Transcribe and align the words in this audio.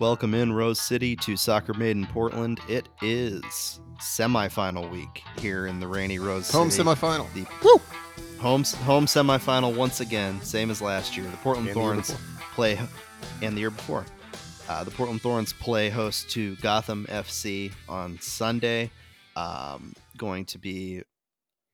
Welcome 0.00 0.32
in 0.34 0.52
Rose 0.52 0.80
City 0.80 1.16
to 1.16 1.36
Soccer 1.36 1.74
Made 1.74 1.96
in 1.96 2.06
Portland. 2.06 2.60
It 2.68 2.88
is 3.02 3.80
semifinal 4.00 4.88
week 4.90 5.22
here 5.40 5.66
in 5.66 5.80
the 5.80 5.88
rainy 5.88 6.20
Rose 6.20 6.50
Home 6.52 6.70
City. 6.70 6.88
semifinal. 6.88 7.32
The 7.34 7.44
Woo! 7.64 7.80
home 8.38 8.62
home 8.62 9.06
semifinal 9.06 9.74
once 9.74 10.00
again, 10.00 10.40
same 10.42 10.70
as 10.70 10.80
last 10.80 11.16
year. 11.16 11.26
The 11.28 11.36
Portland 11.38 11.66
And 11.68 11.74
Thorns 11.74 12.10
before. 12.12 12.40
play, 12.54 12.80
and 13.42 13.56
the 13.56 13.60
year 13.60 13.70
before, 13.70 14.06
uh, 14.68 14.84
the 14.84 14.92
Portland 14.92 15.20
Thorns 15.20 15.52
play 15.52 15.90
host 15.90 16.30
to 16.30 16.54
Gotham 16.56 17.06
FC 17.08 17.72
on 17.88 18.20
Sunday. 18.20 18.92
Um, 19.34 19.94
going 20.16 20.44
to 20.46 20.58
be 20.58 21.02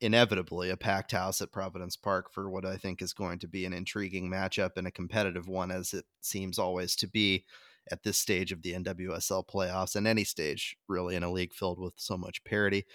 inevitably 0.01 0.71
a 0.71 0.77
packed 0.79 1.13
house 1.13 1.43
at 1.43 1.53
Providence 1.53 1.97
Park 1.97 2.31
for 2.33 2.49
what 2.49 2.65
I 2.65 2.77
think 2.77 3.03
is 3.03 3.13
going 3.13 3.39
to 3.41 3.49
be 3.49 3.67
an 3.67 3.73
intriguing 3.75 4.31
matchup 4.31 4.71
and 4.77 4.87
a 4.87 4.91
competitive 4.91 5.47
one, 5.47 5.71
as 5.71 5.93
it 5.93 6.05
seems 6.23 6.59
always 6.59 6.97
to 6.97 7.07
be 7.07 7.45
at 7.91 8.03
this 8.03 8.19
stage 8.19 8.53
of 8.53 8.63
the 8.63 8.73
NWSL 8.73 9.45
playoffs 9.45 9.97
and 9.97 10.07
any 10.07 10.25
stage 10.25 10.77
really 10.89 11.17
in 11.17 11.23
a 11.23 11.33
league 11.33 11.53
filled 11.53 11.81
with 11.81 11.95
so 11.97 12.17
much 12.17 12.45
parity. 12.45 12.87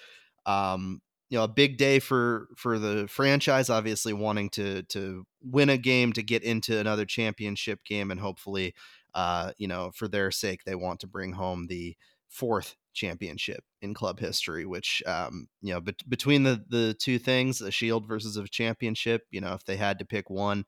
Um, 0.45 1.01
you 1.29 1.37
know, 1.37 1.43
a 1.43 1.47
big 1.47 1.77
day 1.77 1.99
for 1.99 2.47
for 2.57 2.79
the 2.79 3.07
franchise, 3.07 3.69
obviously 3.69 4.13
wanting 4.13 4.49
to 4.51 4.83
to 4.83 5.25
win 5.41 5.69
a 5.69 5.77
game 5.77 6.11
to 6.13 6.23
get 6.23 6.43
into 6.43 6.79
another 6.79 7.05
championship 7.05 7.85
game, 7.85 8.09
and 8.09 8.19
hopefully, 8.19 8.73
uh, 9.13 9.51
you 9.57 9.67
know, 9.67 9.91
for 9.93 10.07
their 10.07 10.31
sake, 10.31 10.63
they 10.65 10.75
want 10.75 10.99
to 11.01 11.07
bring 11.07 11.33
home 11.33 11.67
the 11.67 11.95
fourth 12.29 12.75
championship 12.93 13.63
in 13.81 13.93
club 13.93 14.19
history. 14.19 14.65
Which, 14.65 15.03
um, 15.05 15.47
you 15.61 15.71
know, 15.73 15.81
bet- 15.81 16.09
between 16.09 16.43
the 16.43 16.63
the 16.67 16.95
two 16.95 17.19
things, 17.19 17.61
a 17.61 17.69
shield 17.69 18.07
versus 18.07 18.35
a 18.35 18.47
championship, 18.47 19.27
you 19.29 19.39
know, 19.39 19.53
if 19.53 19.63
they 19.65 19.77
had 19.77 19.99
to 19.99 20.05
pick 20.05 20.31
one, 20.31 20.65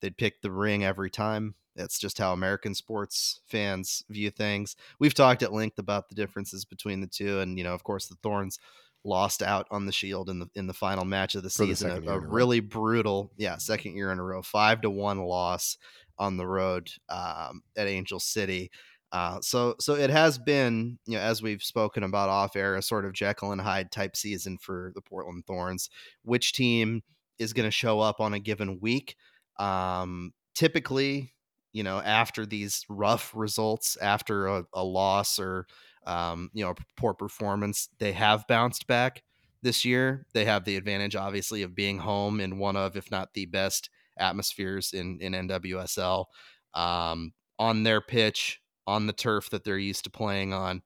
they'd 0.00 0.16
pick 0.16 0.40
the 0.40 0.50
ring 0.50 0.84
every 0.84 1.10
time. 1.10 1.54
That's 1.76 1.98
just 1.98 2.18
how 2.18 2.32
American 2.32 2.74
sports 2.74 3.40
fans 3.46 4.04
view 4.08 4.30
things. 4.30 4.76
We've 4.98 5.14
talked 5.14 5.42
at 5.42 5.52
length 5.52 5.78
about 5.78 6.08
the 6.08 6.14
differences 6.14 6.64
between 6.64 7.00
the 7.00 7.06
two, 7.06 7.40
and 7.40 7.56
you 7.58 7.64
know, 7.64 7.74
of 7.74 7.84
course, 7.84 8.06
the 8.06 8.16
Thorns 8.22 8.58
lost 9.04 9.42
out 9.42 9.66
on 9.70 9.86
the 9.86 9.92
Shield 9.92 10.28
in 10.28 10.40
the 10.40 10.48
in 10.54 10.66
the 10.66 10.74
final 10.74 11.04
match 11.04 11.34
of 11.34 11.42
the 11.42 11.50
For 11.50 11.64
the 11.64 11.74
season. 11.74 11.90
second 11.90 12.08
A, 12.08 12.14
a 12.14 12.18
really 12.18 12.60
brutal, 12.60 13.32
yeah, 13.36 13.56
second 13.56 13.96
year 13.96 14.12
in 14.12 14.18
a 14.18 14.24
row, 14.24 14.42
five 14.42 14.80
to 14.82 14.90
one 14.90 15.18
loss 15.20 15.76
on 16.18 16.36
the 16.36 16.46
road 16.46 16.90
um, 17.08 17.62
at 17.76 17.86
Angel 17.86 18.20
City. 18.20 18.70
Uh, 19.12 19.40
so 19.40 19.74
so 19.80 19.94
it 19.94 20.10
has 20.10 20.38
been, 20.38 20.98
you 21.06 21.16
know, 21.16 21.22
as 21.22 21.42
we've 21.42 21.62
spoken 21.62 22.02
about 22.02 22.28
off 22.28 22.54
air, 22.56 22.76
a 22.76 22.82
sort 22.82 23.04
of 23.04 23.12
Jekyll 23.12 23.52
and 23.52 23.60
Hyde 23.60 23.90
type 23.90 24.16
season 24.16 24.58
for 24.58 24.92
the 24.94 25.00
Portland 25.00 25.44
Thorns. 25.46 25.90
Which 26.22 26.52
team 26.52 27.02
is 27.38 27.52
going 27.52 27.66
to 27.66 27.72
show 27.72 28.00
up 28.00 28.20
on 28.20 28.34
a 28.34 28.38
given 28.38 28.78
week? 28.80 29.16
Um, 29.58 30.32
typically, 30.54 31.32
you 31.72 31.82
know, 31.82 32.00
after 32.00 32.46
these 32.46 32.84
rough 32.88 33.32
results, 33.34 33.96
after 34.00 34.46
a, 34.46 34.64
a 34.74 34.84
loss 34.84 35.38
or 35.38 35.66
um, 36.06 36.50
you 36.54 36.64
know, 36.64 36.74
poor 36.96 37.14
performance, 37.14 37.88
they 37.98 38.12
have 38.12 38.46
bounced 38.48 38.86
back 38.86 39.22
this 39.62 39.84
year. 39.84 40.26
They 40.32 40.44
have 40.46 40.64
the 40.64 40.76
advantage, 40.76 41.14
obviously, 41.14 41.62
of 41.62 41.74
being 41.74 41.98
home 41.98 42.40
in 42.40 42.58
one 42.58 42.76
of, 42.76 42.96
if 42.96 43.10
not 43.10 43.34
the 43.34 43.46
best 43.46 43.90
atmospheres 44.18 44.92
in 44.92 45.18
in 45.20 45.34
NWSL. 45.34 46.26
Um, 46.74 47.32
on 47.58 47.82
their 47.82 48.00
pitch, 48.00 48.60
on 48.86 49.06
the 49.06 49.12
turf 49.12 49.50
that 49.50 49.64
they're 49.64 49.78
used 49.78 50.04
to 50.04 50.10
playing 50.10 50.52
on. 50.54 50.82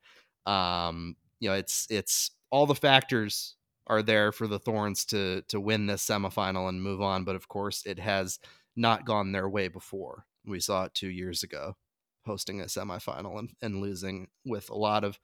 Um, 0.47 1.17
you 1.41 1.49
know, 1.49 1.55
it's 1.55 1.87
it's 1.91 2.31
all 2.51 2.67
the 2.67 2.75
factors 2.75 3.57
are 3.87 4.03
there 4.03 4.33
for 4.33 4.47
the 4.47 4.59
Thorns 4.59 5.05
to 5.07 5.43
to 5.49 5.61
win 5.61 5.87
this 5.87 6.07
semifinal 6.07 6.69
and 6.69 6.83
move 6.83 7.01
on. 7.01 7.25
But 7.25 7.37
of 7.37 7.49
course, 7.49 7.85
it 7.87 7.99
has 7.99 8.39
not 8.77 9.07
gone 9.07 9.33
their 9.33 9.49
way 9.49 9.69
before. 9.69 10.25
We 10.47 10.61
saw 10.61 10.85
it 10.85 10.95
two 10.95 11.09
years 11.09 11.43
ago, 11.43 11.77
hosting 12.27 12.61
a 12.61 12.65
semifinal 12.65 13.39
and, 13.39 13.51
and 13.63 13.81
losing 13.81 14.29
with 14.45 14.71
a 14.71 14.77
lot 14.77 15.05
of 15.05 15.19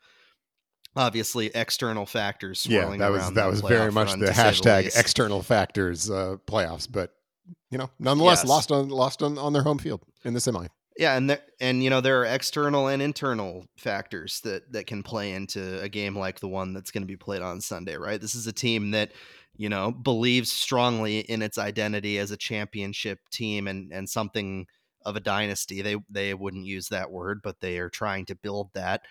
obviously 0.97 1.51
external 1.55 2.07
factors. 2.07 2.67
Yeah, 2.69 2.97
that 2.97 3.11
was 3.11 3.23
around 3.23 3.35
that 3.35 3.47
was 3.47 3.61
very 3.61 3.93
much 3.93 4.09
run, 4.09 4.21
the 4.21 4.27
say 4.29 4.33
the 4.33 4.49
hashtag 4.49 4.99
external 4.99 5.43
factors 5.43 6.11
uh, 6.11 6.37
playoffs, 6.47 6.89
but 6.91 7.13
you 7.71 7.79
know, 7.79 7.91
nonetheless, 7.99 8.41
Yes. 8.41 8.49
lost 8.49 8.73
on 8.73 8.89
lost 8.89 9.23
on, 9.23 9.39
on 9.39 9.53
their 9.53 9.63
home 9.63 9.79
field 9.79 10.03
in 10.25 10.35
the 10.35 10.41
semi. 10.41 10.67
Yeah, 10.99 11.17
and 11.17 11.31
there, 11.31 11.41
and 11.61 11.83
you 11.83 11.89
know 11.89 12.01
there 12.01 12.21
are 12.21 12.27
external 12.27 12.89
and 12.89 13.01
internal 13.01 13.67
factors 13.79 14.41
that 14.41 14.73
that 14.73 14.87
can 14.87 15.03
play 15.03 15.33
into 15.33 15.81
a 15.81 15.89
game 15.89 16.17
like 16.19 16.41
the 16.41 16.49
one 16.49 16.75
that's 16.75 16.91
going 16.91 17.03
to 17.03 17.07
be 17.07 17.17
played 17.17 17.43
on 17.43 17.61
Sunday, 17.61 17.97
right? 17.97 18.21
This 18.21 18.35
is 18.35 18.47
a 18.47 18.53
team 18.53 18.91
that 18.91 19.13
you 19.57 19.69
know 19.69 19.93
believes 19.93 20.53
strongly 20.53 21.21
in 21.21 21.43
its 21.43 21.59
identity 21.59 22.19
as 22.19 22.31
a 22.31 22.37
championship 22.37 23.21
team 23.31 23.67
and 23.69 23.93
and 23.93 24.09
something 24.09 24.67
of 25.05 25.17
a 25.17 25.21
dynasty. 25.21 25.83
They 25.83 25.97
they 26.09 26.35
wouldn't 26.35 26.67
use 26.67 26.89
that 26.89 27.11
word, 27.11 27.41
but 27.43 27.61
they 27.61 27.79
are 27.79 27.91
trying 27.91 28.27
to 28.27 28.35
build 28.37 28.71
that 28.75 29.03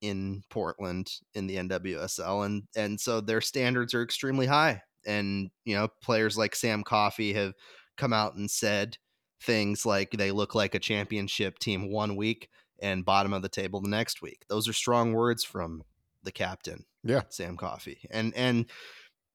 in 0.00 0.42
Portland 0.50 1.10
in 1.34 1.46
the 1.46 1.56
NWSL 1.56 2.46
and 2.46 2.62
and 2.76 3.00
so 3.00 3.20
their 3.20 3.40
standards 3.40 3.94
are 3.94 4.02
extremely 4.02 4.46
high 4.46 4.80
and 5.06 5.50
you 5.64 5.74
know 5.74 5.88
players 6.02 6.38
like 6.38 6.54
Sam 6.54 6.84
Coffey 6.84 7.32
have 7.32 7.54
come 7.96 8.12
out 8.12 8.34
and 8.36 8.48
said 8.48 8.96
things 9.42 9.84
like 9.84 10.12
they 10.12 10.30
look 10.30 10.54
like 10.54 10.74
a 10.76 10.78
championship 10.80 11.58
team 11.58 11.90
one 11.90 12.14
week 12.14 12.48
and 12.80 13.04
bottom 13.04 13.32
of 13.32 13.42
the 13.42 13.48
table 13.48 13.80
the 13.80 13.88
next 13.88 14.22
week. 14.22 14.44
Those 14.48 14.68
are 14.68 14.72
strong 14.72 15.12
words 15.12 15.42
from 15.42 15.82
the 16.22 16.32
captain, 16.32 16.84
Yeah. 17.02 17.22
Sam 17.28 17.56
Coffey. 17.56 17.98
And 18.10 18.32
and 18.34 18.66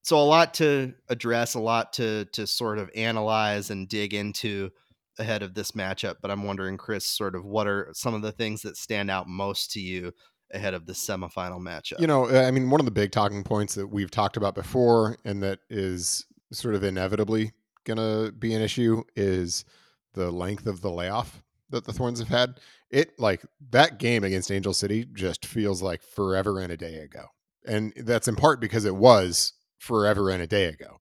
so 0.04 0.18
a 0.18 0.24
lot 0.24 0.54
to 0.56 0.94
address, 1.10 1.56
a 1.56 1.60
lot 1.60 1.94
to 1.94 2.26
to 2.34 2.48
sort 2.48 2.80
of 2.80 2.90
analyze 2.96 3.70
and 3.70 3.88
dig 3.88 4.14
into 4.14 4.72
ahead 5.20 5.44
of 5.44 5.54
this 5.54 5.72
matchup, 5.72 6.16
but 6.22 6.32
I'm 6.32 6.44
wondering 6.44 6.78
Chris 6.78 7.06
sort 7.06 7.36
of 7.36 7.46
what 7.46 7.68
are 7.68 7.90
some 7.94 8.14
of 8.14 8.22
the 8.22 8.32
things 8.32 8.62
that 8.64 8.78
stand 8.78 9.12
out 9.12 9.28
most 9.28 9.72
to 9.72 9.80
you 9.80 10.14
ahead 10.54 10.74
of 10.74 10.86
the 10.86 10.94
semifinal 10.94 11.60
matchup? 11.60 12.00
You 12.00 12.08
know, 12.08 12.30
I 12.30 12.52
mean, 12.52 12.70
one 12.70 12.80
of 12.80 12.86
the 12.86 12.92
big 12.92 13.12
talking 13.12 13.44
points 13.44 13.76
that 13.76 13.88
we've 13.88 14.12
talked 14.12 14.38
about 14.38 14.56
before, 14.56 15.18
and 15.26 15.42
that 15.44 15.60
is 15.70 16.26
sort 16.52 16.76
of 16.76 16.84
inevitably 16.84 17.52
going 17.86 17.98
to 17.98 18.32
be 18.32 18.54
an 18.54 18.62
issue, 18.62 19.04
is 19.16 19.66
the 20.14 20.32
length 20.32 20.68
of 20.68 20.82
the 20.82 20.92
layoff 20.92 21.44
that 21.70 21.86
the 21.86 21.94
Thorns 21.94 22.20
have 22.20 22.28
had. 22.30 22.60
It 22.90 23.20
like 23.20 23.44
that 23.72 23.98
game 23.98 24.24
against 24.24 24.52
Angel 24.52 24.74
City 24.74 25.06
just 25.14 25.46
feels 25.46 25.82
like 25.82 26.04
forever 26.04 26.60
and 26.60 26.72
a 26.72 26.78
day 26.78 26.96
ago, 26.98 27.26
and 27.66 27.94
that's 27.98 28.28
in 28.28 28.36
part 28.36 28.62
because 28.62 28.86
it 28.86 28.96
was 28.96 29.54
forever 29.80 30.30
and 30.30 30.42
a 30.42 30.48
day 30.48 30.66
ago. 30.66 31.00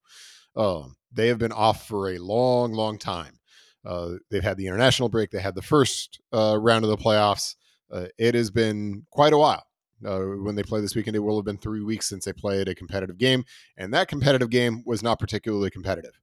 Um, 0.57 0.97
they 1.13 1.29
have 1.29 1.39
been 1.39 1.53
off 1.53 1.87
for 1.87 2.11
a 2.11 2.19
long, 2.19 2.73
long 2.73 2.99
time. 2.99 3.39
Uh, 3.85 4.15
they've 4.31 4.43
had 4.43 4.57
the 4.57 4.67
international 4.67 5.09
break. 5.09 5.31
They 5.31 5.41
had 5.41 5.55
the 5.55 5.63
first 5.63 6.21
uh, 6.33 6.57
round 6.61 6.85
of 6.85 6.91
the 6.91 6.97
playoffs. 6.97 7.57
Uh, 7.91 8.07
it 8.19 8.35
has 8.35 8.51
been 8.51 9.05
quite 9.11 9.33
a 9.33 9.39
while. 9.39 9.65
Uh, 10.05 10.21
when 10.43 10.57
they 10.57 10.63
play 10.63 10.81
this 10.81 10.97
weekend, 10.97 11.15
it 11.15 11.21
will 11.21 11.37
have 11.37 11.45
been 11.45 11.59
three 11.59 11.83
weeks 11.83 12.09
since 12.09 12.25
they 12.25 12.33
played 12.33 12.69
a 12.69 12.75
competitive 12.75 13.19
game, 13.19 13.45
and 13.77 13.95
that 13.95 14.09
competitive 14.09 14.51
game 14.51 14.83
was 14.85 15.03
not 15.03 15.19
particularly 15.19 15.71
competitive. 15.71 16.19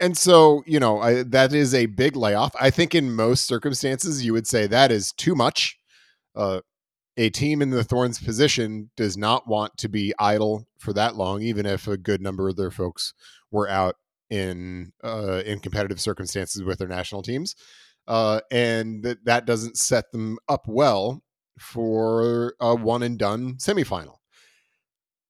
And 0.00 0.16
so, 0.16 0.62
you 0.66 0.78
know, 0.78 1.00
I, 1.00 1.22
that 1.24 1.52
is 1.52 1.74
a 1.74 1.86
big 1.86 2.16
layoff. 2.16 2.54
I 2.58 2.70
think 2.70 2.94
in 2.94 3.12
most 3.12 3.46
circumstances, 3.46 4.24
you 4.24 4.32
would 4.32 4.46
say 4.46 4.66
that 4.66 4.92
is 4.92 5.12
too 5.12 5.34
much. 5.34 5.76
Uh, 6.34 6.60
a 7.16 7.30
team 7.30 7.60
in 7.60 7.70
the 7.70 7.82
Thorns 7.82 8.20
position 8.20 8.90
does 8.96 9.16
not 9.16 9.48
want 9.48 9.76
to 9.78 9.88
be 9.88 10.14
idle 10.18 10.66
for 10.78 10.92
that 10.92 11.16
long, 11.16 11.42
even 11.42 11.66
if 11.66 11.88
a 11.88 11.96
good 11.96 12.22
number 12.22 12.48
of 12.48 12.56
their 12.56 12.70
folks 12.70 13.12
were 13.50 13.68
out 13.68 13.96
in 14.30 14.92
uh, 15.02 15.42
in 15.44 15.60
competitive 15.60 16.00
circumstances 16.00 16.62
with 16.62 16.78
their 16.78 16.88
national 16.88 17.22
teams, 17.22 17.54
uh, 18.06 18.40
and 18.50 19.02
that 19.04 19.24
that 19.24 19.46
doesn't 19.46 19.76
set 19.76 20.10
them 20.12 20.38
up 20.48 20.66
well 20.66 21.22
for 21.58 22.54
a 22.60 22.74
one 22.74 23.02
and 23.02 23.18
done 23.18 23.54
semifinal. 23.54 24.16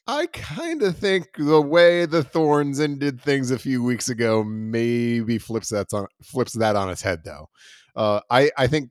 I 0.06 0.25
kind 0.26 0.82
of 0.82 0.97
think 0.97 1.28
the 1.36 1.60
way 1.60 2.06
the 2.06 2.25
Thorns 2.25 2.81
ended 2.81 3.20
things 3.20 3.50
a 3.50 3.59
few 3.59 3.82
weeks 3.82 4.09
ago 4.09 4.42
maybe 4.42 5.36
flips 5.36 5.69
that 5.69 5.92
on 5.92 6.06
flips 6.25 6.54
that 6.54 6.76
on 6.76 6.88
its 6.88 7.03
head, 7.03 7.25
though. 7.25 7.48
Uh, 7.94 8.20
I 8.30 8.50
I 8.56 8.66
think 8.66 8.91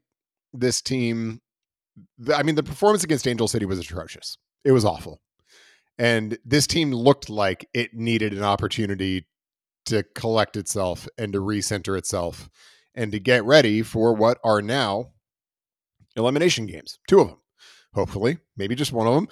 this 0.54 0.81
team. 0.81 1.42
I 2.31 2.44
mean, 2.44 2.54
the 2.54 2.62
performance 2.62 3.04
against 3.04 3.27
Angel 3.27 3.48
City 3.48 3.65
was 3.65 3.80
atrocious. 3.80 4.38
It 4.63 4.71
was 4.71 4.86
awful, 4.86 5.19
and 5.98 6.38
this 6.45 6.68
team 6.68 6.92
looked 6.92 7.31
like 7.31 7.68
it 7.74 7.95
needed 7.95 8.33
an 8.33 8.44
opportunity 8.44 9.25
to 9.88 10.04
collect 10.16 10.56
itself 10.57 11.07
and 11.18 11.34
to 11.34 11.39
recenter 11.39 11.98
itself 11.98 12.50
and 12.95 13.12
to 13.12 13.19
get 13.19 13.44
ready 13.45 13.81
for 13.81 14.13
what 14.13 14.39
are 14.44 14.62
now 14.62 15.12
elimination 16.16 16.66
games. 16.66 17.00
Two 17.07 17.19
of 17.22 17.28
them, 17.28 17.38
hopefully, 17.94 18.39
maybe 18.57 18.75
just 18.75 18.92
one 18.92 19.07
of 19.07 19.13
them. 19.13 19.28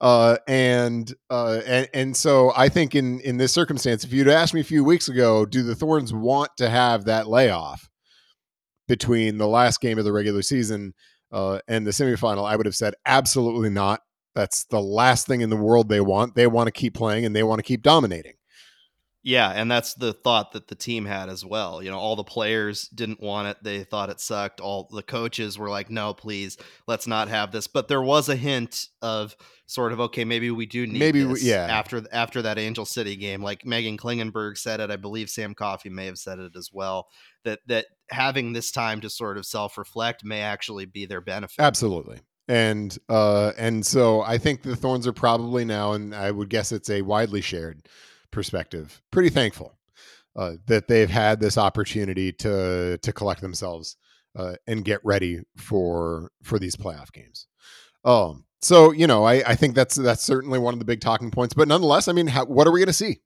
Uh, 0.00 0.38
and 0.48 1.14
uh, 1.28 1.60
and 1.66 1.88
and 1.92 2.16
so 2.16 2.52
I 2.56 2.70
think 2.70 2.94
in 2.94 3.20
in 3.20 3.36
this 3.36 3.52
circumstance, 3.52 4.02
if 4.02 4.12
you'd 4.12 4.28
asked 4.28 4.54
me 4.54 4.60
a 4.60 4.64
few 4.64 4.82
weeks 4.82 5.08
ago, 5.08 5.44
do 5.44 5.62
the 5.62 5.74
Thorns 5.74 6.12
want 6.12 6.50
to 6.56 6.70
have 6.70 7.04
that 7.04 7.28
layoff 7.28 7.88
between 8.88 9.36
the 9.36 9.46
last 9.46 9.80
game 9.80 9.98
of 9.98 10.04
the 10.04 10.12
regular 10.12 10.40
season 10.40 10.94
uh, 11.30 11.60
and 11.68 11.86
the 11.86 11.90
semifinal? 11.90 12.48
I 12.48 12.56
would 12.56 12.64
have 12.64 12.74
said 12.74 12.94
absolutely 13.04 13.68
not. 13.68 14.00
That's 14.34 14.64
the 14.64 14.80
last 14.80 15.26
thing 15.26 15.42
in 15.42 15.50
the 15.50 15.56
world 15.56 15.90
they 15.90 16.00
want. 16.00 16.34
They 16.34 16.46
want 16.46 16.68
to 16.68 16.72
keep 16.72 16.94
playing 16.94 17.26
and 17.26 17.36
they 17.36 17.42
want 17.42 17.58
to 17.58 17.64
keep 17.64 17.82
dominating. 17.82 18.34
Yeah, 19.22 19.50
and 19.50 19.70
that's 19.70 19.94
the 19.94 20.14
thought 20.14 20.52
that 20.52 20.68
the 20.68 20.74
team 20.74 21.04
had 21.04 21.28
as 21.28 21.44
well. 21.44 21.82
You 21.82 21.90
know, 21.90 21.98
all 21.98 22.16
the 22.16 22.24
players 22.24 22.88
didn't 22.88 23.20
want 23.20 23.48
it. 23.48 23.58
They 23.62 23.84
thought 23.84 24.08
it 24.08 24.18
sucked. 24.18 24.60
All 24.60 24.88
the 24.90 25.02
coaches 25.02 25.58
were 25.58 25.68
like, 25.68 25.90
"No, 25.90 26.14
please, 26.14 26.56
let's 26.88 27.06
not 27.06 27.28
have 27.28 27.52
this." 27.52 27.66
But 27.66 27.88
there 27.88 28.00
was 28.00 28.30
a 28.30 28.36
hint 28.36 28.86
of 29.02 29.36
sort 29.66 29.92
of, 29.92 30.00
okay, 30.00 30.24
maybe 30.24 30.50
we 30.50 30.64
do 30.66 30.86
need 30.86 30.98
Maybe 30.98 31.24
we- 31.24 31.40
yeah. 31.42 31.66
after 31.68 32.02
after 32.12 32.40
that 32.42 32.58
Angel 32.58 32.86
City 32.86 33.14
game. 33.14 33.42
Like 33.42 33.62
Meghan 33.64 33.98
Klingenberg 33.98 34.56
said 34.56 34.80
it. 34.80 34.90
I 34.90 34.96
believe 34.96 35.28
Sam 35.28 35.54
Coffey 35.54 35.90
may 35.90 36.06
have 36.06 36.18
said 36.18 36.38
it 36.38 36.56
as 36.56 36.70
well. 36.72 37.06
That 37.44 37.60
that 37.66 37.86
having 38.10 38.54
this 38.54 38.70
time 38.72 39.02
to 39.02 39.10
sort 39.10 39.36
of 39.36 39.44
self 39.44 39.76
reflect 39.76 40.24
may 40.24 40.40
actually 40.40 40.86
be 40.86 41.04
their 41.04 41.20
benefit. 41.20 41.60
Absolutely. 41.62 42.20
And 42.48 42.96
uh 43.10 43.52
and 43.58 43.84
so 43.84 44.22
I 44.22 44.38
think 44.38 44.62
the 44.62 44.76
Thorns 44.76 45.06
are 45.06 45.12
probably 45.12 45.64
now, 45.66 45.92
and 45.92 46.14
I 46.14 46.30
would 46.30 46.48
guess 46.48 46.72
it's 46.72 46.88
a 46.90 47.02
widely 47.02 47.42
shared 47.42 47.86
perspective, 48.30 49.00
pretty 49.10 49.28
thankful 49.30 49.78
uh, 50.36 50.52
that 50.66 50.88
they've 50.88 51.10
had 51.10 51.40
this 51.40 51.58
opportunity 51.58 52.32
to 52.32 52.98
to 52.98 53.12
collect 53.12 53.40
themselves 53.40 53.96
uh, 54.36 54.54
and 54.66 54.84
get 54.84 55.00
ready 55.04 55.40
for 55.56 56.30
for 56.42 56.58
these 56.58 56.76
playoff 56.76 57.12
games. 57.12 57.46
Um, 58.04 58.44
so 58.62 58.92
you 58.92 59.06
know, 59.06 59.24
I, 59.24 59.42
I 59.46 59.54
think 59.54 59.74
that's 59.74 59.96
that's 59.96 60.24
certainly 60.24 60.58
one 60.58 60.74
of 60.74 60.78
the 60.78 60.84
big 60.84 61.00
talking 61.00 61.30
points. 61.30 61.54
But 61.54 61.68
nonetheless, 61.68 62.08
I 62.08 62.12
mean, 62.12 62.28
how, 62.28 62.44
what 62.46 62.66
are 62.66 62.72
we 62.72 62.80
going 62.80 62.86
to 62.86 62.92
see 62.92 63.20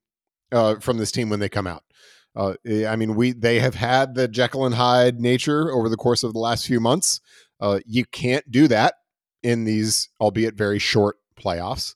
uh, 0.51 0.79
from 0.79 0.97
this 0.97 1.11
team 1.11 1.29
when 1.29 1.39
they 1.39 1.49
come 1.49 1.67
out? 1.67 1.83
Uh, 2.35 2.55
I 2.87 2.95
mean, 2.95 3.15
we 3.15 3.31
they 3.31 3.59
have 3.59 3.75
had 3.75 4.15
the 4.15 4.27
Jekyll 4.27 4.65
and 4.65 4.75
Hyde 4.75 5.21
nature 5.21 5.71
over 5.71 5.89
the 5.89 5.97
course 5.97 6.23
of 6.23 6.33
the 6.33 6.39
last 6.39 6.65
few 6.65 6.79
months. 6.79 7.21
Uh, 7.59 7.79
you 7.85 8.05
can't 8.05 8.49
do 8.51 8.67
that 8.67 8.95
in 9.43 9.63
these, 9.63 10.09
albeit 10.19 10.55
very 10.55 10.79
short 10.79 11.17
playoffs. 11.39 11.95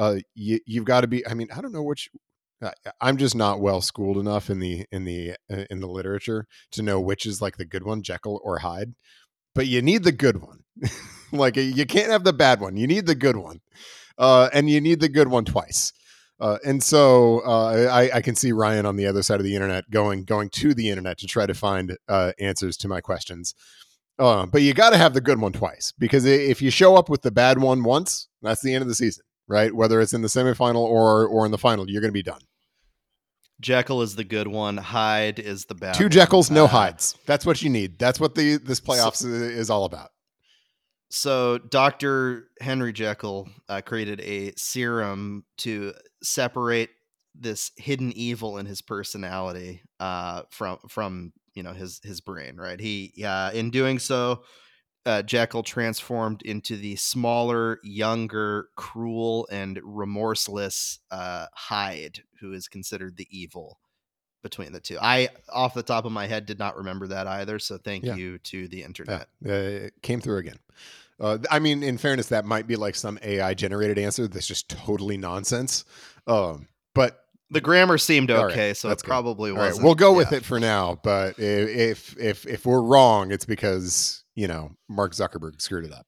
Uh, 0.00 0.16
you, 0.34 0.58
you've 0.64 0.86
got 0.86 1.02
to 1.02 1.06
be. 1.06 1.26
I 1.26 1.34
mean, 1.34 1.48
I 1.54 1.60
don't 1.60 1.72
know 1.72 1.82
which. 1.82 2.08
I'm 3.00 3.18
just 3.18 3.34
not 3.34 3.60
well 3.60 3.80
schooled 3.80 4.16
enough 4.16 4.48
in 4.48 4.58
the 4.58 4.86
in 4.90 5.04
the 5.04 5.32
uh, 5.52 5.64
in 5.70 5.80
the 5.80 5.86
literature 5.86 6.46
to 6.72 6.82
know 6.82 6.98
which 6.98 7.26
is 7.26 7.42
like 7.42 7.58
the 7.58 7.66
good 7.66 7.84
one, 7.84 8.02
Jekyll 8.02 8.40
or 8.42 8.60
Hyde. 8.60 8.94
But 9.54 9.66
you 9.66 9.82
need 9.82 10.04
the 10.04 10.12
good 10.12 10.40
one. 10.40 10.60
like 11.32 11.56
you 11.56 11.84
can't 11.84 12.10
have 12.10 12.24
the 12.24 12.32
bad 12.32 12.62
one. 12.62 12.78
You 12.78 12.86
need 12.86 13.04
the 13.04 13.14
good 13.14 13.36
one, 13.36 13.60
uh, 14.16 14.48
and 14.54 14.70
you 14.70 14.80
need 14.80 15.00
the 15.00 15.08
good 15.10 15.28
one 15.28 15.44
twice. 15.44 15.92
Uh, 16.40 16.56
and 16.64 16.82
so 16.82 17.42
uh, 17.44 17.90
I, 17.92 18.16
I, 18.16 18.22
can 18.22 18.34
see 18.34 18.50
Ryan 18.50 18.86
on 18.86 18.96
the 18.96 19.04
other 19.04 19.22
side 19.22 19.40
of 19.40 19.44
the 19.44 19.54
internet 19.54 19.90
going 19.90 20.24
going 20.24 20.48
to 20.54 20.72
the 20.72 20.88
internet 20.88 21.18
to 21.18 21.26
try 21.26 21.44
to 21.44 21.52
find 21.52 21.98
uh, 22.08 22.32
answers 22.40 22.78
to 22.78 22.88
my 22.88 23.02
questions. 23.02 23.54
Uh, 24.18 24.46
but 24.46 24.62
you 24.62 24.72
got 24.72 24.90
to 24.90 24.96
have 24.96 25.12
the 25.12 25.20
good 25.20 25.38
one 25.38 25.52
twice 25.52 25.92
because 25.98 26.24
if 26.24 26.62
you 26.62 26.70
show 26.70 26.96
up 26.96 27.10
with 27.10 27.20
the 27.20 27.30
bad 27.30 27.58
one 27.58 27.82
once, 27.82 28.28
that's 28.40 28.62
the 28.62 28.74
end 28.74 28.80
of 28.80 28.88
the 28.88 28.94
season, 28.94 29.24
right? 29.50 29.74
Whether 29.74 30.00
it's 30.00 30.14
in 30.14 30.22
the 30.22 30.28
semifinal 30.28 30.76
or 30.76 31.26
or 31.26 31.44
in 31.44 31.50
the 31.50 31.58
final, 31.58 31.90
you're 31.90 32.00
going 32.00 32.10
to 32.10 32.12
be 32.12 32.22
done. 32.22 32.40
Jekyll 33.60 34.00
is 34.00 34.16
the 34.16 34.24
good 34.24 34.48
one. 34.48 34.78
Hyde 34.78 35.38
is 35.38 35.66
the 35.66 35.74
bad. 35.74 35.94
Two 35.94 36.04
one. 36.04 36.10
Jekylls, 36.12 36.50
no 36.50 36.64
Uh, 36.64 36.68
Hydes. 36.68 37.16
That's 37.26 37.44
what 37.44 37.60
you 37.60 37.68
need. 37.68 37.98
That's 37.98 38.18
what 38.18 38.34
the 38.34 38.56
this 38.56 38.80
playoffs 38.80 39.24
is 39.26 39.68
all 39.68 39.84
about. 39.84 40.10
So 41.10 41.58
Dr. 41.58 42.46
Henry 42.60 42.92
Jekyll 42.92 43.48
uh, 43.68 43.80
created 43.80 44.20
a 44.20 44.52
serum 44.56 45.44
to 45.58 45.92
separate 46.22 46.90
this 47.34 47.72
hidden 47.76 48.12
evil 48.12 48.58
in 48.58 48.66
his 48.66 48.80
personality 48.80 49.82
uh, 49.98 50.42
from 50.50 50.78
from 50.88 51.32
you 51.54 51.62
know 51.62 51.72
his 51.72 52.00
his 52.02 52.20
brain. 52.20 52.56
Right. 52.56 52.80
He 52.80 53.24
uh, 53.26 53.50
in 53.50 53.70
doing 53.70 53.98
so, 53.98 54.44
uh, 55.06 55.22
Jekyll 55.22 55.62
transformed 55.62 56.42
into 56.42 56.76
the 56.76 56.96
smaller, 56.96 57.78
younger, 57.82 58.68
cruel, 58.76 59.48
and 59.50 59.80
remorseless 59.82 60.98
uh, 61.10 61.46
Hyde, 61.54 62.22
who 62.40 62.52
is 62.52 62.68
considered 62.68 63.16
the 63.16 63.26
evil 63.30 63.78
between 64.42 64.72
the 64.72 64.80
two. 64.80 64.98
I, 65.00 65.28
off 65.52 65.74
the 65.74 65.82
top 65.82 66.04
of 66.06 66.12
my 66.12 66.26
head, 66.26 66.46
did 66.46 66.58
not 66.58 66.76
remember 66.76 67.06
that 67.08 67.26
either. 67.26 67.58
So 67.58 67.78
thank 67.78 68.04
Yeah. 68.04 68.14
you 68.16 68.38
to 68.38 68.68
the 68.68 68.82
internet. 68.82 69.28
Yeah, 69.42 69.52
uh, 69.52 69.56
it 69.56 69.94
came 70.02 70.20
through 70.20 70.38
again. 70.38 70.56
Uh, 71.18 71.36
I 71.50 71.58
mean, 71.58 71.82
in 71.82 71.98
fairness, 71.98 72.28
that 72.28 72.46
might 72.46 72.66
be 72.66 72.76
like 72.76 72.94
some 72.94 73.18
AI 73.22 73.52
generated 73.52 73.98
answer 73.98 74.26
that's 74.26 74.46
just 74.46 74.70
totally 74.70 75.18
nonsense. 75.18 75.84
Um, 76.26 76.68
but 76.94 77.24
The 77.50 77.60
grammar 77.60 77.98
seemed 77.98 78.30
All 78.30 78.44
right, 78.46 78.52
okay, 78.52 78.74
so 78.74 78.88
it 78.88 78.92
that's 78.92 79.02
good. 79.02 79.08
probably 79.10 79.50
all 79.50 79.58
right, 79.58 79.66
wasn't. 79.66 79.84
we'll 79.84 79.94
go 79.94 80.14
with 80.14 80.30
yeah. 80.32 80.38
it 80.38 80.44
for 80.46 80.58
now. 80.60 80.98
But 81.02 81.38
if 81.38 82.16
if 82.18 82.46
if 82.46 82.64
we're 82.64 82.80
wrong, 82.82 83.32
it's 83.32 83.44
because 83.44 84.19
you 84.34 84.48
know 84.48 84.72
Mark 84.88 85.12
Zuckerberg 85.12 85.60
screwed 85.60 85.84
it 85.84 85.92
up. 85.92 86.06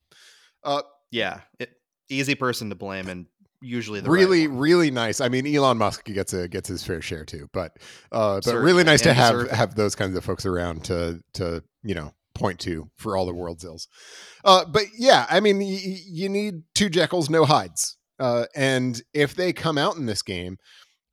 Uh, 0.65 0.83
Yeah, 1.11 1.41
it, 1.59 1.71
easy 2.09 2.35
person 2.35 2.69
to 2.71 2.75
blame, 2.75 3.09
and 3.09 3.27
usually 3.61 4.01
the 4.01 4.11
right 4.11 4.19
really, 4.21 4.49
one. 4.49 4.59
really 4.59 4.91
nice. 4.91 5.21
I 5.21 5.29
mean, 5.29 5.47
Elon 5.47 5.79
Musk 5.79 6.05
gets 6.05 6.33
a 6.33 6.49
gets 6.49 6.69
his 6.69 6.83
fair 6.85 7.01
share 7.03 7.25
too, 7.25 7.49
but 7.53 7.79
uh, 8.11 8.37
but 8.37 8.45
Certainly, 8.45 8.67
really 8.67 8.85
nice 8.85 9.03
to 9.03 9.13
have 9.15 9.51
have 9.51 9.75
those 9.75 9.95
kinds 9.95 10.17
of 10.17 10.25
folks 10.25 10.47
around 10.47 10.85
to 10.85 11.23
to 11.35 11.63
you 11.83 11.95
know 11.95 12.13
point 12.35 12.59
to 12.61 12.89
for 12.97 13.17
all 13.17 13.27
the 13.27 13.35
world's 13.35 13.65
ills. 13.65 13.89
Uh, 14.45 14.65
but 14.65 14.85
yeah, 14.97 15.27
I 15.29 15.41
mean, 15.41 15.59
y- 15.59 15.99
you 16.07 16.29
need 16.29 16.63
two 16.75 16.89
Jekylls, 16.89 17.29
no 17.29 17.45
Hydes, 17.45 17.97
uh, 18.19 18.47
and 18.55 19.01
if 19.13 19.35
they 19.35 19.53
come 19.53 19.79
out 19.79 19.97
in 19.97 20.07
this 20.07 20.23
game, 20.23 20.57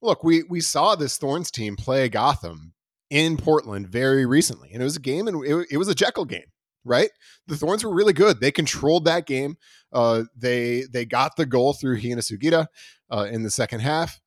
look, 0.02 0.24
we 0.24 0.44
we 0.44 0.62
saw 0.62 0.96
this 0.96 1.18
Thorns 1.18 1.52
team 1.52 1.76
play 1.76 2.08
Gotham 2.10 2.74
in 3.10 3.38
Portland 3.38 3.88
very 3.88 4.26
recently, 4.26 4.70
and 4.72 4.82
it 4.82 4.86
was 4.86 4.96
a 4.96 5.02
game, 5.02 5.28
and 5.28 5.44
it, 5.46 5.68
it 5.72 5.78
was 5.78 5.88
a 5.88 5.96
Jekyll 5.96 6.26
game. 6.26 6.46
Right, 6.86 7.10
the 7.48 7.58
Thorns 7.58 7.84
were 7.84 7.94
really 7.94 8.14
good. 8.14 8.40
They 8.40 8.52
controlled 8.52 9.06
that 9.06 9.26
game. 9.26 9.58
Uh, 9.92 10.24
they 10.36 10.86
they 10.92 11.06
got 11.06 11.36
the 11.36 11.46
goal 11.46 11.74
through 11.74 12.02
Hina 12.02 12.22
Sugita 12.22 12.68
uh, 13.12 13.28
in 13.30 13.44
the 13.44 13.52
second 13.52 13.82
half. 13.82 14.20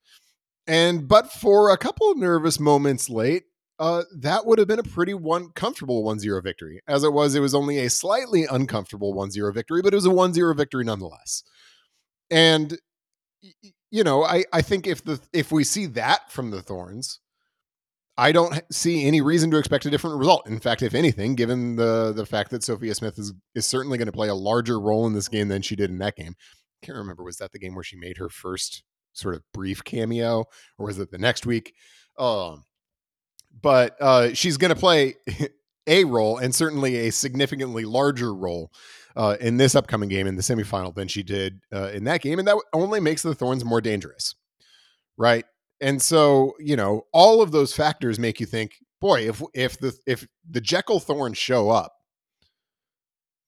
And 0.66 1.08
but 1.08 1.32
for 1.32 1.70
a 1.70 1.78
couple 1.78 2.14
nervous 2.14 2.60
moments 2.60 3.08
late, 3.10 3.44
uh, 3.78 4.02
that 4.18 4.46
would 4.46 4.58
have 4.58 4.68
been 4.68 4.78
a 4.78 4.84
pretty 4.84 5.14
one 5.14 5.48
comfortable 5.50 6.04
1-0 6.04 6.42
victory. 6.44 6.80
As 6.86 7.02
it 7.02 7.12
was, 7.12 7.34
it 7.34 7.40
was 7.40 7.54
only 7.54 7.80
a 7.80 7.90
slightly 7.90 8.44
uncomfortable 8.44 9.14
1-0 9.14 9.52
victory, 9.54 9.82
but 9.82 9.92
it 9.92 9.96
was 9.96 10.06
a 10.06 10.10
1-0 10.10 10.56
victory 10.56 10.84
nonetheless. 10.84 11.42
And 12.30 12.78
you 13.90 14.04
know, 14.04 14.24
I 14.24 14.44
I 14.52 14.62
think 14.62 14.86
if 14.86 15.04
the 15.04 15.20
if 15.32 15.50
we 15.52 15.64
see 15.64 15.86
that 15.86 16.30
from 16.30 16.50
the 16.50 16.62
Thorns, 16.62 17.20
I 18.16 18.32
don't 18.32 18.60
see 18.70 19.06
any 19.06 19.20
reason 19.20 19.50
to 19.52 19.56
expect 19.56 19.86
a 19.86 19.90
different 19.90 20.18
result. 20.18 20.46
In 20.46 20.60
fact, 20.60 20.82
if 20.82 20.94
anything, 20.94 21.34
given 21.34 21.76
the 21.76 22.12
the 22.14 22.26
fact 22.26 22.50
that 22.50 22.62
Sophia 22.62 22.94
Smith 22.94 23.18
is 23.18 23.32
is 23.54 23.66
certainly 23.66 23.98
going 23.98 24.06
to 24.06 24.12
play 24.12 24.28
a 24.28 24.34
larger 24.34 24.78
role 24.78 25.06
in 25.06 25.14
this 25.14 25.28
game 25.28 25.48
than 25.48 25.62
she 25.62 25.76
did 25.76 25.90
in 25.90 25.98
that 25.98 26.16
game. 26.16 26.34
I 26.82 26.86
can't 26.86 26.98
remember 26.98 27.22
was 27.22 27.36
that 27.38 27.52
the 27.52 27.58
game 27.58 27.74
where 27.74 27.84
she 27.84 27.96
made 27.96 28.18
her 28.18 28.28
first 28.28 28.82
sort 29.12 29.34
of 29.34 29.42
brief 29.54 29.84
cameo, 29.84 30.44
or 30.78 30.86
was 30.86 30.98
it 30.98 31.10
the 31.10 31.18
next 31.18 31.46
week? 31.46 31.74
Um, 32.18 32.64
but 33.60 33.96
uh, 34.00 34.34
she's 34.34 34.56
going 34.56 34.74
to 34.74 34.78
play 34.80 35.14
a 35.86 36.04
role 36.04 36.38
and 36.38 36.54
certainly 36.54 36.96
a 36.96 37.12
significantly 37.12 37.84
larger 37.84 38.34
role 38.34 38.70
uh, 39.16 39.36
in 39.40 39.56
this 39.56 39.74
upcoming 39.74 40.08
game 40.08 40.26
in 40.26 40.36
the 40.36 40.42
semifinal 40.42 40.94
than 40.94 41.08
she 41.08 41.22
did 41.22 41.60
uh, 41.72 41.90
in 41.92 42.04
that 42.04 42.20
game, 42.20 42.38
and 42.38 42.48
that 42.48 42.58
only 42.72 43.00
makes 43.00 43.22
the 43.22 43.34
Thorns 43.34 43.64
more 43.64 43.80
dangerous, 43.80 44.34
right? 45.16 45.44
And 45.82 46.00
so, 46.00 46.54
you 46.60 46.76
know, 46.76 47.06
all 47.12 47.42
of 47.42 47.50
those 47.50 47.74
factors 47.74 48.18
make 48.18 48.38
you 48.38 48.46
think, 48.46 48.76
boy, 49.00 49.28
if 49.28 49.42
if 49.52 49.78
the 49.78 49.92
if 50.06 50.26
the 50.48 50.60
Jekyll 50.60 51.00
Thorns 51.00 51.36
show 51.36 51.70
up, 51.70 51.92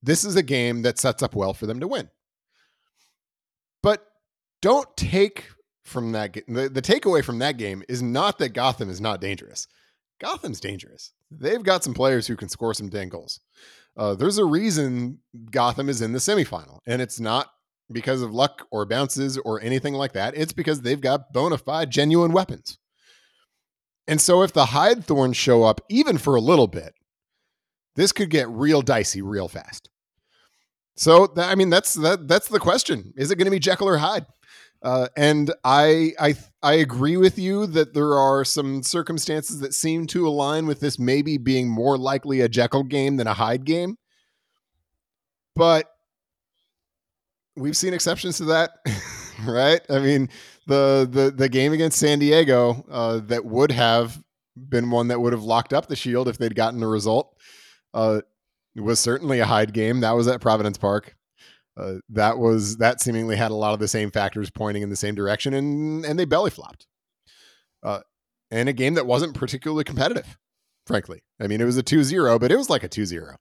this 0.03 0.25
is 0.25 0.35
a 0.35 0.43
game 0.43 0.83
that 0.83 0.99
sets 0.99 1.23
up 1.23 1.37
well 1.37 1.55
for 1.55 1.67
them 1.67 1.79
to 1.79 1.87
win. 1.87 2.11
But 3.85 4.05
don't 4.61 4.95
take 4.97 5.47
from 5.85 6.11
that 6.13 6.35
the, 6.49 6.69
the 6.69 6.83
takeaway 6.83 7.25
from 7.25 7.39
that 7.39 7.57
game 7.57 7.85
is 7.89 8.03
not 8.03 8.39
that 8.39 8.49
Gotham 8.53 8.91
is 8.91 9.01
not 9.01 9.21
dangerous. 9.21 9.69
Gotham's 10.21 10.59
dangerous. 10.59 11.13
They've 11.31 11.63
got 11.63 11.85
some 11.85 11.95
players 11.95 12.27
who 12.27 12.35
can 12.35 12.49
score 12.49 12.75
some 12.75 12.89
dang 12.89 13.11
goals. 13.11 13.39
Uh, 13.97 14.17
there's 14.17 14.39
a 14.39 14.45
reason 14.45 15.19
Gotham 15.53 15.89
is 15.89 16.03
in 16.03 16.13
the 16.13 16.19
semifinal, 16.19 16.81
and 16.85 17.01
it's 17.01 17.21
not 17.21 17.49
because 17.91 18.23
of 18.23 18.33
luck 18.33 18.67
or 18.71 18.87
bounces 18.87 19.39
or 19.39 19.61
anything 19.61 19.95
like 19.95 20.13
that. 20.13 20.37
It's 20.37 20.53
because 20.53 20.81
they've 20.81 21.01
got 21.01 21.33
bona 21.33 21.59
fide, 21.59 21.91
genuine 21.91 22.33
weapons. 22.33 22.79
And 24.07 24.21
so 24.21 24.43
if 24.43 24.53
the 24.53 24.67
Hyde 24.67 25.05
Thorns 25.05 25.37
show 25.37 25.63
up 25.63 25.81
even 25.89 26.19
for 26.19 26.35
a 26.35 26.41
little 26.41 26.67
bit, 26.67 26.95
this 27.97 28.13
could 28.13 28.31
get 28.31 28.49
real 28.49 28.83
dicey 28.83 29.23
real 29.23 29.49
fast. 29.49 29.89
So 30.97 31.27
that, 31.29 31.51
I 31.51 31.55
mean, 31.55 31.71
that's 31.71 31.95
that. 31.95 32.29
That's 32.29 32.49
the 32.49 32.61
question: 32.61 33.13
Is 33.17 33.31
it 33.31 33.37
going 33.37 33.47
to 33.47 33.51
be 33.51 33.59
Jekyll 33.59 33.89
or 33.89 33.97
Hyde? 33.97 34.27
Uh, 34.85 35.09
and 35.17 35.51
I, 35.65 36.13
I, 36.21 36.35
I 36.63 36.75
agree 36.75 37.17
with 37.17 37.39
you 37.39 37.67
that 37.69 37.95
there 37.95 38.19
are 38.19 38.45
some 38.45 38.83
circumstances 38.83 39.61
that 39.61 39.73
seem 39.73 40.07
to 40.09 40.29
align 40.29 40.67
with 40.67 40.81
this 40.81 40.99
maybe 40.99 41.39
being 41.39 41.71
more 41.71 41.97
likely 41.97 42.43
a 42.43 42.51
Jekyll 42.51 42.83
game 42.83 43.17
than 43.17 43.27
a 43.27 43.33
Hyde 43.33 43.65
game. 43.65 43.97
But 45.57 45.87
we've 47.57 47.77
seen 47.77 47.95
exceptions 47.95 48.39
to 48.39 48.45
that, 48.47 48.71
right? 49.47 49.81
I 49.89 49.99
mean, 49.99 50.29
the 50.67 51.09
the 51.11 51.31
the 51.31 51.49
game 51.49 51.73
against 51.73 51.99
San 51.99 52.19
Diego 52.19 52.85
uh, 52.91 53.21
that 53.27 53.45
would 53.45 53.71
have 53.71 54.23
been 54.57 54.91
one 54.91 55.09
that 55.09 55.21
would 55.21 55.33
have 55.33 55.43
locked 55.43 55.73
up 55.73 55.87
the 55.87 55.97
Shield 55.97 56.29
if 56.29 56.39
they'd 56.39 56.55
gotten 56.55 56.83
a 56.83 56.89
result. 56.89 57.37
Uh, 57.93 58.21
was 58.77 58.99
certainly 58.99 59.39
a 59.41 59.47
Hyde 59.47 59.73
game. 59.73 60.01
That 60.01 60.13
was 60.13 60.27
at 60.27 60.41
Providence 60.41 60.79
Park. 60.79 61.15
Uh, 61.77 61.95
that 62.09 62.39
was 62.39 62.77
that 62.79 63.01
seemingly 63.01 63.37
had 63.37 63.51
a 63.51 63.55
lot 63.55 63.75
of 63.75 63.81
the 63.81 63.89
same 63.89 64.11
factors 64.11 64.51
pointing 64.51 64.83
in 64.83 64.91
the 64.91 64.97
same 64.97 65.15
direction, 65.15 65.55
and 65.55 66.05
and 66.05 66.19
they 66.19 66.25
belly 66.25 66.51
flopped. 66.51 66.87
Uh, 67.83 68.01
in 68.51 68.69
a 68.69 68.73
game 68.73 68.95
that 68.95 69.07
wasn't 69.07 69.35
particularly 69.35 69.85
competitive, 69.85 70.39
frankly. 70.87 71.23
I 71.41 71.47
mean, 71.47 71.61
it 71.61 71.65
was 71.65 71.77
a 71.77 71.83
2 71.83 72.05
0, 72.05 72.39
but 72.39 72.53
it 72.53 72.57
was 72.57 72.71
like 72.71 72.85
a 72.85 72.89
2 72.89 73.07
0. 73.07 73.37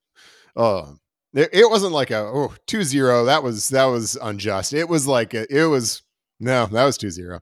Um, 0.55 0.99
it, 1.33 1.69
wasn't 1.69 1.93
like 1.93 2.11
a 2.11 2.19
oh 2.19 2.53
2 2.67 2.83
0. 2.83 3.25
That 3.25 3.43
was 3.43 3.69
that 3.69 3.85
was 3.85 4.17
unjust. 4.21 4.73
It 4.73 4.87
was 4.87 5.07
like 5.07 5.33
a, 5.33 5.45
it 5.53 5.65
was 5.65 6.01
no, 6.39 6.65
that 6.67 6.85
was 6.85 6.97
2 6.97 7.09
0. 7.09 7.39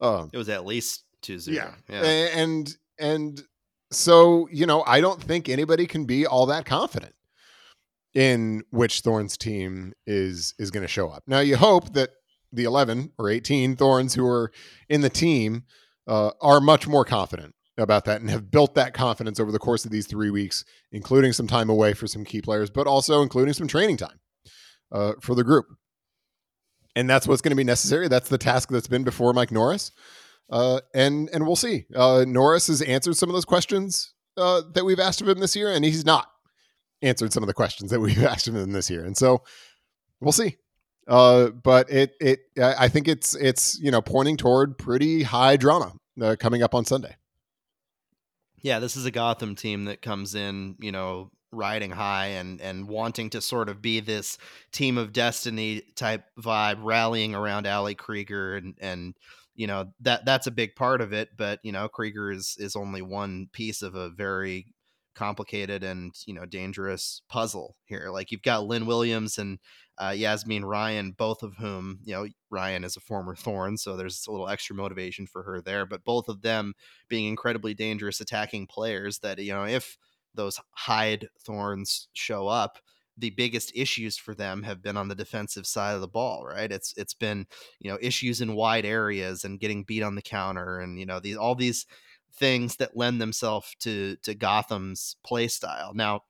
Um, 0.00 0.30
it 0.32 0.38
was 0.38 0.48
at 0.48 0.64
least 0.64 1.04
2 1.22 1.38
0. 1.38 1.56
Yeah. 1.56 1.74
yeah. 1.88 2.02
And 2.34 2.76
and 2.98 3.42
so, 3.90 4.48
you 4.50 4.66
know, 4.66 4.82
I 4.86 5.00
don't 5.00 5.22
think 5.22 5.48
anybody 5.48 5.86
can 5.86 6.04
be 6.04 6.26
all 6.26 6.46
that 6.46 6.64
confident 6.64 7.14
in 8.12 8.62
which 8.70 9.00
Thorns 9.00 9.36
team 9.36 9.92
is 10.06 10.54
is 10.58 10.70
going 10.70 10.82
to 10.82 10.88
show 10.88 11.08
up. 11.08 11.24
Now, 11.26 11.40
you 11.40 11.56
hope 11.56 11.94
that 11.94 12.10
the 12.52 12.64
11 12.64 13.12
or 13.18 13.28
18 13.28 13.76
Thorns 13.76 14.14
who 14.14 14.26
are 14.26 14.52
in 14.88 15.00
the 15.00 15.10
team 15.10 15.64
uh, 16.06 16.30
are 16.40 16.60
much 16.60 16.86
more 16.86 17.04
confident 17.04 17.53
about 17.76 18.04
that 18.04 18.20
and 18.20 18.30
have 18.30 18.50
built 18.50 18.74
that 18.74 18.94
confidence 18.94 19.40
over 19.40 19.50
the 19.50 19.58
course 19.58 19.84
of 19.84 19.90
these 19.90 20.06
three 20.06 20.30
weeks, 20.30 20.64
including 20.92 21.32
some 21.32 21.46
time 21.46 21.68
away 21.68 21.92
for 21.92 22.06
some 22.06 22.24
key 22.24 22.40
players, 22.40 22.70
but 22.70 22.86
also 22.86 23.22
including 23.22 23.54
some 23.54 23.66
training 23.66 23.96
time 23.96 24.20
uh, 24.92 25.12
for 25.20 25.34
the 25.34 25.44
group. 25.44 25.66
And 26.96 27.10
that's 27.10 27.26
what's 27.26 27.42
going 27.42 27.50
to 27.50 27.56
be 27.56 27.64
necessary. 27.64 28.06
That's 28.06 28.28
the 28.28 28.38
task 28.38 28.68
that's 28.68 28.86
been 28.86 29.02
before 29.02 29.32
Mike 29.32 29.50
Norris. 29.50 29.90
Uh, 30.50 30.80
and 30.94 31.28
and 31.32 31.46
we'll 31.46 31.56
see. 31.56 31.86
Uh, 31.94 32.24
Norris 32.28 32.68
has 32.68 32.82
answered 32.82 33.16
some 33.16 33.28
of 33.28 33.34
those 33.34 33.46
questions 33.46 34.14
uh, 34.36 34.62
that 34.74 34.84
we've 34.84 35.00
asked 35.00 35.20
of 35.20 35.28
him 35.28 35.40
this 35.40 35.56
year, 35.56 35.72
and 35.72 35.84
he's 35.84 36.04
not 36.04 36.28
answered 37.02 37.32
some 37.32 37.42
of 37.42 37.46
the 37.46 37.54
questions 37.54 37.90
that 37.90 38.00
we've 38.00 38.22
asked 38.24 38.46
of 38.46 38.54
him 38.54 38.72
this 38.72 38.90
year. 38.90 39.04
And 39.04 39.16
so 39.16 39.42
we'll 40.20 40.32
see. 40.32 40.56
Uh, 41.08 41.48
but 41.48 41.90
it 41.90 42.14
it 42.20 42.40
I 42.62 42.88
think 42.88 43.08
it's 43.08 43.34
it's 43.34 43.78
you 43.80 43.90
know 43.90 44.00
pointing 44.00 44.36
toward 44.36 44.78
pretty 44.78 45.22
high 45.22 45.56
drama 45.56 45.92
uh, 46.22 46.36
coming 46.38 46.62
up 46.62 46.74
on 46.74 46.84
Sunday. 46.84 47.16
Yeah, 48.64 48.78
this 48.78 48.96
is 48.96 49.04
a 49.04 49.10
Gotham 49.10 49.56
team 49.56 49.84
that 49.84 50.00
comes 50.00 50.34
in, 50.34 50.76
you 50.80 50.90
know, 50.90 51.30
riding 51.52 51.90
high 51.90 52.28
and 52.28 52.62
and 52.62 52.88
wanting 52.88 53.28
to 53.30 53.42
sort 53.42 53.68
of 53.68 53.82
be 53.82 54.00
this 54.00 54.38
team 54.72 54.96
of 54.96 55.12
destiny 55.12 55.82
type 55.96 56.24
vibe, 56.40 56.78
rallying 56.80 57.34
around 57.34 57.66
Ali 57.66 57.94
Krieger 57.94 58.56
and 58.56 58.74
and 58.80 59.14
you 59.54 59.66
know 59.66 59.92
that 60.00 60.24
that's 60.24 60.46
a 60.46 60.50
big 60.50 60.76
part 60.76 61.02
of 61.02 61.12
it. 61.12 61.36
But 61.36 61.60
you 61.62 61.72
know, 61.72 61.88
Krieger 61.88 62.32
is 62.32 62.56
is 62.58 62.74
only 62.74 63.02
one 63.02 63.48
piece 63.52 63.82
of 63.82 63.94
a 63.96 64.08
very 64.08 64.73
complicated 65.14 65.82
and 65.82 66.12
you 66.26 66.34
know 66.34 66.44
dangerous 66.44 67.22
puzzle 67.28 67.76
here. 67.84 68.10
Like 68.10 68.30
you've 68.32 68.42
got 68.42 68.66
Lynn 68.66 68.86
Williams 68.86 69.38
and 69.38 69.58
uh, 69.98 70.10
Yazmeen 70.10 70.64
Ryan, 70.64 71.12
both 71.12 71.42
of 71.42 71.54
whom, 71.56 72.00
you 72.04 72.14
know, 72.14 72.26
Ryan 72.50 72.84
is 72.84 72.96
a 72.96 73.00
former 73.00 73.34
Thorn, 73.36 73.76
so 73.76 73.96
there's 73.96 74.26
a 74.26 74.30
little 74.30 74.48
extra 74.48 74.74
motivation 74.74 75.26
for 75.26 75.42
her 75.44 75.60
there. 75.60 75.86
But 75.86 76.04
both 76.04 76.28
of 76.28 76.42
them 76.42 76.74
being 77.08 77.26
incredibly 77.26 77.74
dangerous 77.74 78.20
attacking 78.20 78.66
players 78.66 79.20
that, 79.20 79.38
you 79.38 79.52
know, 79.52 79.64
if 79.64 79.96
those 80.34 80.58
Hyde 80.72 81.28
Thorns 81.38 82.08
show 82.12 82.48
up, 82.48 82.78
the 83.16 83.30
biggest 83.30 83.70
issues 83.76 84.16
for 84.16 84.34
them 84.34 84.64
have 84.64 84.82
been 84.82 84.96
on 84.96 85.06
the 85.06 85.14
defensive 85.14 85.66
side 85.66 85.94
of 85.94 86.00
the 86.00 86.08
ball, 86.08 86.44
right? 86.44 86.72
It's 86.72 86.92
it's 86.96 87.14
been, 87.14 87.46
you 87.78 87.90
know, 87.90 87.98
issues 88.00 88.40
in 88.40 88.56
wide 88.56 88.84
areas 88.84 89.44
and 89.44 89.60
getting 89.60 89.84
beat 89.84 90.02
on 90.02 90.16
the 90.16 90.22
counter 90.22 90.80
and, 90.80 90.98
you 90.98 91.06
know, 91.06 91.20
these 91.20 91.36
all 91.36 91.54
these 91.54 91.86
things 92.36 92.76
that 92.76 92.96
lend 92.96 93.20
themselves 93.20 93.74
to 93.80 94.16
to 94.22 94.34
Gotham's 94.34 95.16
play 95.24 95.48
style. 95.48 95.92
Now, 95.94 96.22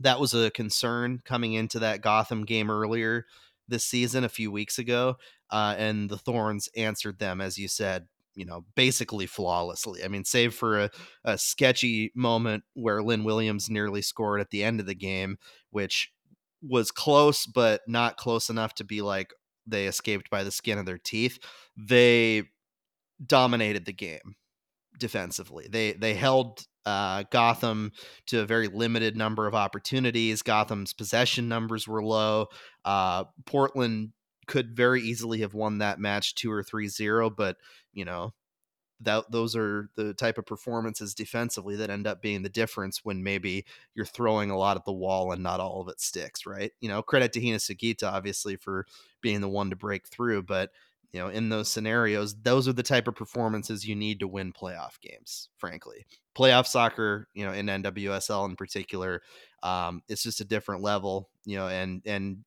that 0.00 0.20
was 0.20 0.34
a 0.34 0.50
concern 0.50 1.20
coming 1.24 1.54
into 1.54 1.78
that 1.80 2.02
Gotham 2.02 2.44
game 2.44 2.70
earlier 2.70 3.26
this 3.68 3.84
season, 3.84 4.24
a 4.24 4.28
few 4.28 4.50
weeks 4.50 4.78
ago. 4.78 5.16
Uh, 5.50 5.74
and 5.78 6.08
the 6.08 6.18
Thorns 6.18 6.68
answered 6.76 7.18
them, 7.18 7.40
as 7.40 7.58
you 7.58 7.68
said, 7.68 8.06
you 8.34 8.44
know, 8.44 8.64
basically 8.74 9.26
flawlessly. 9.26 10.04
I 10.04 10.08
mean, 10.08 10.24
save 10.24 10.54
for 10.54 10.80
a, 10.80 10.90
a 11.24 11.38
sketchy 11.38 12.12
moment 12.14 12.64
where 12.74 13.02
Lynn 13.02 13.24
Williams 13.24 13.70
nearly 13.70 14.02
scored 14.02 14.40
at 14.40 14.50
the 14.50 14.62
end 14.62 14.80
of 14.80 14.86
the 14.86 14.94
game, 14.94 15.38
which 15.70 16.12
was 16.62 16.90
close, 16.90 17.46
but 17.46 17.80
not 17.86 18.16
close 18.16 18.50
enough 18.50 18.74
to 18.74 18.84
be 18.84 19.02
like 19.02 19.32
they 19.66 19.86
escaped 19.86 20.30
by 20.30 20.44
the 20.44 20.50
skin 20.50 20.78
of 20.78 20.86
their 20.86 20.98
teeth. 20.98 21.38
They 21.76 22.44
dominated 23.24 23.86
the 23.86 23.92
game 23.92 24.36
defensively. 24.98 25.66
They 25.70 25.92
they 25.92 26.14
held 26.14 26.66
uh, 26.84 27.24
Gotham 27.30 27.92
to 28.26 28.40
a 28.40 28.46
very 28.46 28.68
limited 28.68 29.16
number 29.16 29.46
of 29.46 29.54
opportunities. 29.54 30.42
Gotham's 30.42 30.92
possession 30.92 31.48
numbers 31.48 31.88
were 31.88 32.02
low. 32.02 32.46
Uh, 32.84 33.24
Portland 33.44 34.12
could 34.46 34.76
very 34.76 35.02
easily 35.02 35.40
have 35.40 35.54
won 35.54 35.78
that 35.78 35.98
match 35.98 36.34
two 36.36 36.50
or 36.52 36.62
three 36.62 36.88
zero, 36.88 37.28
but 37.28 37.56
you 37.92 38.04
know 38.04 38.32
that 39.00 39.30
those 39.30 39.54
are 39.54 39.90
the 39.96 40.14
type 40.14 40.38
of 40.38 40.46
performances 40.46 41.14
defensively 41.14 41.76
that 41.76 41.90
end 41.90 42.06
up 42.06 42.22
being 42.22 42.42
the 42.42 42.48
difference 42.48 43.04
when 43.04 43.22
maybe 43.22 43.66
you're 43.94 44.06
throwing 44.06 44.50
a 44.50 44.56
lot 44.56 44.76
at 44.76 44.84
the 44.86 44.92
wall 44.92 45.32
and 45.32 45.42
not 45.42 45.60
all 45.60 45.82
of 45.82 45.88
it 45.88 46.00
sticks, 46.00 46.46
right? 46.46 46.72
You 46.80 46.88
know, 46.88 47.02
credit 47.02 47.32
to 47.34 47.44
Hina 47.44 47.58
Sugita 47.58 48.10
obviously 48.10 48.56
for 48.56 48.86
being 49.20 49.40
the 49.40 49.48
one 49.48 49.70
to 49.70 49.76
break 49.76 50.06
through, 50.08 50.44
but 50.44 50.70
you 51.12 51.20
know, 51.20 51.28
in 51.28 51.48
those 51.48 51.70
scenarios, 51.70 52.34
those 52.42 52.68
are 52.68 52.72
the 52.72 52.82
type 52.82 53.08
of 53.08 53.14
performances 53.14 53.86
you 53.86 53.94
need 53.94 54.20
to 54.20 54.28
win 54.28 54.52
playoff 54.52 55.00
games, 55.00 55.48
frankly. 55.56 56.06
Playoff 56.36 56.66
soccer, 56.66 57.28
you 57.34 57.44
know, 57.44 57.52
in 57.52 57.66
NWSL 57.66 58.48
in 58.48 58.56
particular, 58.56 59.22
um, 59.62 60.02
it's 60.08 60.22
just 60.22 60.40
a 60.40 60.44
different 60.44 60.82
level, 60.82 61.30
you 61.44 61.56
know, 61.56 61.68
and 61.68 62.02
and 62.04 62.44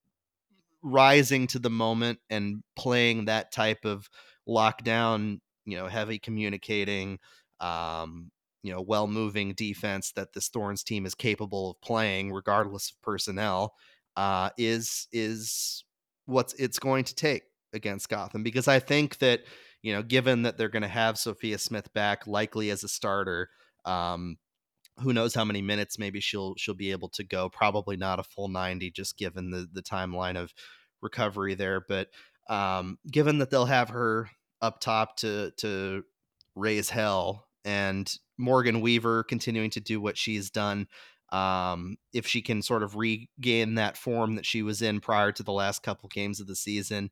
rising 0.82 1.48
to 1.48 1.60
the 1.60 1.70
moment 1.70 2.20
and 2.30 2.63
playing 2.75 3.25
that 3.25 3.51
type 3.51 3.86
of 3.86 4.10
lockdown, 4.48 5.39
you 5.66 5.78
know, 5.78 5.88
heavy 5.88 6.20
communicating, 6.20 7.20
um, 7.60 8.32
you 8.63 8.72
know, 8.72 8.82
well 8.82 9.08
moving 9.08 9.54
defense 9.54 10.12
that 10.13 10.34
this 10.34 10.50
Thorns 10.50 10.84
team 10.84 11.06
is 11.06 11.16
capable 11.16 11.72
of 11.72 11.82
playing, 11.82 12.32
regardless 12.32 12.92
of 12.92 13.01
personnel, 13.01 13.74
uh, 14.16 14.50
is 14.58 15.08
is 15.12 15.84
what's 16.25 16.54
it's 16.54 16.80
going 16.80 17.04
to 17.06 17.16
take 17.16 17.44
against 17.74 18.10
Gotham 18.10 18.44
because 18.44 18.68
I 18.68 18.80
think 18.80 19.20
that 19.20 19.42
you 19.82 19.94
know, 19.94 20.04
given 20.04 20.44
that 20.44 20.58
they're 20.58 20.70
going 20.70 20.84
to 20.84 20.90
have 20.90 21.18
Sophia 21.18 21.58
Smith 21.58 21.94
back 21.94 22.28
likely 22.28 22.70
as 22.70 22.84
a 22.84 22.90
starter, 22.90 23.50
um, 23.86 24.38
who 24.98 25.14
knows 25.14 25.34
how 25.34 25.46
many 25.46 25.62
minutes 25.62 25.98
maybe 25.98 26.20
she'll 26.20 26.56
she'll 26.58 26.76
be 26.76 26.92
able 26.92 27.10
to 27.10 27.24
go. 27.24 27.50
Probably 27.50 27.96
not 27.96 28.20
a 28.20 28.24
full 28.24 28.50
ninety, 28.50 28.92
just 28.92 29.18
given 29.18 29.52
the 29.52 29.68
the 29.72 29.82
timeline 29.82 30.38
of 30.38 30.54
recovery 31.02 31.56
there. 31.56 31.82
But 31.88 32.10
um, 32.50 32.98
given 33.10 33.38
that 33.40 33.52
they'll 33.52 33.66
have 33.66 33.90
her 33.90 34.30
up 34.62 34.82
top 34.82 35.18
to 35.18 35.52
to 35.58 36.04
raise 36.56 36.90
hell 36.90 37.48
and 37.64 38.12
Morgan 38.38 38.82
Weaver 38.82 39.24
continuing 39.24 39.70
to 39.72 39.80
do 39.80 40.02
what 40.02 40.18
she's 40.18 40.50
done 40.50 40.88
um, 41.32 41.98
if 42.12 42.26
she 42.26 42.42
can 42.42 42.62
sort 42.62 42.84
of 42.84 42.96
regain 42.96 43.76
that 43.76 43.98
form 43.98 44.36
that 44.36 44.46
she 44.46 44.64
was 44.64 44.82
in 44.82 45.00
prior 45.00 45.32
to 45.32 45.44
the 45.44 45.52
last 45.52 45.84
couple 45.84 46.10
games 46.10 46.40
of 46.40 46.48
the 46.48 46.56
season 46.56 47.12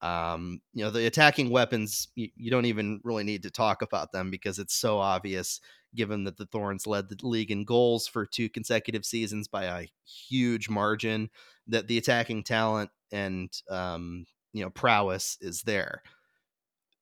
um, 0.00 0.60
you 0.72 0.84
know, 0.84 0.90
the 0.90 1.06
attacking 1.06 1.50
weapons, 1.50 2.08
you, 2.14 2.28
you, 2.36 2.50
don't 2.50 2.66
even 2.66 3.00
really 3.02 3.24
need 3.24 3.42
to 3.42 3.50
talk 3.50 3.82
about 3.82 4.12
them 4.12 4.30
because 4.30 4.60
it's 4.60 4.74
so 4.74 4.98
obvious, 4.98 5.60
given 5.94 6.24
that 6.24 6.36
the 6.36 6.46
Thorns 6.46 6.86
led 6.86 7.08
the 7.08 7.16
league 7.26 7.50
in 7.50 7.64
goals 7.64 8.06
for 8.06 8.24
two 8.24 8.48
consecutive 8.48 9.04
seasons 9.04 9.48
by 9.48 9.64
a 9.64 9.88
huge 10.06 10.68
margin, 10.68 11.30
that 11.66 11.88
the 11.88 11.98
attacking 11.98 12.44
talent 12.44 12.90
and, 13.10 13.50
um, 13.70 14.24
you 14.52 14.62
know, 14.62 14.70
prowess 14.70 15.36
is 15.40 15.62
there. 15.62 16.02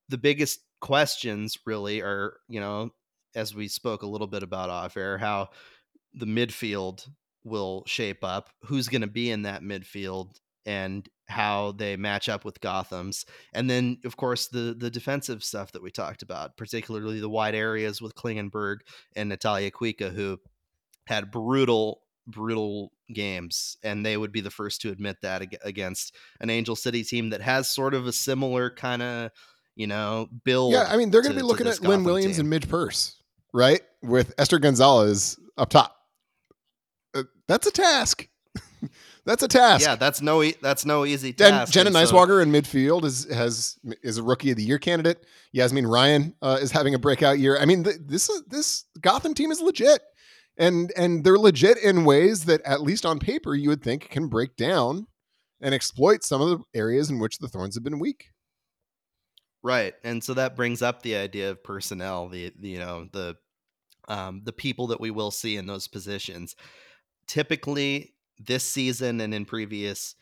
The 0.09 0.17
biggest 0.17 0.61
questions 0.81 1.59
really 1.67 2.01
are, 2.01 2.37
you 2.47 2.59
know, 2.59 2.89
as 3.35 3.53
we 3.53 3.67
spoke 3.67 4.01
a 4.01 4.07
little 4.07 4.27
bit 4.27 4.41
about 4.41 4.71
off 4.71 4.97
air, 4.97 5.19
how 5.19 5.49
the 6.15 6.25
midfield 6.25 7.07
will 7.43 7.83
shape 7.85 8.23
up, 8.23 8.49
who's 8.63 8.87
going 8.87 9.01
to 9.01 9.07
be 9.07 9.29
in 9.29 9.43
that 9.43 9.61
midfield, 9.61 10.39
and 10.65 11.07
how 11.27 11.73
they 11.73 11.97
match 11.97 12.29
up 12.29 12.45
with 12.45 12.61
Gotham's. 12.61 13.25
And 13.53 13.69
then, 13.69 13.99
of 14.05 14.17
course, 14.17 14.47
the 14.47 14.75
the 14.77 14.89
defensive 14.89 15.43
stuff 15.43 15.71
that 15.73 15.83
we 15.83 15.91
talked 15.91 16.21
about, 16.21 16.57
particularly 16.57 17.19
the 17.19 17.29
wide 17.29 17.55
areas 17.55 18.01
with 18.01 18.15
Klingenberg 18.15 18.77
and 19.15 19.29
Natalia 19.29 19.71
Kuikka, 19.71 20.13
who 20.13 20.39
had 21.05 21.31
brutal, 21.31 22.01
brutal 22.25 22.91
games. 23.13 23.77
And 23.83 24.05
they 24.05 24.17
would 24.17 24.31
be 24.31 24.41
the 24.41 24.49
first 24.49 24.81
to 24.81 24.91
admit 24.91 25.17
that 25.21 25.43
against 25.63 26.15
an 26.39 26.49
Angel 26.49 26.75
City 26.75 27.03
team 27.03 27.29
that 27.31 27.41
has 27.41 27.69
sort 27.69 27.93
of 27.93 28.07
a 28.07 28.13
similar 28.13 28.69
kind 28.69 29.01
of, 29.01 29.31
you 29.75 29.87
know, 29.87 30.27
build. 30.43 30.73
Yeah, 30.73 30.87
I 30.89 30.97
mean, 30.97 31.11
they're 31.11 31.21
going 31.21 31.35
to 31.35 31.39
be 31.39 31.45
looking 31.45 31.67
at 31.67 31.81
Lynn 31.81 32.03
Williams 32.03 32.35
team. 32.35 32.41
and 32.41 32.49
Midge 32.49 32.69
Purce, 32.69 33.21
right? 33.53 33.81
With 34.01 34.33
Esther 34.37 34.59
Gonzalez 34.59 35.37
up 35.57 35.69
top. 35.69 35.95
Uh, 37.13 37.23
that's 37.47 37.67
a 37.67 37.71
task. 37.71 38.27
That's 39.25 39.43
a 39.43 39.47
task. 39.47 39.85
Yeah, 39.85 39.95
that's 39.95 40.21
no 40.21 40.41
e- 40.41 40.55
that's 40.61 40.85
no 40.85 41.05
easy 41.05 41.33
task. 41.33 41.73
Jenna 41.73 41.91
so. 41.91 42.41
in 42.41 42.49
midfield 42.49 43.03
is 43.03 43.29
has 43.29 43.77
is 44.01 44.17
a 44.17 44.23
rookie 44.23 44.51
of 44.51 44.57
the 44.57 44.63
year 44.63 44.79
candidate. 44.79 45.25
Yazmeen 45.53 45.91
Ryan 45.91 46.33
uh, 46.41 46.59
is 46.61 46.71
having 46.71 46.93
a 46.93 46.99
breakout 46.99 47.37
year. 47.37 47.57
I 47.59 47.65
mean, 47.65 47.83
th- 47.83 47.97
this 48.05 48.29
is 48.29 48.43
this 48.43 48.85
Gotham 49.01 49.33
team 49.33 49.51
is 49.51 49.59
legit, 49.59 50.01
and 50.57 50.93
and 50.95 51.25
they're 51.25 51.37
legit 51.37 51.77
in 51.79 52.05
ways 52.05 52.45
that 52.45 52.61
at 52.61 52.81
least 52.81 53.05
on 53.05 53.19
paper 53.19 53.53
you 53.53 53.67
would 53.67 53.83
think 53.83 54.09
can 54.09 54.29
break 54.29 54.55
down 54.55 55.07
and 55.59 55.73
exploit 55.73 56.23
some 56.23 56.41
of 56.41 56.49
the 56.49 56.63
areas 56.73 57.09
in 57.09 57.19
which 57.19 57.39
the 57.39 57.49
Thorns 57.49 57.75
have 57.75 57.83
been 57.83 57.99
weak. 57.99 58.31
Right. 59.63 59.95
And 60.03 60.23
so 60.23 60.33
that 60.35 60.55
brings 60.55 60.81
up 60.81 61.01
the 61.01 61.15
idea 61.15 61.49
of 61.49 61.63
personnel, 61.63 62.29
the, 62.29 62.53
the 62.57 62.69
you 62.69 62.79
know, 62.79 63.07
the 63.11 63.35
um, 64.07 64.41
the 64.45 64.53
people 64.53 64.87
that 64.87 65.01
we 65.01 65.11
will 65.11 65.31
see 65.31 65.57
in 65.57 65.65
those 65.65 65.87
positions. 65.87 66.55
Typically, 67.27 68.13
this 68.39 68.63
season 68.63 69.21
and 69.21 69.33
in 69.33 69.45
previous 69.45 70.15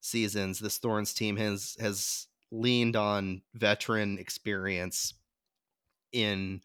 seasons, 0.00 0.58
this 0.58 0.78
Thorns 0.78 1.14
team 1.14 1.36
has 1.36 1.76
has 1.80 2.26
leaned 2.50 2.96
on 2.96 3.42
veteran 3.54 4.18
experience 4.18 5.14
in 6.12 6.60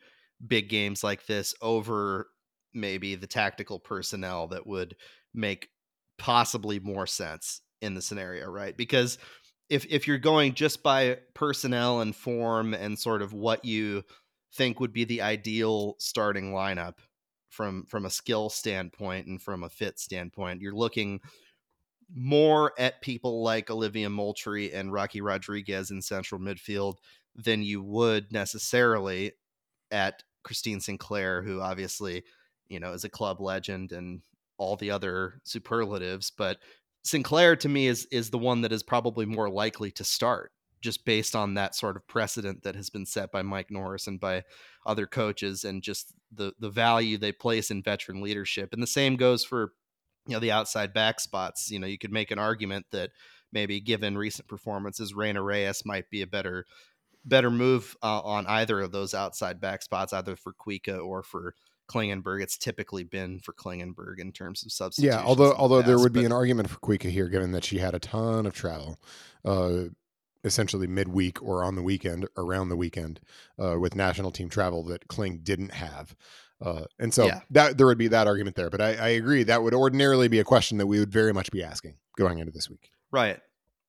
big 0.45 0.69
games 0.69 1.03
like 1.03 1.25
this 1.25 1.55
over 1.61 2.27
maybe 2.73 3.15
the 3.15 3.27
tactical 3.27 3.79
personnel 3.79 4.47
that 4.47 4.67
would 4.67 4.95
make 5.33 5.69
possibly 6.17 6.79
more 6.79 7.07
sense 7.07 7.61
in 7.81 7.93
the 7.93 8.01
scenario, 8.01 8.49
right? 8.49 8.75
Because 8.75 9.17
if 9.69 9.85
if 9.89 10.07
you're 10.07 10.17
going 10.17 10.53
just 10.53 10.83
by 10.83 11.17
personnel 11.33 12.01
and 12.01 12.15
form 12.15 12.73
and 12.73 12.97
sort 12.97 13.21
of 13.21 13.33
what 13.33 13.65
you 13.65 14.03
think 14.53 14.79
would 14.79 14.93
be 14.93 15.03
the 15.03 15.21
ideal 15.21 15.95
starting 15.99 16.51
lineup 16.51 16.95
from 17.57 17.83
from 17.87 18.05
a 18.05 18.09
skill 18.09 18.49
standpoint 18.49 19.25
and 19.25 19.41
from 19.41 19.63
a 19.63 19.69
fit 19.69 19.99
standpoint, 19.99 20.61
you're 20.61 20.75
looking 20.75 21.19
more 22.13 22.71
at 22.77 23.01
people 23.01 23.43
like 23.43 23.71
Olivia 23.71 24.09
Moultrie 24.09 24.71
and 24.71 24.93
Rocky 24.93 25.19
Rodriguez 25.19 25.89
in 25.89 26.01
central 26.01 26.39
midfield 26.39 26.97
than 27.35 27.63
you 27.63 27.81
would 27.81 28.31
necessarily 28.31 29.33
at 29.91 30.21
Christine 30.43 30.79
Sinclair, 30.79 31.41
who 31.41 31.59
obviously, 31.59 32.23
you 32.69 32.79
know, 32.79 32.93
is 32.93 33.03
a 33.03 33.09
club 33.09 33.41
legend 33.41 33.91
and 33.91 34.21
all 34.59 34.75
the 34.75 34.91
other 34.91 35.41
superlatives. 35.43 36.31
But 36.31 36.59
Sinclair 37.03 37.55
to 37.55 37.67
me 37.67 37.87
is 37.87 38.05
is 38.11 38.29
the 38.29 38.37
one 38.37 38.61
that 38.61 38.71
is 38.71 38.83
probably 38.83 39.25
more 39.25 39.49
likely 39.49 39.89
to 39.91 40.03
start 40.03 40.51
just 40.81 41.05
based 41.05 41.35
on 41.35 41.55
that 41.55 41.75
sort 41.75 41.95
of 41.95 42.07
precedent 42.07 42.63
that 42.63 42.75
has 42.75 42.89
been 42.89 43.05
set 43.05 43.31
by 43.31 43.41
Mike 43.41 43.71
Norris 43.71 44.07
and 44.07 44.19
by 44.19 44.43
other 44.85 45.07
coaches 45.07 45.63
and 45.63 45.81
just 45.81 46.13
the 46.31 46.53
the 46.59 46.69
value 46.69 47.17
they 47.17 47.31
place 47.31 47.71
in 47.71 47.83
veteran 47.83 48.21
leadership. 48.21 48.73
And 48.73 48.81
the 48.81 48.87
same 48.87 49.15
goes 49.15 49.43
for 49.43 49.73
you 50.27 50.33
know 50.33 50.39
the 50.39 50.51
outside 50.51 50.93
back 50.93 51.19
spots. 51.19 51.71
You 51.71 51.79
know, 51.79 51.87
you 51.87 51.97
could 51.97 52.11
make 52.11 52.31
an 52.31 52.39
argument 52.39 52.85
that 52.91 53.11
maybe 53.51 53.79
given 53.79 54.17
recent 54.17 54.47
performances, 54.47 55.13
Reyna 55.13 55.41
Reyes 55.41 55.83
might 55.85 56.09
be 56.09 56.21
a 56.21 56.27
better 56.27 56.65
better 57.25 57.51
move 57.51 57.95
uh, 58.01 58.21
on 58.21 58.45
either 58.47 58.79
of 58.79 58.91
those 58.91 59.13
outside 59.13 59.59
back 59.59 59.81
spots, 59.81 60.13
either 60.13 60.35
for 60.35 60.53
Kuikka 60.53 61.03
or 61.03 61.23
for 61.23 61.55
Klingenberg. 61.89 62.41
It's 62.41 62.57
typically 62.57 63.03
been 63.03 63.39
for 63.39 63.53
Klingenberg 63.53 64.19
in 64.19 64.31
terms 64.31 64.65
of 64.65 64.71
substitution. 64.71 65.17
Yeah, 65.17 65.25
although 65.25 65.53
although 65.53 65.79
past, 65.79 65.87
there 65.87 65.99
would 65.99 66.13
be 66.13 66.25
an 66.25 66.31
argument 66.31 66.69
for 66.69 66.79
Kuikka 66.79 67.09
here, 67.09 67.29
given 67.29 67.51
that 67.53 67.63
she 67.63 67.77
had 67.79 67.95
a 67.95 67.99
ton 67.99 68.45
of 68.45 68.53
travel, 68.53 68.99
uh, 69.45 69.85
essentially 70.47 70.87
midweek 70.87 71.41
or 71.43 71.63
on 71.63 71.75
the 71.75 71.83
weekend, 71.83 72.27
around 72.37 72.69
the 72.69 72.75
weekend, 72.75 73.19
uh, 73.61 73.77
with 73.79 73.95
national 73.95 74.31
team 74.31 74.49
travel 74.49 74.83
that 74.85 75.07
Kling 75.07 75.41
didn't 75.43 75.73
have. 75.73 76.15
Uh, 76.59 76.85
and 76.97 77.13
so 77.13 77.25
yeah. 77.25 77.41
that 77.51 77.77
there 77.77 77.85
would 77.85 77.97
be 77.99 78.07
that 78.07 78.25
argument 78.25 78.55
there. 78.55 78.69
But 78.69 78.81
I, 78.81 78.95
I 78.95 79.07
agree 79.09 79.43
that 79.43 79.61
would 79.61 79.75
ordinarily 79.75 80.27
be 80.27 80.39
a 80.39 80.43
question 80.43 80.79
that 80.79 80.87
we 80.87 80.99
would 80.99 81.11
very 81.11 81.33
much 81.33 81.51
be 81.51 81.63
asking 81.63 81.95
going 82.17 82.39
into 82.39 82.51
this 82.51 82.69
week. 82.69 82.89
Right, 83.11 83.39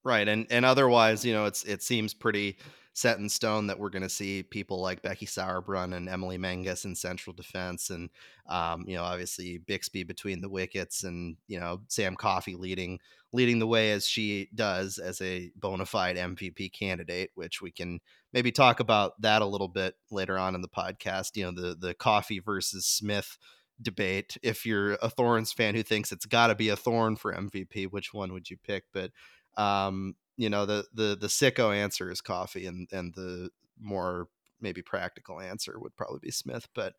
right, 0.04 0.28
and 0.28 0.46
and 0.50 0.64
otherwise, 0.64 1.24
you 1.24 1.32
know, 1.32 1.46
it's 1.46 1.64
it 1.64 1.82
seems 1.82 2.12
pretty 2.12 2.58
set 2.98 3.18
in 3.18 3.28
stone 3.28 3.68
that 3.68 3.78
we're 3.78 3.90
going 3.90 4.02
to 4.02 4.08
see 4.08 4.42
people 4.42 4.80
like 4.80 5.02
Becky 5.02 5.24
Sauerbrunn 5.24 5.94
and 5.94 6.08
Emily 6.08 6.36
Menges 6.36 6.84
in 6.84 6.96
central 6.96 7.32
defense, 7.32 7.90
and 7.90 8.10
um, 8.48 8.84
you 8.88 8.96
know, 8.96 9.04
obviously 9.04 9.58
Bixby 9.58 10.02
between 10.02 10.40
the 10.40 10.48
wickets, 10.48 11.04
and 11.04 11.36
you 11.46 11.60
know, 11.60 11.80
Sam 11.86 12.16
Coffey 12.16 12.56
leading 12.56 12.98
leading 13.32 13.60
the 13.60 13.66
way 13.68 13.92
as 13.92 14.06
she 14.06 14.48
does 14.54 14.98
as 14.98 15.20
a 15.20 15.52
bona 15.54 15.86
fide 15.86 16.16
MVP 16.16 16.72
candidate, 16.72 17.30
which 17.36 17.62
we 17.62 17.70
can 17.70 18.00
maybe 18.32 18.50
talk 18.50 18.80
about 18.80 19.20
that 19.22 19.42
a 19.42 19.46
little 19.46 19.68
bit 19.68 19.94
later 20.10 20.36
on 20.36 20.56
in 20.56 20.60
the 20.60 20.68
podcast. 20.68 21.36
You 21.36 21.44
know, 21.44 21.52
the 21.52 21.76
the 21.76 21.94
Coffey 21.94 22.40
versus 22.40 22.84
Smith 22.84 23.38
debate. 23.80 24.36
If 24.42 24.66
you're 24.66 24.94
a 24.94 25.08
Thorns 25.08 25.52
fan 25.52 25.76
who 25.76 25.84
thinks 25.84 26.10
it's 26.10 26.26
got 26.26 26.48
to 26.48 26.56
be 26.56 26.70
a 26.70 26.76
Thorn 26.76 27.14
for 27.14 27.32
MVP, 27.32 27.86
which 27.92 28.12
one 28.12 28.32
would 28.32 28.50
you 28.50 28.56
pick? 28.56 28.82
But 28.92 29.12
um, 29.56 30.16
you 30.38 30.48
know 30.48 30.64
the 30.64 30.87
the 30.94 31.18
the 31.20 31.27
sicko 31.27 31.77
answer 31.77 32.11
is 32.11 32.22
Coffey 32.22 32.64
and 32.64 32.88
and 32.90 33.12
the 33.14 33.51
more 33.79 34.29
maybe 34.61 34.81
practical 34.81 35.40
answer 35.40 35.79
would 35.79 35.94
probably 35.96 36.20
be 36.22 36.31
smith 36.31 36.66
but 36.74 36.94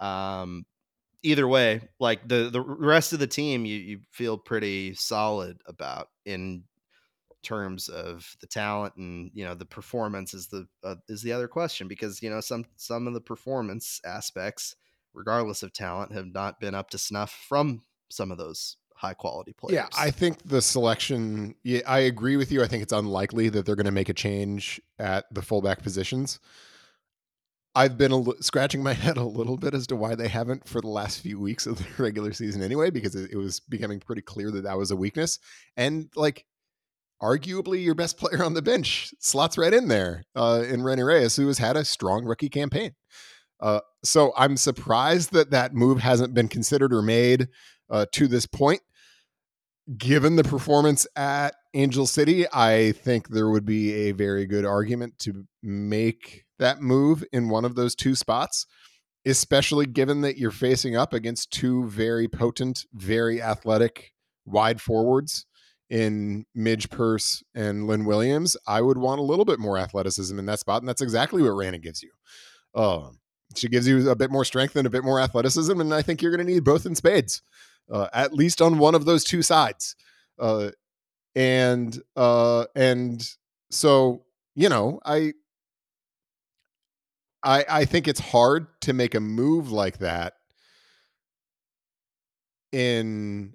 um 0.00 0.64
either 1.22 1.46
way 1.46 1.82
like 1.98 2.26
the 2.26 2.48
the 2.50 2.60
rest 2.60 3.12
of 3.12 3.18
the 3.18 3.26
team 3.26 3.66
you 3.66 3.76
you 3.76 4.00
feel 4.10 4.38
pretty 4.38 4.94
solid 4.94 5.58
about 5.66 6.08
in 6.24 6.64
terms 7.42 7.88
of 7.88 8.36
the 8.40 8.46
talent 8.46 8.94
and 8.96 9.30
you 9.34 9.44
know 9.44 9.54
the 9.54 9.66
performance 9.66 10.32
is 10.32 10.46
the 10.46 10.66
uh, 10.82 10.94
is 11.08 11.22
the 11.22 11.32
other 11.32 11.46
question 11.46 11.86
because 11.86 12.22
you 12.22 12.30
know 12.30 12.40
some 12.40 12.64
some 12.76 13.06
of 13.06 13.12
the 13.12 13.20
performance 13.20 14.00
aspects 14.04 14.76
regardless 15.12 15.62
of 15.62 15.72
talent 15.72 16.12
have 16.12 16.26
not 16.26 16.58
been 16.58 16.74
up 16.74 16.90
to 16.90 16.98
snuff 16.98 17.30
from 17.48 17.82
some 18.08 18.30
of 18.30 18.38
those 18.38 18.76
high 18.94 19.14
quality 19.14 19.52
players. 19.52 19.74
Yeah, 19.74 19.88
I 19.98 20.10
think 20.10 20.38
the 20.44 20.62
selection. 20.62 21.54
Yeah, 21.62 21.80
I 21.86 22.00
agree 22.00 22.36
with 22.36 22.50
you. 22.50 22.62
I 22.62 22.66
think 22.66 22.82
it's 22.82 22.92
unlikely 22.92 23.48
that 23.50 23.66
they're 23.66 23.76
going 23.76 23.86
to 23.86 23.92
make 23.92 24.08
a 24.08 24.14
change 24.14 24.80
at 24.98 25.26
the 25.32 25.42
fullback 25.42 25.82
positions. 25.82 26.40
I've 27.76 27.98
been 27.98 28.12
a, 28.12 28.42
scratching 28.42 28.82
my 28.82 28.92
head 29.04 29.16
a 29.16 29.24
little 29.24 29.56
bit 29.56 29.74
as 29.74 29.86
to 29.88 29.96
why 29.96 30.14
they 30.14 30.28
haven't 30.28 30.68
for 30.68 30.80
the 30.80 30.88
last 30.88 31.20
few 31.20 31.40
weeks 31.40 31.66
of 31.66 31.78
the 31.78 31.86
regular 32.02 32.32
season 32.32 32.62
anyway, 32.62 32.90
because 32.90 33.14
it, 33.14 33.32
it 33.32 33.36
was 33.36 33.60
becoming 33.60 34.00
pretty 34.00 34.22
clear 34.22 34.50
that 34.50 34.62
that 34.64 34.78
was 34.78 34.90
a 34.90 34.96
weakness. 34.96 35.38
And 35.76 36.08
like, 36.14 36.46
arguably 37.22 37.82
your 37.82 37.94
best 37.94 38.18
player 38.18 38.44
on 38.44 38.54
the 38.54 38.62
bench 38.62 39.14
slots 39.18 39.56
right 39.56 39.72
in 39.72 39.88
there 39.88 40.24
uh, 40.34 40.62
in 40.68 40.82
Reyna 40.82 41.04
Reyes, 41.04 41.36
who 41.36 41.46
has 41.46 41.58
had 41.58 41.76
a 41.76 41.84
strong 41.84 42.24
rookie 42.24 42.48
campaign. 42.48 42.94
Uh, 43.60 43.80
so 44.02 44.32
I'm 44.36 44.56
surprised 44.56 45.32
that 45.32 45.50
that 45.50 45.74
move 45.74 46.00
hasn't 46.00 46.34
been 46.34 46.48
considered 46.48 46.92
or 46.92 47.02
made 47.02 47.48
uh, 47.90 48.06
to 48.12 48.28
this 48.28 48.46
point. 48.46 48.80
Given 49.98 50.36
the 50.36 50.44
performance 50.44 51.06
at 51.14 51.56
Angel 51.74 52.06
City, 52.06 52.46
I 52.50 52.92
think 52.92 53.28
there 53.28 53.50
would 53.50 53.66
be 53.66 53.92
a 53.92 54.12
very 54.12 54.46
good 54.46 54.64
argument 54.64 55.18
to 55.20 55.46
make 55.62 56.44
that 56.58 56.80
move 56.80 57.22
in 57.32 57.50
one 57.50 57.66
of 57.66 57.74
those 57.74 57.94
two 57.94 58.14
spots, 58.14 58.66
especially 59.26 59.84
given 59.84 60.22
that 60.22 60.38
you're 60.38 60.50
facing 60.50 60.96
up 60.96 61.12
against 61.12 61.50
two 61.50 61.86
very 61.88 62.28
potent, 62.28 62.86
very 62.94 63.42
athletic 63.42 64.12
wide 64.46 64.80
forwards 64.80 65.44
in 65.90 66.46
Midge 66.54 66.88
Purce 66.88 67.42
and 67.54 67.86
Lynn 67.86 68.04
Williams. 68.04 68.56
I 68.66 68.80
would 68.80 68.98
want 68.98 69.20
a 69.20 69.24
little 69.24 69.44
bit 69.44 69.58
more 69.58 69.76
athleticism 69.76 70.38
in 70.38 70.46
that 70.46 70.60
spot, 70.60 70.80
and 70.80 70.88
that's 70.88 71.02
exactly 71.02 71.42
what 71.42 71.50
Reyna 71.50 71.78
gives 71.78 72.02
you. 72.02 72.10
Um, 72.74 73.18
she 73.54 73.68
gives 73.68 73.86
you 73.86 74.10
a 74.10 74.16
bit 74.16 74.30
more 74.30 74.44
strength 74.44 74.76
and 74.76 74.86
a 74.86 74.90
bit 74.90 75.04
more 75.04 75.20
athleticism, 75.20 75.80
and 75.80 75.92
I 75.92 76.02
think 76.02 76.22
you're 76.22 76.34
going 76.34 76.46
to 76.46 76.52
need 76.52 76.64
both 76.64 76.86
in 76.86 76.94
spades 76.94 77.42
uh, 77.90 78.08
at 78.12 78.32
least 78.32 78.62
on 78.62 78.78
one 78.78 78.94
of 78.94 79.04
those 79.04 79.24
two 79.24 79.42
sides. 79.42 79.96
Uh, 80.38 80.70
and 81.34 82.00
uh, 82.16 82.64
and 82.74 83.28
so 83.70 84.24
you 84.54 84.68
know, 84.68 85.00
I 85.04 85.32
I 87.42 87.64
I 87.68 87.84
think 87.84 88.08
it's 88.08 88.20
hard 88.20 88.66
to 88.82 88.92
make 88.92 89.14
a 89.14 89.20
move 89.20 89.70
like 89.70 89.98
that 89.98 90.34
in 92.72 93.54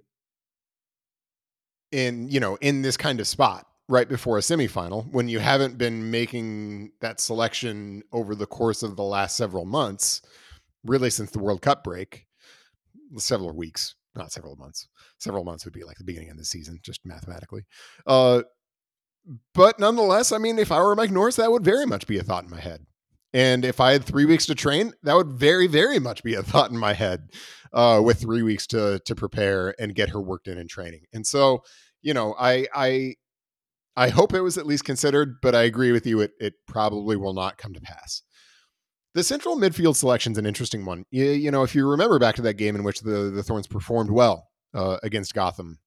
in 1.91 2.29
you 2.29 2.39
know 2.39 2.57
in 2.61 2.81
this 2.81 2.97
kind 2.97 3.19
of 3.19 3.27
spot 3.27 3.65
right 3.87 4.07
before 4.07 4.37
a 4.37 4.41
semifinal 4.41 5.11
when 5.11 5.27
you 5.27 5.39
haven't 5.39 5.77
been 5.77 6.11
making 6.11 6.91
that 7.01 7.19
selection 7.19 8.03
over 8.11 8.35
the 8.35 8.45
course 8.45 8.83
of 8.83 8.95
the 8.95 9.03
last 9.03 9.35
several 9.35 9.65
months 9.65 10.21
really 10.85 11.09
since 11.09 11.31
the 11.31 11.39
world 11.39 11.61
cup 11.61 11.83
break 11.83 12.27
several 13.17 13.55
weeks 13.55 13.95
not 14.15 14.32
several 14.32 14.56
months. 14.56 14.88
Several 15.19 15.43
months 15.43 15.65
would 15.65 15.74
be 15.74 15.84
like 15.84 15.98
the 15.98 16.04
beginning 16.04 16.30
of 16.30 16.38
the 16.38 16.45
season, 16.45 16.80
just 16.84 17.02
mathematically. 17.06 17.63
Uh, 18.06 18.43
but 19.54 19.80
nonetheless, 19.80 20.32
I 20.32 20.38
mean, 20.38 20.58
if 20.58 20.72
I 20.72 20.82
were 20.82 20.95
Mike 20.95 21.12
Norris, 21.12 21.36
that 21.36 21.52
would 21.52 21.63
very 21.63 21.86
much 21.86 22.08
be 22.08 22.17
a 22.17 22.24
thought 22.24 22.43
in 22.43 22.50
my 22.50 22.60
head. 22.60 22.86
And 23.32 23.63
if 23.63 23.80
I 23.80 23.91
had 23.91 24.04
three 24.04 24.26
weeks 24.26 24.48
to 24.48 24.56
train, 24.56 24.93
that 25.04 25.15
would 25.15 25.32
very, 25.34 25.67
very 25.67 26.00
much 26.00 26.24
be 26.24 26.34
a 26.34 26.43
thought 26.43 26.72
in 26.72 26.78
my 26.78 26.93
head. 26.93 27.30
Uh, 27.72 28.02
with 28.04 28.19
three 28.19 28.41
weeks 28.41 28.65
to 28.65 29.00
to 29.06 29.13
prepare 29.13 29.76
and 29.80 29.93
get 29.93 30.10
her 30.10 30.19
worked 30.19 30.48
in 30.48 30.58
in 30.58 30.67
training, 30.67 31.02
and 31.13 31.28
so 31.28 31.62
you 32.02 32.15
know, 32.15 32.36
I 32.39 32.65
I 32.74 33.15
I 33.95 34.10
hope 34.10 34.34
it 34.34 34.41
was 34.41 34.58
at 34.58 34.65
least 34.65 34.86
considered, 34.86 35.36
but 35.41 35.54
I 35.54 35.63
agree 35.63 35.91
with 35.91 36.08
you. 36.08 36.22
It 36.22 36.32
it 36.39 36.54
probably 36.67 37.15
will 37.15 37.34
not 37.34 37.58
come 37.58 37.74
to 37.74 37.82
pass. 37.82 38.24
The 39.15 39.24
central 39.24 39.56
midfield 39.58 39.95
selection 39.95 40.34
is 40.34 40.38
an 40.38 40.45
interesting 40.45 40.86
one. 40.86 41.06
You, 41.10 41.26
you, 41.26 41.52
know, 41.52 41.63
if 41.63 41.74
you 41.74 41.88
remember 41.88 42.19
back 42.19 42.36
to 42.36 42.41
that 42.43 42.56
game 42.56 42.76
in 42.76 42.84
which 42.84 43.02
the, 43.02 43.32
the 43.32 43.41
Thorns 43.41 43.67
performed 43.67 44.12
well 44.12 44.50
uh, 44.74 44.98
against 45.02 45.34
Gotham 45.34 45.80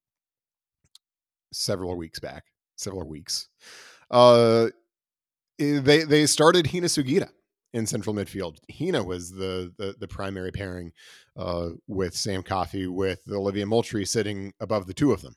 several 1.53 1.95
weeks 1.95 2.19
back, 2.19 2.43
several 2.75 3.07
weeks, 3.07 3.47
uh, 4.11 4.67
eh, 5.59 5.79
they 5.79 6.03
they 6.03 6.25
started 6.25 6.67
Hina 6.67 6.87
Sugita 6.87 7.29
in 7.73 7.85
central 7.85 8.13
midfield. 8.13 8.57
Hina 8.69 9.03
was 9.03 9.31
the 9.31 9.73
the, 9.77 9.95
the 9.97 10.07
primary 10.07 10.51
pairing 10.51 10.91
uh, 11.37 11.69
with 11.87 12.15
Sam 12.15 12.43
Coffey, 12.43 12.87
with 12.87 13.21
Olivia 13.31 13.65
Moultrie 13.65 14.05
sitting 14.05 14.53
above 14.59 14.85
the 14.85 14.93
two 14.93 15.13
of 15.13 15.21
them. 15.21 15.35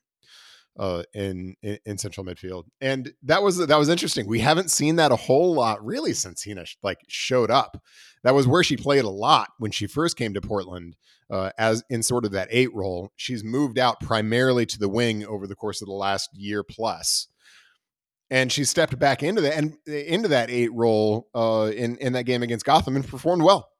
Uh, 0.78 1.02
in, 1.14 1.56
in, 1.62 1.78
in 1.86 1.98
central 1.98 2.24
midfield, 2.24 2.64
and 2.80 3.12
that 3.22 3.42
was 3.42 3.58
that 3.58 3.78
was 3.78 3.88
interesting. 3.88 4.26
We 4.26 4.40
haven't 4.40 4.70
seen 4.70 4.96
that 4.96 5.12
a 5.12 5.16
whole 5.16 5.54
lot 5.54 5.84
really 5.84 6.12
since 6.12 6.44
Hina 6.44 6.64
like 6.82 6.98
showed 7.08 7.50
up. 7.50 7.82
That 8.22 8.34
was 8.34 8.46
where 8.46 8.64
she 8.64 8.76
played 8.76 9.04
a 9.04 9.10
lot 9.10 9.48
when 9.58 9.70
she 9.70 9.86
first 9.86 10.16
came 10.16 10.34
to 10.34 10.40
Portland, 10.40 10.96
uh, 11.30 11.50
as 11.58 11.82
in 11.88 12.02
sort 12.02 12.24
of 12.24 12.32
that 12.32 12.48
eight 12.50 12.74
role. 12.74 13.12
She's 13.16 13.44
moved 13.44 13.78
out 13.78 14.00
primarily 14.00 14.66
to 14.66 14.78
the 14.78 14.88
wing 14.88 15.24
over 15.24 15.46
the 15.46 15.54
course 15.54 15.80
of 15.80 15.86
the 15.86 15.94
last 15.94 16.30
year 16.34 16.62
plus, 16.62 17.28
and 18.30 18.52
she 18.52 18.64
stepped 18.64 18.98
back 18.98 19.22
into 19.22 19.40
that 19.42 19.54
and 19.54 19.78
into 19.86 20.28
that 20.28 20.50
eight 20.50 20.72
role 20.74 21.28
uh, 21.34 21.70
in 21.74 21.96
in 21.98 22.12
that 22.12 22.24
game 22.24 22.42
against 22.42 22.66
Gotham 22.66 22.96
and 22.96 23.06
performed 23.06 23.42
well, 23.42 23.70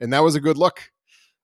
and 0.00 0.12
that 0.12 0.22
was 0.22 0.36
a 0.36 0.40
good 0.40 0.56
look. 0.56 0.90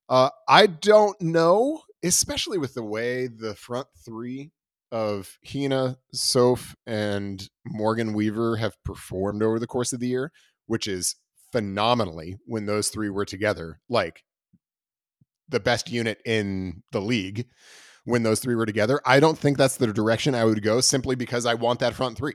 Uh, 0.08 0.30
I 0.48 0.66
don't 0.66 1.20
know, 1.20 1.82
especially 2.02 2.56
with 2.58 2.74
the 2.74 2.82
way 2.82 3.26
the 3.28 3.54
front 3.54 3.86
three 4.04 4.52
of 4.92 5.38
Hina, 5.50 5.98
Soph, 6.12 6.74
and 6.87 7.48
Morgan 7.64 8.12
Weaver 8.12 8.57
have 8.57 8.83
performed 8.85 9.42
over 9.42 9.59
the 9.59 9.66
course 9.66 9.92
of 9.92 10.00
the 10.00 10.09
year, 10.09 10.33
which 10.66 10.87
is 10.87 11.16
phenomenally 11.53 12.38
when 12.46 12.66
those 12.66 12.88
three 12.88 13.11
were 13.11 13.24
together, 13.24 13.81
like 13.88 14.24
the 15.48 15.61
best 15.61 15.90
unit 15.90 16.20
in 16.24 16.83
the 16.92 17.00
league 17.00 17.46
when 18.05 18.22
those 18.22 18.40
three 18.40 18.55
were 18.55 18.66
together. 18.66 19.00
I 19.05 19.20
don't 19.20 19.38
think 19.38 19.59
that's 19.59 19.76
the 19.76 19.92
direction 19.92 20.35
I 20.35 20.44
would 20.44 20.62
go 20.62 20.81
simply 20.81 21.16
because 21.16 21.46
I 21.46 21.55
want 21.55 21.81
that 21.81 21.94
front 21.94 22.16
three, 22.16 22.35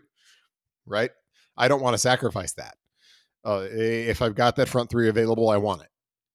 right? 0.86 1.12
I 1.58 1.68
don't 1.68 1.82
want 1.82 1.94
to 1.94 2.00
sacrifice 2.00 2.54
that. 2.54 2.76
Uh, 3.44 3.66
if 3.72 4.22
I've 4.22 4.36
got 4.36 4.56
that 4.56 4.70
front 4.70 4.90
three 4.90 5.08
available, 5.08 5.50
I 5.50 5.58
want 5.58 5.84
it. 5.84 5.90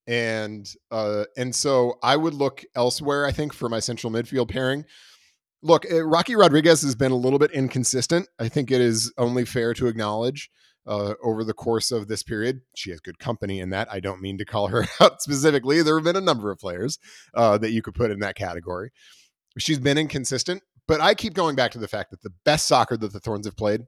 And 0.07 0.67
uh, 0.89 1.25
and 1.37 1.53
so 1.53 1.99
I 2.01 2.17
would 2.17 2.33
look 2.33 2.63
elsewhere. 2.75 3.25
I 3.25 3.31
think 3.31 3.53
for 3.53 3.69
my 3.69 3.79
central 3.79 4.11
midfield 4.11 4.49
pairing, 4.49 4.85
look, 5.61 5.85
uh, 5.91 6.03
Rocky 6.03 6.35
Rodriguez 6.35 6.81
has 6.81 6.95
been 6.95 7.11
a 7.11 7.17
little 7.17 7.39
bit 7.39 7.51
inconsistent. 7.51 8.27
I 8.39 8.49
think 8.49 8.71
it 8.71 8.81
is 8.81 9.13
only 9.17 9.45
fair 9.45 9.73
to 9.75 9.87
acknowledge 9.87 10.49
uh, 10.87 11.13
over 11.23 11.43
the 11.43 11.53
course 11.53 11.91
of 11.91 12.07
this 12.07 12.23
period. 12.23 12.61
She 12.75 12.89
has 12.91 12.99
good 12.99 13.19
company 13.19 13.59
in 13.59 13.69
that. 13.69 13.87
I 13.91 13.99
don't 13.99 14.21
mean 14.21 14.37
to 14.39 14.45
call 14.45 14.67
her 14.67 14.85
out 14.99 15.21
specifically. 15.21 15.81
There 15.81 15.95
have 15.95 16.05
been 16.05 16.15
a 16.15 16.21
number 16.21 16.51
of 16.51 16.59
players 16.59 16.99
uh, 17.33 17.57
that 17.59 17.71
you 17.71 17.81
could 17.81 17.95
put 17.95 18.11
in 18.11 18.19
that 18.19 18.35
category. 18.35 18.91
She's 19.57 19.79
been 19.79 19.97
inconsistent, 19.97 20.63
but 20.87 21.01
I 21.01 21.13
keep 21.13 21.33
going 21.33 21.55
back 21.55 21.71
to 21.71 21.79
the 21.79 21.87
fact 21.87 22.11
that 22.11 22.21
the 22.21 22.33
best 22.45 22.67
soccer 22.67 22.97
that 22.97 23.13
the 23.13 23.19
Thorns 23.19 23.45
have 23.45 23.57
played 23.57 23.81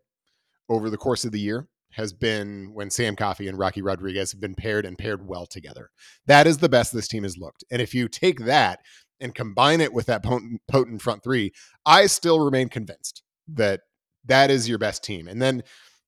over 0.69 0.89
the 0.89 0.97
course 0.97 1.25
of 1.25 1.31
the 1.31 1.39
year 1.39 1.67
has 1.93 2.11
been 2.11 2.73
when 2.73 2.89
Sam 2.89 3.15
Coffey 3.15 3.47
and 3.47 3.57
Rocky 3.57 3.81
Rodriguez 3.81 4.31
have 4.31 4.41
been 4.41 4.55
paired 4.55 4.85
and 4.85 4.97
paired 4.97 5.27
well 5.27 5.45
together. 5.45 5.89
That 6.25 6.47
is 6.47 6.57
the 6.57 6.69
best 6.69 6.91
this 6.91 7.07
team 7.07 7.23
has 7.23 7.37
looked. 7.37 7.63
And 7.71 7.81
if 7.81 7.93
you 7.93 8.07
take 8.07 8.39
that 8.39 8.79
and 9.23 9.33
combine 9.33 9.81
it 9.81 9.93
with 9.93 10.05
that 10.07 10.23
potent, 10.23 10.61
potent 10.67 11.01
front 11.01 11.23
three, 11.23 11.51
I 11.85 12.05
still 12.05 12.39
remain 12.39 12.69
convinced 12.69 13.23
that 13.47 13.81
that 14.25 14.51
is 14.51 14.69
your 14.69 14.77
best 14.77 15.03
team. 15.03 15.27
And 15.27 15.41
then 15.41 15.63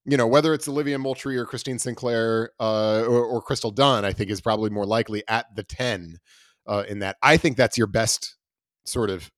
you 0.06 0.18
know, 0.18 0.28
whether 0.28 0.54
it's 0.54 0.68
Olivia 0.68 1.00
Moultrie 1.00 1.36
or 1.36 1.46
Christine 1.46 1.80
Sinclair 1.80 2.52
uh, 2.60 3.02
or, 3.08 3.26
or, 3.26 3.42
Crystal 3.42 3.72
Dunn, 3.72 4.06
I 4.06 4.14
think 4.14 4.30
is 4.30 4.40
probably 4.40 4.70
more 4.70 4.86
likely 4.86 5.24
at 5.28 5.48
the 5.56 5.64
10 5.64 6.20
uh, 6.68 6.84
in 6.88 7.00
that. 7.00 7.18
I 7.24 7.38
think 7.38 7.58
that's 7.58 7.78
your 7.78 7.88
best 7.88 8.36
sort 8.86 9.10
of 9.10 9.32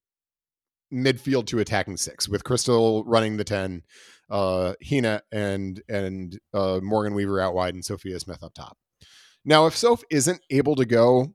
midfield 0.94 1.48
to 1.48 1.60
attacking 1.60 1.98
six 1.98 2.28
with 2.28 2.44
Crystal 2.44 3.04
running 3.06 3.38
the 3.38 3.46
10, 3.46 3.84
uh, 4.30 4.74
Hina 4.88 5.22
and, 5.32 5.82
and 5.88 6.38
uh, 6.54 6.82
Morgan 6.84 7.14
Weaver 7.14 7.40
out 7.40 7.54
wide 7.54 7.74
and 7.74 7.86
Sophia 7.86 8.20
Smith 8.20 8.44
up 8.44 8.54
top. 8.54 8.78
Now, 9.46 9.68
if 9.68 9.78
Soph 9.78 10.04
isn't 10.12 10.42
able 10.50 10.76
to 10.76 10.86
go, 10.86 11.34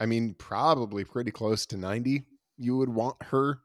I 0.00 0.06
mean, 0.06 0.34
probably 0.38 1.04
pretty 1.04 1.30
close 1.30 1.66
to 1.66 1.76
90, 1.76 2.24
you 2.56 2.76
would 2.78 2.88
want 2.88 3.22
her 3.24 3.60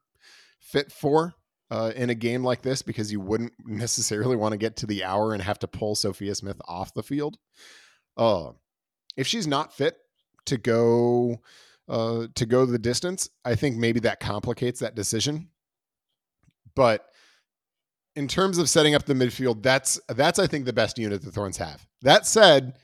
fit 0.60 0.92
for 0.92 1.34
uh, 1.72 1.94
in 1.96 2.10
a 2.10 2.16
game 2.16 2.44
like 2.44 2.62
this 2.62 2.82
because 2.82 3.12
you 3.12 3.22
wouldn't 3.22 3.54
necessarily 3.66 4.36
want 4.36 4.52
to 4.52 4.58
get 4.58 4.76
to 4.78 4.86
the 4.86 5.04
hour 5.04 5.34
and 5.34 5.42
have 5.42 5.60
to 5.60 5.68
pull 5.68 5.96
Sophia 5.96 6.36
Smith 6.36 6.62
off 6.68 6.94
the 6.94 7.04
field. 7.04 7.38
Uh, 8.18 8.52
if 9.16 9.26
she's 9.26 9.48
not 9.48 9.74
fit 9.74 9.98
to 10.46 10.58
go 10.58 11.42
uh, 11.88 12.28
to 12.36 12.46
go 12.46 12.66
the 12.66 12.80
distance, 12.80 13.30
I 13.46 13.56
think 13.56 13.78
maybe 13.78 14.00
that 14.02 14.20
complicates 14.20 14.80
that 14.82 14.96
decision. 14.96 15.50
But 16.76 17.06
in 18.16 18.28
terms 18.28 18.58
of 18.58 18.70
setting 18.70 18.96
up 18.96 19.06
the 19.06 19.14
midfield, 19.14 19.64
that's 19.64 20.00
that's 20.10 20.40
I 20.40 20.48
think 20.48 20.66
the 20.66 20.74
best 20.74 20.98
unit 20.98 21.22
the 21.22 21.32
Thorns 21.32 21.58
have. 21.58 21.86
That 22.02 22.26
said, 22.26 22.78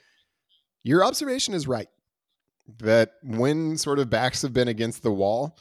your 0.83 1.03
observation 1.03 1.53
is 1.53 1.67
right 1.67 1.87
that 2.79 3.11
when 3.23 3.77
sort 3.77 3.99
of 3.99 4.09
backs 4.09 4.41
have 4.41 4.53
been 4.53 4.67
against 4.67 5.03
the 5.03 5.11
wall, 5.11 5.57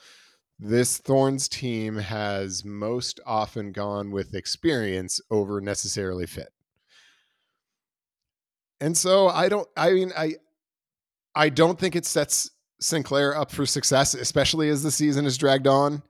this 0.58 0.98
Thorns 0.98 1.48
team 1.48 1.96
has 1.96 2.64
most 2.64 3.18
often 3.24 3.72
gone 3.72 4.10
with 4.10 4.34
experience 4.34 5.20
over 5.30 5.60
necessarily 5.60 6.26
fit. 6.26 6.50
And 8.80 8.96
so 8.96 9.28
I 9.28 9.48
don't 9.48 9.68
I 9.76 9.92
mean 9.92 10.12
I 10.16 10.34
I 11.34 11.48
don't 11.48 11.78
think 11.78 11.96
it 11.96 12.06
sets 12.06 12.50
Sinclair 12.80 13.36
up 13.36 13.50
for 13.50 13.66
success, 13.66 14.14
especially 14.14 14.68
as 14.68 14.82
the 14.82 14.90
season 14.90 15.26
is 15.26 15.36
dragged 15.36 15.66
on. 15.66 16.02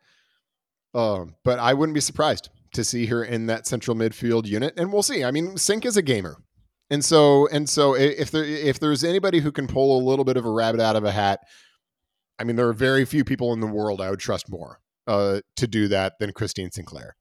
Um, 0.94 1.34
but 1.44 1.58
I 1.58 1.74
wouldn't 1.74 1.94
be 1.94 2.00
surprised 2.00 2.48
to 2.74 2.84
see 2.84 3.06
her 3.06 3.24
in 3.24 3.46
that 3.46 3.66
central 3.66 3.96
midfield 3.96 4.46
unit, 4.46 4.74
and 4.76 4.92
we'll 4.92 5.02
see. 5.02 5.24
I 5.24 5.30
mean, 5.30 5.56
Sinc 5.56 5.84
is 5.84 5.96
a 5.96 6.02
gamer, 6.02 6.36
and 6.90 7.04
so 7.04 7.46
and 7.48 7.68
so 7.68 7.94
if 7.94 8.30
there 8.30 8.44
if 8.44 8.80
there's 8.80 9.04
anybody 9.04 9.40
who 9.40 9.52
can 9.52 9.66
pull 9.66 9.98
a 9.98 10.02
little 10.02 10.24
bit 10.24 10.36
of 10.36 10.44
a 10.44 10.50
rabbit 10.50 10.80
out 10.80 10.96
of 10.96 11.04
a 11.04 11.12
hat 11.12 11.40
I 12.40 12.44
mean, 12.44 12.56
there 12.56 12.68
are 12.68 12.72
very 12.72 13.04
few 13.04 13.22
people 13.22 13.52
in 13.52 13.60
the 13.60 13.66
world 13.66 14.00
I 14.00 14.08
would 14.08 14.18
trust 14.18 14.48
more 14.48 14.80
uh, 15.06 15.42
to 15.56 15.68
do 15.68 15.88
that 15.88 16.18
than 16.18 16.32
Christine 16.32 16.70
Sinclair. 16.70 17.14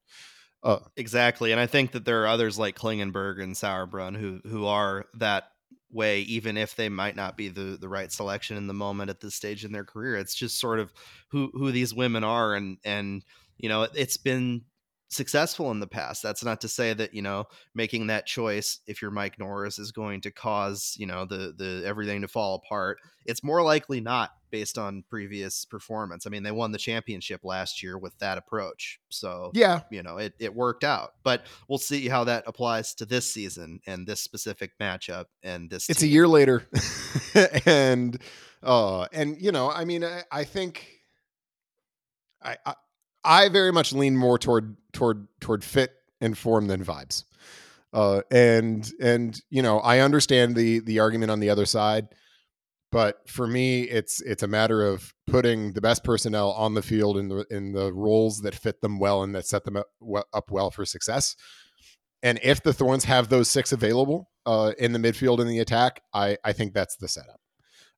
Uh, 0.64 0.80
exactly, 0.96 1.52
and 1.52 1.60
I 1.60 1.68
think 1.68 1.92
that 1.92 2.06
there 2.06 2.24
are 2.24 2.28
others 2.28 2.58
like 2.58 2.78
Klingenberg 2.78 3.42
and 3.42 3.54
Sauerbrunn 3.54 4.16
who 4.18 4.40
who 4.50 4.66
are 4.66 5.06
that 5.16 5.46
way, 5.92 6.22
even 6.22 6.58
if 6.58 6.76
they 6.76 6.88
might 6.88 7.18
not 7.18 7.36
be 7.36 7.50
the 7.50 7.78
the 7.80 7.90
right 7.90 8.12
selection 8.12 8.56
in 8.56 8.68
the 8.68 8.74
moment 8.74 9.10
at 9.10 9.20
this 9.20 9.36
stage 9.36 9.66
in 9.66 9.74
their 9.74 9.86
career. 9.86 10.16
It's 10.16 10.36
just 10.36 10.60
sort 10.60 10.80
of 10.80 10.94
who 11.32 11.52
who 11.54 11.72
these 11.72 11.94
women 11.94 12.24
are, 12.24 12.56
and 12.56 12.78
and 12.86 13.24
you 13.58 13.68
know, 13.68 13.88
it's 13.94 14.18
been 14.18 14.64
successful 15.10 15.72
in 15.72 15.80
the 15.80 15.88
past. 15.88 16.24
That's 16.24 16.44
not 16.44 16.62
to 16.62 16.68
say 16.68 16.94
that 16.94 17.14
you 17.14 17.22
know 17.22 17.46
making 17.74 18.08
that 18.08 18.26
choice 18.26 18.80
if 18.88 19.02
you're 19.02 19.12
Mike 19.12 19.38
Norris 19.40 19.80
is 19.80 19.92
going 19.92 20.22
to 20.22 20.32
cause 20.32 20.96
you 20.98 21.06
know 21.06 21.26
the 21.26 21.54
the 21.58 21.84
everything 21.86 22.22
to 22.22 22.28
fall 22.28 22.56
apart. 22.56 23.00
It's 23.26 23.44
more 23.44 23.62
likely 23.62 24.00
not 24.00 24.32
based 24.52 24.78
on 24.78 25.04
previous 25.10 25.66
performance. 25.66 26.26
I 26.26 26.30
mean, 26.30 26.44
they 26.44 26.52
won 26.52 26.72
the 26.72 26.78
championship 26.78 27.42
last 27.44 27.84
year 27.84 27.98
with 27.98 28.18
that 28.20 28.38
approach, 28.38 29.00
so 29.10 29.52
yeah, 29.54 29.82
you 29.92 30.04
know 30.04 30.18
it 30.18 30.34
it 30.40 30.54
worked 30.56 30.84
out. 30.84 31.14
But 31.24 31.46
we'll 31.68 31.80
see 31.80 32.08
how 32.08 32.24
that 32.26 32.44
applies 32.48 32.94
to 32.96 33.06
this 33.06 33.32
season 33.32 33.82
and 33.86 34.08
this 34.08 34.22
specific 34.22 34.72
matchup 34.80 35.26
and 35.44 35.70
this. 35.70 35.90
It's 35.90 36.00
team. 36.00 36.10
a 36.10 36.14
year 36.14 36.28
later, 36.28 36.68
and 37.66 38.20
uh, 38.64 39.08
and 39.12 39.42
you 39.42 39.52
know, 39.52 39.70
I 39.70 39.86
mean, 39.86 40.04
I, 40.04 40.24
I 40.32 40.44
think. 40.44 40.96
I, 42.42 42.56
I 42.66 42.74
I 43.24 43.50
very 43.50 43.72
much 43.72 43.94
lean 43.94 44.18
more 44.18 44.38
toward 44.38 44.78
toward 44.94 45.28
toward 45.40 45.64
fit 45.64 45.92
and 46.22 46.38
form 46.38 46.68
than 46.68 46.84
vibes. 46.84 47.24
Uh, 47.92 48.22
and 48.32 48.92
and 49.02 49.40
you 49.50 49.62
know, 49.62 49.80
I 49.80 50.00
understand 50.00 50.56
the 50.56 50.80
the 50.80 51.00
argument 51.00 51.32
on 51.32 51.40
the 51.40 51.50
other 51.50 51.66
side, 51.66 52.10
but 52.92 53.28
for 53.28 53.48
me, 53.48 53.84
it's 53.84 54.22
it's 54.22 54.44
a 54.44 54.48
matter 54.48 54.86
of 54.86 55.14
putting 55.28 55.74
the 55.74 55.82
best 55.82 56.04
personnel 56.04 56.52
on 56.52 56.74
the 56.76 56.82
field 56.82 57.18
in 57.18 57.30
the 57.30 57.46
in 57.50 57.74
the 57.74 57.92
roles 57.92 58.42
that 58.42 58.56
fit 58.56 58.82
them 58.82 59.00
well 59.00 59.24
and 59.24 59.34
that 59.36 59.48
set 59.48 59.64
them 59.64 59.78
up, 59.78 59.88
well 60.02 60.72
for 60.72 60.86
success. 60.86 61.36
And 62.22 62.40
if 62.44 62.62
the 62.62 62.74
Thorns 62.74 63.06
have 63.06 63.30
those 63.30 63.50
six 63.50 63.72
available 63.72 64.30
uh, 64.46 64.74
in 64.78 64.92
the 64.92 65.00
midfield 65.00 65.40
and 65.40 65.50
the 65.50 65.60
attack, 65.60 66.02
I 66.14 66.38
I 66.44 66.54
think 66.54 66.74
that's 66.74 66.96
the 66.96 67.08
setup. 67.08 67.40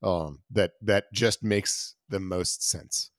Um, 0.03 0.39
that 0.51 0.71
that 0.81 1.05
just 1.13 1.43
makes 1.43 1.95
the 2.09 2.19
most 2.19 2.67
sense. 2.67 3.11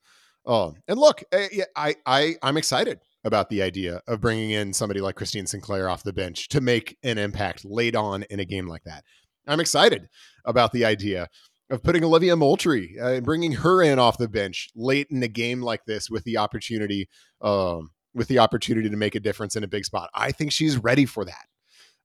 Oh, 0.45 0.75
and 0.87 0.99
look, 0.99 1.23
eh, 1.31 1.63
I, 1.75 1.95
I, 2.05 2.35
I'm 2.41 2.57
excited 2.57 2.99
about 3.23 3.49
the 3.49 3.61
idea 3.61 4.01
of 4.07 4.19
bringing 4.19 4.51
in 4.51 4.73
somebody 4.73 4.99
like 4.99 5.15
Christine 5.15 5.47
Sinclair 5.47 5.89
off 5.89 6.03
the 6.03 6.11
bench 6.13 6.49
to 6.49 6.59
make 6.59 6.97
an 7.03 7.17
impact 7.17 7.63
late 7.63 7.95
on 7.95 8.23
in 8.23 8.39
a 8.39 8.45
game 8.45 8.67
like 8.67 8.83
that. 8.83 9.03
I'm 9.47 9.59
excited 9.59 10.09
about 10.45 10.71
the 10.73 10.85
idea 10.85 11.29
of 11.69 11.81
putting 11.81 12.03
Olivia 12.03 12.35
Moultrie 12.35 12.97
uh, 12.99 13.13
and 13.13 13.25
bringing 13.25 13.53
her 13.53 13.81
in 13.81 13.99
off 13.99 14.17
the 14.17 14.27
bench 14.27 14.69
late 14.75 15.07
in 15.09 15.23
a 15.23 15.27
game 15.27 15.61
like 15.61 15.85
this 15.85 16.09
with 16.09 16.23
the 16.25 16.37
opportunity, 16.37 17.07
um, 17.41 17.91
with 18.13 18.27
the 18.27 18.39
opportunity 18.39 18.89
to 18.89 18.97
make 18.97 19.15
a 19.15 19.19
difference 19.19 19.55
in 19.55 19.63
a 19.63 19.67
big 19.67 19.85
spot. 19.85 20.09
I 20.13 20.31
think 20.31 20.51
she's 20.51 20.77
ready 20.77 21.05
for 21.05 21.23
that. 21.25 21.45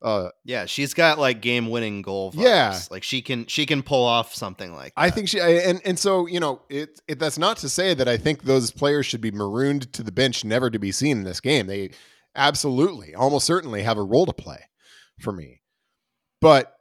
Uh, 0.01 0.29
yeah, 0.45 0.67
she's 0.67 0.95
got 0.95 1.19
like 1.19 1.41
game 1.41 1.71
winning 1.71 2.03
goal. 2.03 2.33
Vibes. 2.33 2.43
Yeah, 2.43 2.79
like 2.91 3.03
she 3.03 3.21
can 3.21 3.47
she 3.47 3.67
can 3.67 3.83
pull 3.83 4.05
off 4.05 4.33
something 4.35 4.73
like. 4.73 4.95
That. 4.95 5.01
I 5.01 5.11
think 5.11 5.29
she 5.29 5.41
and 5.41 5.81
and 5.85 5.99
so 5.99 6.27
you 6.27 6.39
know 6.39 6.63
it, 6.69 7.01
it. 7.09 7.19
That's 7.19 7.39
not 7.39 7.57
to 7.59 7.69
say 7.69 7.95
that 7.95 8.07
I 8.07 8.17
think 8.17 8.43
those 8.43 8.71
players 8.71 9.07
should 9.07 9.21
be 9.21 9.33
marooned 9.33 9.93
to 9.95 10.03
the 10.05 10.13
bench, 10.13 10.45
never 10.45 10.71
to 10.71 10.79
be 10.79 10.93
seen 10.93 11.19
in 11.19 11.25
this 11.25 11.41
game. 11.41 11.67
They 11.67 11.91
absolutely, 12.37 13.15
almost 13.15 13.47
certainly, 13.47 13.83
have 13.83 13.99
a 13.99 14.03
role 14.05 14.27
to 14.27 14.33
play 14.33 14.61
for 15.21 15.33
me. 15.33 15.63
But 16.41 16.73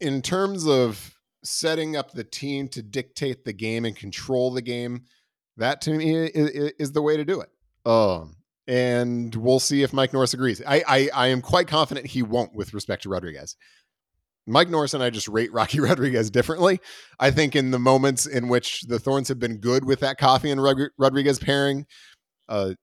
in 0.00 0.20
terms 0.20 0.66
of 0.66 1.14
setting 1.44 1.96
up 1.96 2.10
the 2.10 2.24
team 2.24 2.68
to 2.68 2.82
dictate 2.82 3.44
the 3.44 3.52
game 3.52 3.84
and 3.84 3.94
control 3.94 4.52
the 4.52 4.62
game, 4.62 5.04
that 5.56 5.80
to 5.82 5.90
me 5.92 6.14
is, 6.14 6.72
is 6.78 6.92
the 6.92 7.02
way 7.02 7.16
to 7.16 7.24
do 7.24 7.40
it. 7.40 7.50
Um, 7.88 8.35
and 8.66 9.34
we'll 9.34 9.60
see 9.60 9.82
if 9.82 9.92
Mike 9.92 10.12
Norris 10.12 10.34
agrees. 10.34 10.62
I, 10.66 10.82
I 10.86 11.10
I 11.14 11.26
am 11.28 11.40
quite 11.40 11.68
confident 11.68 12.06
he 12.06 12.22
won't 12.22 12.54
with 12.54 12.74
respect 12.74 13.04
to 13.04 13.08
Rodriguez. 13.08 13.56
Mike 14.46 14.68
Norris 14.68 14.94
and 14.94 15.02
I 15.02 15.10
just 15.10 15.28
rate 15.28 15.52
Rocky 15.52 15.80
Rodriguez 15.80 16.30
differently. 16.30 16.80
I 17.18 17.30
think 17.30 17.56
in 17.56 17.70
the 17.70 17.78
moments 17.78 18.26
in 18.26 18.48
which 18.48 18.82
the 18.82 18.98
Thorns 18.98 19.28
have 19.28 19.38
been 19.38 19.58
good 19.58 19.84
with 19.84 20.00
that 20.00 20.18
Coffey 20.18 20.50
and 20.50 20.62
Rodriguez 20.98 21.38
pairing, 21.38 21.86
uh, 22.48 22.74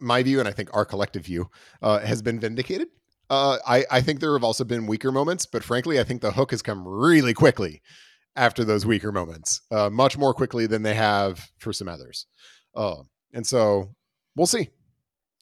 my 0.00 0.22
view, 0.22 0.40
and 0.40 0.48
I 0.48 0.52
think 0.52 0.74
our 0.74 0.84
collective 0.84 1.24
view, 1.24 1.48
uh, 1.82 2.00
has 2.00 2.22
been 2.22 2.40
vindicated. 2.40 2.88
Uh, 3.30 3.58
I, 3.66 3.84
I 3.90 4.00
think 4.00 4.20
there 4.20 4.32
have 4.32 4.44
also 4.44 4.64
been 4.64 4.86
weaker 4.86 5.12
moments, 5.12 5.46
but 5.46 5.64
frankly, 5.64 5.98
I 5.98 6.04
think 6.04 6.20
the 6.20 6.32
hook 6.32 6.50
has 6.50 6.62
come 6.62 6.86
really 6.86 7.34
quickly 7.34 7.82
after 8.34 8.64
those 8.64 8.84
weaker 8.84 9.10
moments, 9.10 9.62
uh, 9.70 9.90
much 9.90 10.18
more 10.18 10.34
quickly 10.34 10.66
than 10.66 10.82
they 10.82 10.94
have 10.94 11.48
for 11.58 11.72
some 11.72 11.88
others. 11.88 12.26
Uh, 12.74 13.02
and 13.32 13.46
so 13.46 13.94
we'll 14.34 14.46
see. 14.46 14.70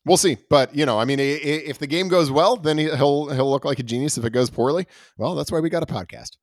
We'll 0.06 0.18
see, 0.18 0.36
but 0.50 0.74
you 0.74 0.84
know, 0.84 0.98
I 0.98 1.06
mean, 1.06 1.18
if 1.18 1.78
the 1.78 1.86
game 1.86 2.08
goes 2.08 2.30
well, 2.30 2.56
then 2.56 2.76
he'll 2.76 3.30
he'll 3.30 3.50
look 3.50 3.64
like 3.64 3.78
a 3.78 3.82
genius. 3.82 4.18
If 4.18 4.24
it 4.26 4.30
goes 4.30 4.50
poorly, 4.50 4.86
well, 5.16 5.34
that's 5.34 5.50
why 5.50 5.60
we 5.60 5.70
got 5.70 5.82
a 5.82 5.86
podcast. 5.86 6.36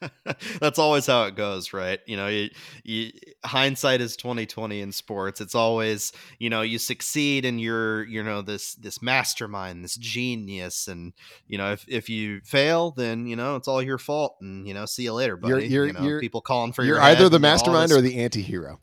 that's 0.60 0.78
always 0.78 1.06
how 1.06 1.24
it 1.24 1.36
goes, 1.36 1.72
right? 1.72 2.00
You 2.06 2.16
know, 2.16 2.28
you, 2.28 2.48
you, 2.84 3.10
hindsight 3.44 4.00
is 4.00 4.16
twenty 4.16 4.46
twenty 4.46 4.80
in 4.80 4.92
sports. 4.92 5.40
It's 5.40 5.54
always 5.54 6.12
you 6.38 6.50
know 6.50 6.62
you 6.62 6.78
succeed 6.78 7.44
and 7.44 7.60
you're 7.60 8.04
you 8.04 8.22
know 8.22 8.42
this 8.42 8.74
this 8.74 9.02
mastermind, 9.02 9.84
this 9.84 9.96
genius, 9.96 10.88
and 10.88 11.12
you 11.46 11.58
know 11.58 11.72
if, 11.72 11.84
if 11.86 12.08
you 12.08 12.40
fail, 12.44 12.92
then 12.92 13.26
you 13.26 13.36
know 13.36 13.56
it's 13.56 13.68
all 13.68 13.82
your 13.82 13.98
fault, 13.98 14.36
and 14.40 14.66
you 14.66 14.74
know 14.74 14.86
see 14.86 15.04
you 15.04 15.12
later, 15.12 15.36
buddy. 15.36 15.50
You're, 15.50 15.60
you're, 15.60 15.86
you 15.86 15.92
know, 15.92 16.02
you're 16.02 16.20
people 16.20 16.40
calling 16.40 16.72
for 16.72 16.82
you're 16.82 16.96
your 16.96 17.04
either 17.04 17.28
the 17.28 17.38
mastermind 17.38 17.92
or 17.92 18.00
the 18.00 18.18
anti-hero. 18.18 18.80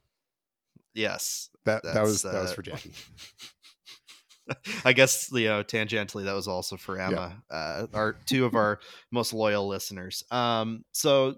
Yes, 0.98 1.50
that 1.66 1.84
that 1.84 2.02
was 2.02 2.26
uh, 2.26 2.32
that 2.32 2.42
was 2.42 2.54
for 2.54 2.64
Jackie. 2.64 2.92
I 4.86 4.94
guess 4.94 5.30
you 5.32 5.46
know 5.46 5.64
tangentially 5.64 6.26
that 6.26 6.34
was 6.34 6.48
also 6.48 6.76
for 6.76 7.00
Emma, 7.00 7.44
yeah. 7.52 7.56
uh, 7.56 7.88
our 7.94 8.14
two 8.26 8.46
of 8.46 8.56
our 8.56 8.80
most 9.12 9.32
loyal 9.32 9.68
listeners. 9.68 10.24
Um, 10.32 10.86
so 10.92 11.36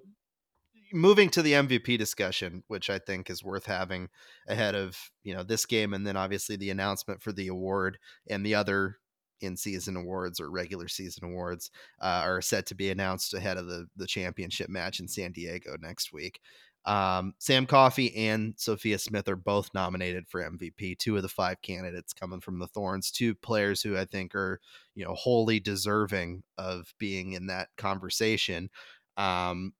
moving 0.93 1.29
to 1.31 1.41
the 1.41 1.53
MVP 1.53 1.97
discussion, 1.97 2.63
which 2.67 2.89
I 2.89 2.99
think 2.99 3.29
is 3.29 3.43
worth 3.43 3.65
having 3.65 4.07
ahead 4.47 4.75
of 4.75 4.97
you 5.23 5.33
know 5.33 5.43
this 5.43 5.65
game, 5.65 5.93
and 5.93 6.07
then 6.07 6.15
obviously 6.15 6.55
the 6.55 6.69
announcement 6.69 7.21
for 7.21 7.33
the 7.33 7.49
award 7.49 7.97
and 8.29 8.45
the 8.45 8.55
other 8.55 8.97
in 9.41 9.57
season 9.57 9.95
awards 9.95 10.39
or 10.39 10.49
regular 10.49 10.87
season 10.87 11.23
awards 11.25 11.71
uh, 12.01 12.21
are 12.23 12.41
set 12.41 12.65
to 12.67 12.75
be 12.75 12.89
announced 12.89 13.33
ahead 13.33 13.57
of 13.57 13.67
the 13.67 13.87
the 13.97 14.07
championship 14.07 14.69
match 14.69 15.01
in 15.01 15.07
San 15.09 15.33
Diego 15.33 15.75
next 15.81 16.13
week. 16.13 16.39
Um, 16.85 17.33
Sam 17.39 17.65
Coffey 17.65 18.15
and 18.15 18.53
Sophia 18.57 18.97
Smith 18.97 19.27
are 19.27 19.35
both 19.35 19.69
nominated 19.73 20.27
for 20.27 20.41
MVP. 20.41 20.97
Two 20.97 21.15
of 21.15 21.21
the 21.21 21.29
five 21.29 21.61
candidates 21.61 22.13
coming 22.13 22.39
from 22.39 22.59
the 22.59 22.67
Thorns. 22.67 23.11
Two 23.11 23.35
players 23.35 23.81
who 23.81 23.97
I 23.97 24.05
think 24.05 24.33
are, 24.33 24.59
you 24.95 25.05
know, 25.05 25.13
wholly 25.13 25.59
deserving 25.59 26.43
of 26.57 26.93
being 26.97 27.33
in 27.33 27.47
that 27.47 27.69
conversation. 27.77 28.69
Um, 29.17 29.73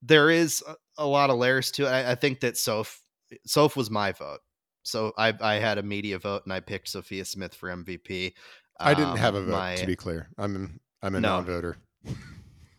there 0.00 0.30
is 0.30 0.64
a, 0.66 0.74
a, 0.98 1.06
lot 1.06 1.30
of 1.30 1.36
layers 1.36 1.70
to 1.72 1.84
it. 1.84 1.90
I, 1.90 2.12
I 2.12 2.14
think 2.14 2.40
that 2.40 2.56
Soph 2.56 3.00
Soph 3.46 3.76
was 3.76 3.90
my 3.90 4.12
vote. 4.12 4.40
So 4.82 5.12
I 5.16 5.34
I 5.40 5.54
had 5.54 5.78
a 5.78 5.82
media 5.82 6.18
vote 6.18 6.42
and 6.44 6.52
I 6.52 6.60
picked 6.60 6.88
Sophia 6.88 7.24
Smith 7.24 7.54
for 7.54 7.68
MVP. 7.68 8.32
Um, 8.80 8.88
I 8.88 8.94
didn't 8.94 9.18
have 9.18 9.34
a 9.34 9.38
um, 9.38 9.46
vote 9.46 9.52
my, 9.52 9.76
to 9.76 9.86
be 9.86 9.96
clear. 9.96 10.28
I'm 10.38 10.80
I'm 11.02 11.14
a 11.14 11.20
no. 11.20 11.36
non-voter. 11.36 11.76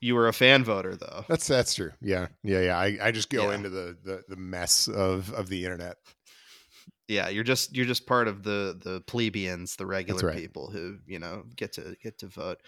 You 0.04 0.16
were 0.16 0.28
a 0.28 0.34
fan 0.34 0.66
voter, 0.66 0.98
though. 0.98 1.24
That's 1.30 1.48
that's 1.48 1.74
true. 1.76 1.92
Yeah, 2.02 2.28
yeah, 2.44 2.60
yeah. 2.60 2.78
I, 2.78 2.98
I 3.02 3.12
just 3.12 3.30
go 3.30 3.50
yeah. 3.50 3.56
into 3.56 3.70
the, 3.70 3.98
the 4.04 4.24
the 4.28 4.36
mess 4.36 4.90
of 4.90 5.32
of 5.34 5.48
the 5.48 5.64
internet. 5.64 5.96
Yeah, 7.08 7.30
you're 7.30 7.46
just 7.46 7.74
you're 7.74 7.86
just 7.86 8.06
part 8.06 8.28
of 8.28 8.44
the 8.44 8.78
the 8.84 9.02
plebeians, 9.08 9.78
the 9.78 9.86
regular 9.86 10.28
right. 10.28 10.38
people 10.38 10.70
who 10.70 10.98
you 11.08 11.20
know 11.20 11.44
get 11.56 11.72
to 11.74 11.96
get 12.04 12.20
to 12.20 12.28
vote. 12.28 12.60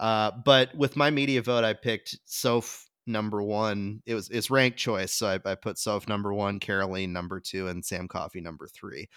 Uh, 0.00 0.32
but 0.44 0.74
with 0.74 0.96
my 0.96 1.10
media 1.10 1.42
vote, 1.42 1.62
I 1.62 1.74
picked 1.74 2.18
Soph 2.24 2.88
number 3.06 3.40
one. 3.40 4.02
It 4.04 4.14
was 4.14 4.28
it's 4.28 4.50
ranked 4.50 4.78
choice, 4.78 5.12
so 5.12 5.28
I, 5.28 5.50
I 5.50 5.54
put 5.54 5.78
Soph 5.78 6.08
number 6.08 6.34
one, 6.34 6.58
Kerolin 6.58 7.10
number 7.10 7.38
two, 7.38 7.68
and 7.68 7.84
Sam 7.84 8.08
Coffey 8.08 8.40
number 8.40 8.66
three. 8.66 9.08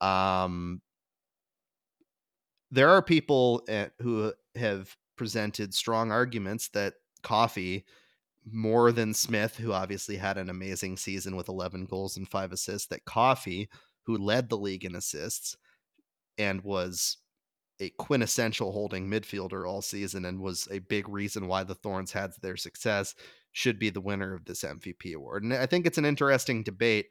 Um, 0.00 0.80
there 2.70 2.90
are 2.90 3.02
people 3.02 3.62
at, 3.68 3.92
who 4.00 4.32
have 4.54 4.94
presented 5.16 5.74
strong 5.74 6.12
arguments 6.12 6.68
that 6.68 6.94
Coffey 7.26 7.84
more 8.48 8.92
than 8.92 9.12
Smith, 9.12 9.56
who 9.56 9.72
obviously 9.72 10.16
had 10.16 10.38
an 10.38 10.48
amazing 10.48 10.96
season 10.96 11.34
with 11.34 11.48
11 11.48 11.86
goals 11.86 12.16
and 12.16 12.28
five 12.28 12.52
assists, 12.52 12.86
that 12.88 13.04
Coffey, 13.04 13.68
who 14.04 14.16
led 14.16 14.48
the 14.48 14.56
league 14.56 14.84
in 14.84 14.94
assists 14.94 15.56
and 16.38 16.62
was 16.62 17.16
a 17.80 17.90
quintessential 17.98 18.70
holding 18.70 19.10
midfielder 19.10 19.68
all 19.68 19.82
season 19.82 20.24
and 20.24 20.40
was 20.40 20.68
a 20.70 20.78
big 20.78 21.08
reason 21.08 21.48
why 21.48 21.64
the 21.64 21.74
Thorns 21.74 22.12
had 22.12 22.30
their 22.40 22.56
success, 22.56 23.16
should 23.50 23.80
be 23.80 23.90
the 23.90 24.00
winner 24.00 24.32
of 24.32 24.44
this 24.44 24.62
MVP 24.62 25.14
award. 25.14 25.42
And 25.42 25.52
I 25.52 25.66
think 25.66 25.84
it's 25.84 25.98
an 25.98 26.04
interesting 26.04 26.62
debate 26.62 27.06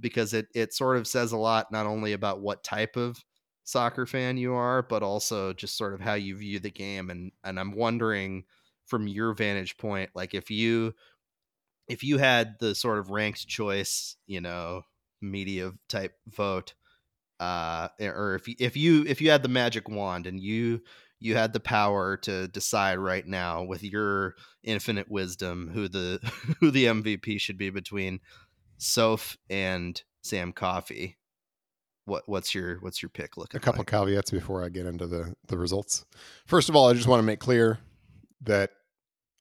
because 0.00 0.34
it 0.34 0.48
it 0.54 0.74
sort 0.74 0.98
of 0.98 1.06
says 1.06 1.32
a 1.32 1.36
lot 1.38 1.72
not 1.72 1.86
only 1.86 2.12
about 2.12 2.40
what 2.40 2.64
type 2.64 2.96
of 2.96 3.24
soccer 3.62 4.04
fan 4.04 4.36
you 4.36 4.52
are, 4.52 4.82
but 4.82 5.02
also 5.02 5.54
just 5.54 5.78
sort 5.78 5.94
of 5.94 6.00
how 6.00 6.14
you 6.14 6.36
view 6.36 6.58
the 6.58 6.70
game. 6.70 7.10
And 7.10 7.32
and 7.42 7.58
I'm 7.58 7.72
wondering 7.72 8.44
from 8.86 9.06
your 9.06 9.34
vantage 9.34 9.76
point 9.76 10.10
like 10.14 10.34
if 10.34 10.50
you 10.50 10.92
if 11.88 12.02
you 12.02 12.18
had 12.18 12.54
the 12.60 12.74
sort 12.74 12.98
of 12.98 13.10
ranked 13.10 13.46
choice 13.46 14.16
you 14.26 14.40
know 14.40 14.82
media 15.20 15.72
type 15.88 16.12
vote 16.28 16.74
uh 17.40 17.88
or 18.00 18.34
if 18.34 18.46
you, 18.48 18.54
if 18.58 18.76
you 18.76 19.04
if 19.06 19.20
you 19.20 19.30
had 19.30 19.42
the 19.42 19.48
magic 19.48 19.88
wand 19.88 20.26
and 20.26 20.40
you 20.40 20.80
you 21.24 21.34
had 21.34 21.54
the 21.54 21.60
power 21.60 22.18
to 22.18 22.48
decide 22.48 22.98
right 22.98 23.26
now 23.26 23.62
with 23.62 23.82
your 23.82 24.34
infinite 24.62 25.10
wisdom 25.10 25.70
who 25.72 25.88
the 25.88 26.18
who 26.60 26.70
the 26.70 26.84
MVP 26.84 27.40
should 27.40 27.56
be 27.56 27.70
between 27.70 28.20
Soph 28.76 29.38
and 29.48 30.00
Sam 30.22 30.52
Coffey. 30.52 31.16
What 32.04 32.24
what's 32.26 32.54
your 32.54 32.76
what's 32.80 33.02
your 33.02 33.08
pick 33.08 33.38
looking? 33.38 33.56
A 33.56 33.60
couple 33.60 33.80
like? 33.80 33.86
caveats 33.86 34.30
before 34.30 34.62
I 34.62 34.68
get 34.68 34.84
into 34.84 35.06
the 35.06 35.34
the 35.48 35.56
results. 35.56 36.04
First 36.46 36.68
of 36.68 36.76
all, 36.76 36.90
I 36.90 36.92
just 36.92 37.08
want 37.08 37.20
to 37.20 37.26
make 37.26 37.40
clear 37.40 37.78
that 38.44 38.70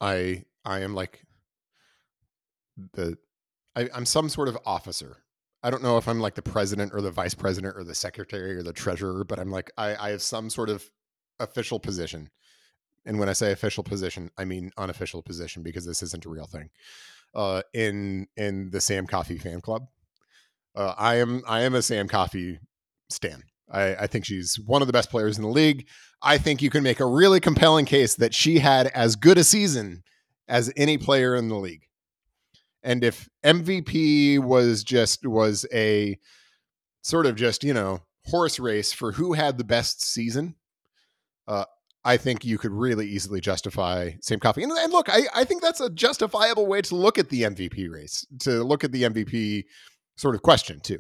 I 0.02 0.44
I 0.66 0.80
am 0.80 0.94
like 0.94 1.24
the 2.94 3.18
I, 3.76 3.90
I'm 3.94 4.06
some 4.06 4.30
sort 4.30 4.48
of 4.48 4.58
officer. 4.66 5.18
I 5.64 5.70
don't 5.70 5.84
know 5.84 5.98
if 5.98 6.08
I'm 6.08 6.20
like 6.20 6.36
the 6.36 6.42
president 6.42 6.94
or 6.94 7.02
the 7.02 7.12
vice 7.12 7.34
president 7.34 7.78
or 7.78 7.84
the 7.84 7.96
secretary 7.96 8.56
or 8.58 8.64
the 8.64 8.74
treasurer, 8.74 9.24
but 9.24 9.40
I'm 9.40 9.52
like 9.52 9.72
I, 9.78 9.96
I 9.96 10.10
have 10.10 10.22
some 10.22 10.50
sort 10.50 10.70
of 10.70 10.90
official 11.40 11.80
position. 11.80 12.30
And 13.06 13.20
when 13.20 13.30
I 13.30 13.34
say 13.34 13.52
official 13.52 13.84
position, 13.84 14.30
I 14.38 14.46
mean 14.46 14.72
unofficial 14.78 15.22
position 15.22 15.64
because 15.64 15.86
this 15.86 16.04
isn't 16.04 16.26
a 16.26 16.30
real 16.30 16.48
thing. 16.48 16.70
Uh, 17.34 17.62
in 17.74 18.28
in 18.38 18.70
the 18.72 18.82
Sam 18.82 19.08
Coffey 19.08 19.38
fan 19.38 19.62
club, 19.62 19.88
uh, 20.76 20.94
I 20.98 21.16
am 21.16 21.44
I 21.48 21.62
am 21.62 21.76
a 21.76 21.82
Sam 21.82 22.08
Coffey 22.08 22.60
stan. 23.10 23.44
I, 23.72 23.96
I, 23.96 24.08
think 24.08 24.26
she's 24.26 24.60
one 24.60 24.82
of 24.82 24.88
the 24.88 24.94
best 24.94 25.10
players 25.10 25.38
in 25.38 25.44
the 25.44 25.50
league. 25.50 25.88
I 26.22 26.38
think 26.38 26.62
you 26.62 26.70
can 26.70 26.84
make 26.84 27.00
a 27.00 27.06
really 27.06 27.40
compelling 27.40 27.86
case 27.86 28.16
that 28.16 28.34
she 28.34 28.60
had 28.60 28.88
as 28.88 29.16
good 29.16 29.38
a 29.38 29.44
season 29.44 30.04
as 30.48 30.72
any 30.76 30.98
player 30.98 31.36
in 31.36 31.50
the 31.50 31.56
league. 31.56 31.88
And 32.84 33.04
if 33.04 33.30
MVP 33.44 34.40
was 34.40 34.84
just 34.84 35.26
was 35.26 35.66
a 35.74 36.18
sort 37.02 37.26
of 37.26 37.36
just, 37.36 37.64
you 37.64 37.74
know, 37.74 38.02
horse 38.26 38.60
race 38.60 38.92
for 38.92 39.14
who 39.14 39.34
had 39.34 39.58
the 39.58 39.64
best 39.64 40.06
season, 40.06 40.56
uh, 41.48 41.66
I 42.06 42.18
think 42.18 42.44
you 42.44 42.58
could 42.58 42.72
really 42.72 43.08
easily 43.08 43.40
justify 43.40 44.12
Sam 44.22 44.40
Coffey. 44.40 44.64
And, 44.64 44.72
and 44.72 44.92
look, 44.92 45.08
I, 45.10 45.22
I 45.34 45.44
think 45.46 45.62
that's 45.62 45.80
a 45.80 45.90
justifiable 45.90 46.68
way 46.68 46.82
to 46.82 46.96
look 46.96 47.18
at 47.18 47.30
the 47.30 47.44
MVP 47.44 47.90
race, 47.90 48.26
to 48.40 48.64
look 48.64 48.84
at 48.84 48.92
the 48.92 49.04
MVP 49.04 49.64
sort 50.18 50.36
of 50.36 50.42
question 50.42 50.82
too. 50.82 51.00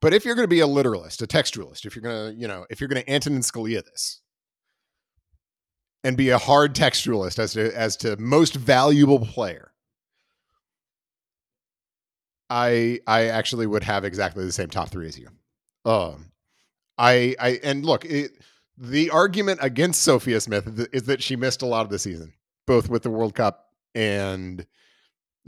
But 0.00 0.14
if 0.14 0.24
you're 0.24 0.34
going 0.34 0.44
to 0.44 0.48
be 0.48 0.60
a 0.60 0.66
literalist, 0.66 1.22
a 1.22 1.26
textualist, 1.26 1.84
if 1.84 1.96
you're 1.96 2.02
going 2.02 2.34
to, 2.34 2.40
you 2.40 2.46
know, 2.46 2.66
if 2.70 2.80
you're 2.80 2.88
going 2.88 3.02
to 3.02 3.10
Antonin 3.10 3.40
Scalia 3.40 3.84
this 3.84 4.20
and 6.04 6.16
be 6.16 6.30
a 6.30 6.38
hard 6.38 6.74
textualist 6.74 7.38
as 7.38 7.52
to 7.54 7.76
as 7.76 7.96
to 7.98 8.16
most 8.16 8.54
valuable 8.54 9.18
player, 9.18 9.72
I 12.50 13.00
I 13.06 13.24
actually 13.26 13.66
would 13.66 13.82
have 13.84 14.04
exactly 14.04 14.44
the 14.44 14.52
same 14.52 14.68
top 14.68 14.90
three 14.90 15.08
as 15.08 15.18
you. 15.18 15.28
Um, 15.84 16.32
I 16.96 17.34
I 17.38 17.60
and 17.62 17.84
look, 17.84 18.04
it, 18.04 18.32
the 18.76 19.10
argument 19.10 19.58
against 19.62 20.02
Sophia 20.02 20.40
Smith 20.40 20.88
is 20.92 21.02
that 21.04 21.22
she 21.22 21.36
missed 21.36 21.62
a 21.62 21.66
lot 21.66 21.82
of 21.82 21.90
the 21.90 21.98
season, 21.98 22.32
both 22.66 22.88
with 22.88 23.02
the 23.02 23.10
World 23.10 23.34
Cup 23.34 23.66
and 23.94 24.64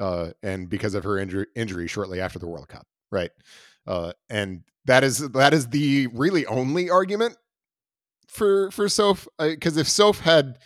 uh 0.01 0.31
and 0.43 0.69
because 0.69 0.95
of 0.95 1.05
her 1.05 1.19
injury 1.19 1.47
injury 1.55 1.87
shortly 1.87 2.21
after 2.21 2.39
the 2.39 2.49
World 2.49 2.69
Cup, 2.69 2.87
right? 3.13 3.31
Uh, 3.87 4.13
and 4.29 4.63
that 4.85 5.05
is 5.05 5.19
that 5.31 5.55
is 5.55 5.69
the 5.69 6.07
really 6.09 6.47
only 6.47 6.91
argument 6.91 7.37
for 8.29 8.71
for 8.71 8.89
Soph 8.89 9.27
because 9.39 9.77
uh, 9.77 9.81
if 9.81 9.89
Soph 9.89 10.21
had 10.21 10.59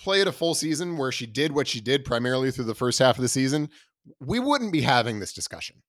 played 0.00 0.26
a 0.26 0.32
full 0.32 0.54
season 0.54 0.96
where 0.96 1.12
she 1.12 1.26
did 1.26 1.52
what 1.52 1.68
she 1.68 1.80
did 1.80 2.04
primarily 2.04 2.50
through 2.50 2.64
the 2.64 2.74
first 2.74 2.98
half 2.98 3.16
of 3.16 3.22
the 3.22 3.28
season, 3.28 3.68
we 4.20 4.38
wouldn't 4.38 4.72
be 4.72 4.82
having 4.82 5.20
this 5.20 5.32
discussion. 5.32 5.82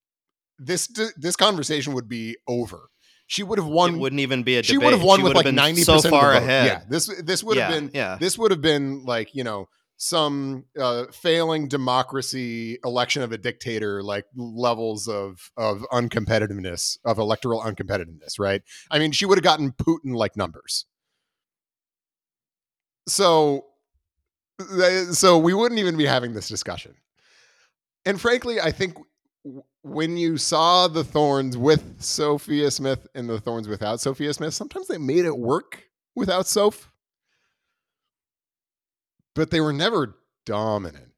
this 0.60 0.88
this 1.18 1.36
conversation 1.36 1.94
would 1.94 2.08
be 2.08 2.38
over. 2.48 2.90
She 3.28 3.42
would 3.42 3.58
have 3.58 3.68
won. 3.68 3.96
It 3.96 3.98
wouldn't 3.98 4.20
even 4.20 4.44
be 4.44 4.58
a 4.58 4.64
she 4.64 4.78
would 4.78 4.94
have 4.94 5.02
won 5.04 5.20
She 5.20 5.24
with 5.24 5.36
like 5.36 5.52
ninety 5.54 5.82
so 5.82 6.00
far 6.00 6.34
of 6.34 6.36
the 6.36 6.40
vote. 6.42 6.46
ahead. 6.46 6.66
Yeah, 6.68 6.82
this 6.88 7.22
this 7.24 7.44
would 7.44 7.58
have 7.58 7.72
been 7.72 7.92
yeah. 7.94 8.18
this 8.20 8.38
would 8.38 8.52
have 8.52 8.62
been 8.62 9.04
like 9.04 9.34
you 9.34 9.44
know 9.44 9.68
some 9.98 10.66
uh, 10.80 11.06
failing 11.12 11.68
democracy 11.68 12.78
election 12.84 13.22
of 13.22 13.32
a 13.32 13.38
dictator 13.38 14.04
like 14.04 14.26
levels 14.36 15.08
of 15.08 15.52
of 15.58 15.86
uncompetitiveness 15.92 16.98
of 17.06 17.18
electoral 17.18 17.62
uncompetitiveness 17.62 18.38
right? 18.40 18.62
I 18.92 19.00
mean 19.00 19.12
she 19.12 19.26
would 19.26 19.38
have 19.38 19.44
gotten 19.44 19.72
putin 19.72 20.14
like 20.16 20.36
numbers. 20.36 20.86
So 23.08 23.66
so 25.12 25.38
we 25.38 25.54
wouldn't 25.54 25.80
even 25.80 25.98
be 25.98 26.06
having 26.06 26.34
this 26.34 26.50
discussion. 26.50 26.96
And 28.06 28.20
frankly 28.20 28.60
i 28.60 28.72
think 28.72 28.98
when 29.84 30.18
you 30.18 30.38
saw 30.38 30.88
the 30.88 31.04
thorns 31.04 31.58
with 31.58 32.02
sophia 32.02 32.72
smith 32.72 33.08
and 33.14 33.30
the 33.30 33.40
thorns 33.40 33.68
without 33.68 34.00
sophia 34.00 34.34
smith 34.34 34.54
sometimes 34.54 34.88
they 34.88 34.98
made 34.98 35.26
it 35.26 35.38
work 35.38 35.84
without 36.16 36.48
soph 36.48 36.92
but 39.36 39.52
they 39.52 39.62
were 39.62 39.74
never 39.74 40.18
dominant 40.46 41.12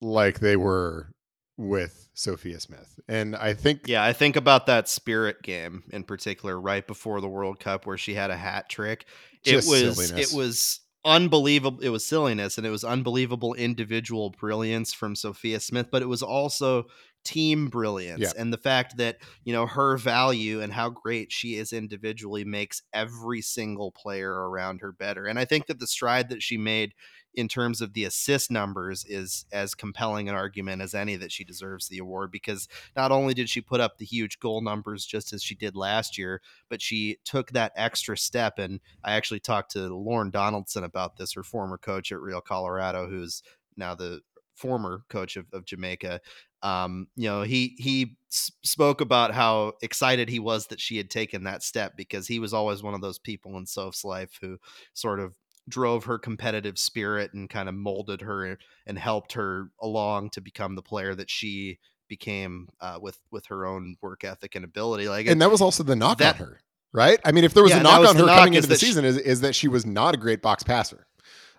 like 0.00 0.40
they 0.40 0.56
were 0.56 1.12
with 1.56 2.08
Sophia 2.14 2.58
Smith. 2.60 2.98
And 3.08 3.36
I 3.36 3.54
think 3.54 3.82
Yeah, 3.86 4.02
I 4.04 4.12
think 4.12 4.36
about 4.36 4.66
that 4.66 4.88
Spirit 4.88 5.42
game 5.42 5.84
in 5.90 6.04
particular, 6.04 6.60
right 6.60 6.86
before 6.86 7.20
the 7.20 7.28
World 7.28 7.60
Cup, 7.60 7.86
where 7.86 7.98
she 7.98 8.14
had 8.14 8.30
a 8.30 8.36
hat 8.36 8.68
trick. 8.68 9.06
It 9.44 9.56
was 9.56 9.66
silliness. 9.96 10.32
it 10.32 10.36
was 10.36 10.80
unbelievable. 11.04 11.80
It 11.80 11.90
was 11.90 12.04
silliness, 12.04 12.56
and 12.58 12.66
it 12.66 12.70
was 12.70 12.82
unbelievable 12.84 13.54
individual 13.54 14.30
brilliance 14.30 14.92
from 14.92 15.14
Sophia 15.14 15.60
Smith, 15.60 15.88
but 15.92 16.02
it 16.02 16.08
was 16.08 16.22
also 16.22 16.86
team 17.24 17.68
brilliance 17.68 18.20
Yeah. 18.20 18.32
and 18.36 18.52
the 18.52 18.58
fact 18.58 18.98
that 18.98 19.16
you 19.44 19.54
know 19.54 19.64
her 19.64 19.96
value 19.96 20.60
and 20.60 20.70
how 20.70 20.90
great 20.90 21.32
she 21.32 21.54
is 21.54 21.72
individually 21.72 22.44
makes 22.44 22.82
every 22.92 23.40
single 23.40 23.90
player 23.92 24.30
around 24.30 24.82
her 24.82 24.92
better 24.92 25.24
and 25.24 25.38
i 25.38 25.46
think 25.46 25.64
that 25.68 25.78
the 25.78 25.86
stride 25.86 26.28
that 26.28 26.42
she 26.42 26.58
made 26.58 26.92
in 27.34 27.48
terms 27.48 27.80
of 27.80 27.92
the 27.92 28.04
assist 28.04 28.50
numbers 28.50 29.04
is 29.04 29.44
as 29.52 29.74
compelling 29.74 30.28
an 30.28 30.34
argument 30.34 30.82
as 30.82 30.94
any 30.94 31.16
that 31.16 31.32
she 31.32 31.44
deserves 31.44 31.88
the 31.88 31.98
award 31.98 32.30
because 32.30 32.68
not 32.96 33.12
only 33.12 33.34
did 33.34 33.48
she 33.48 33.60
put 33.60 33.80
up 33.80 33.98
the 33.98 34.04
huge 34.04 34.38
goal 34.38 34.60
numbers 34.60 35.04
just 35.04 35.32
as 35.32 35.42
she 35.42 35.54
did 35.54 35.76
last 35.76 36.16
year, 36.16 36.40
but 36.68 36.80
she 36.80 37.18
took 37.24 37.50
that 37.52 37.72
extra 37.76 38.16
step. 38.16 38.58
And 38.58 38.80
I 39.02 39.14
actually 39.14 39.40
talked 39.40 39.72
to 39.72 39.94
Lorne 39.94 40.30
Donaldson 40.30 40.84
about 40.84 41.16
this, 41.16 41.32
her 41.34 41.42
former 41.42 41.78
coach 41.78 42.12
at 42.12 42.20
Real 42.20 42.40
Colorado, 42.40 43.08
who's 43.08 43.42
now 43.76 43.94
the 43.94 44.20
former 44.54 45.02
coach 45.08 45.36
of, 45.36 45.46
of 45.52 45.64
Jamaica. 45.64 46.20
Um, 46.62 47.08
you 47.16 47.28
know, 47.28 47.42
he 47.42 47.76
he 47.78 48.16
spoke 48.30 49.00
about 49.00 49.34
how 49.34 49.74
excited 49.82 50.28
he 50.28 50.38
was 50.38 50.68
that 50.68 50.80
she 50.80 50.96
had 50.96 51.10
taken 51.10 51.44
that 51.44 51.62
step 51.62 51.96
because 51.96 52.26
he 52.26 52.38
was 52.38 52.54
always 52.54 52.82
one 52.82 52.94
of 52.94 53.00
those 53.00 53.18
people 53.18 53.58
in 53.58 53.66
Soph's 53.66 54.04
life 54.04 54.38
who 54.40 54.58
sort 54.94 55.20
of 55.20 55.34
drove 55.68 56.04
her 56.04 56.18
competitive 56.18 56.78
spirit 56.78 57.32
and 57.34 57.48
kind 57.48 57.68
of 57.68 57.74
molded 57.74 58.20
her 58.20 58.58
and 58.86 58.98
helped 58.98 59.32
her 59.34 59.70
along 59.80 60.30
to 60.30 60.40
become 60.40 60.74
the 60.74 60.82
player 60.82 61.14
that 61.14 61.30
she 61.30 61.78
became 62.08 62.68
uh, 62.80 62.98
with 63.00 63.18
with 63.30 63.46
her 63.46 63.64
own 63.66 63.96
work 64.02 64.24
ethic 64.24 64.54
and 64.54 64.64
ability. 64.64 65.08
Like, 65.08 65.26
and 65.26 65.40
that 65.40 65.50
was 65.50 65.60
also 65.62 65.82
the 65.82 65.96
knock 65.96 66.18
that- 66.18 66.38
on 66.40 66.46
her, 66.46 66.60
right? 66.92 67.18
I 67.24 67.32
mean, 67.32 67.44
if 67.44 67.54
there 67.54 67.62
was 67.62 67.72
Yeah, 67.72 67.80
a 67.80 67.82
knock 67.82 68.00
was 68.00 68.10
on 68.10 68.16
her 68.16 68.26
knock 68.26 68.38
coming 68.40 68.54
into 68.54 68.68
the 68.68 68.76
she- 68.76 68.86
season 68.86 69.04
is, 69.04 69.16
is 69.16 69.40
that 69.40 69.54
she 69.54 69.68
was 69.68 69.86
not 69.86 70.14
a 70.14 70.18
great 70.18 70.42
box 70.42 70.62
passer. 70.62 71.06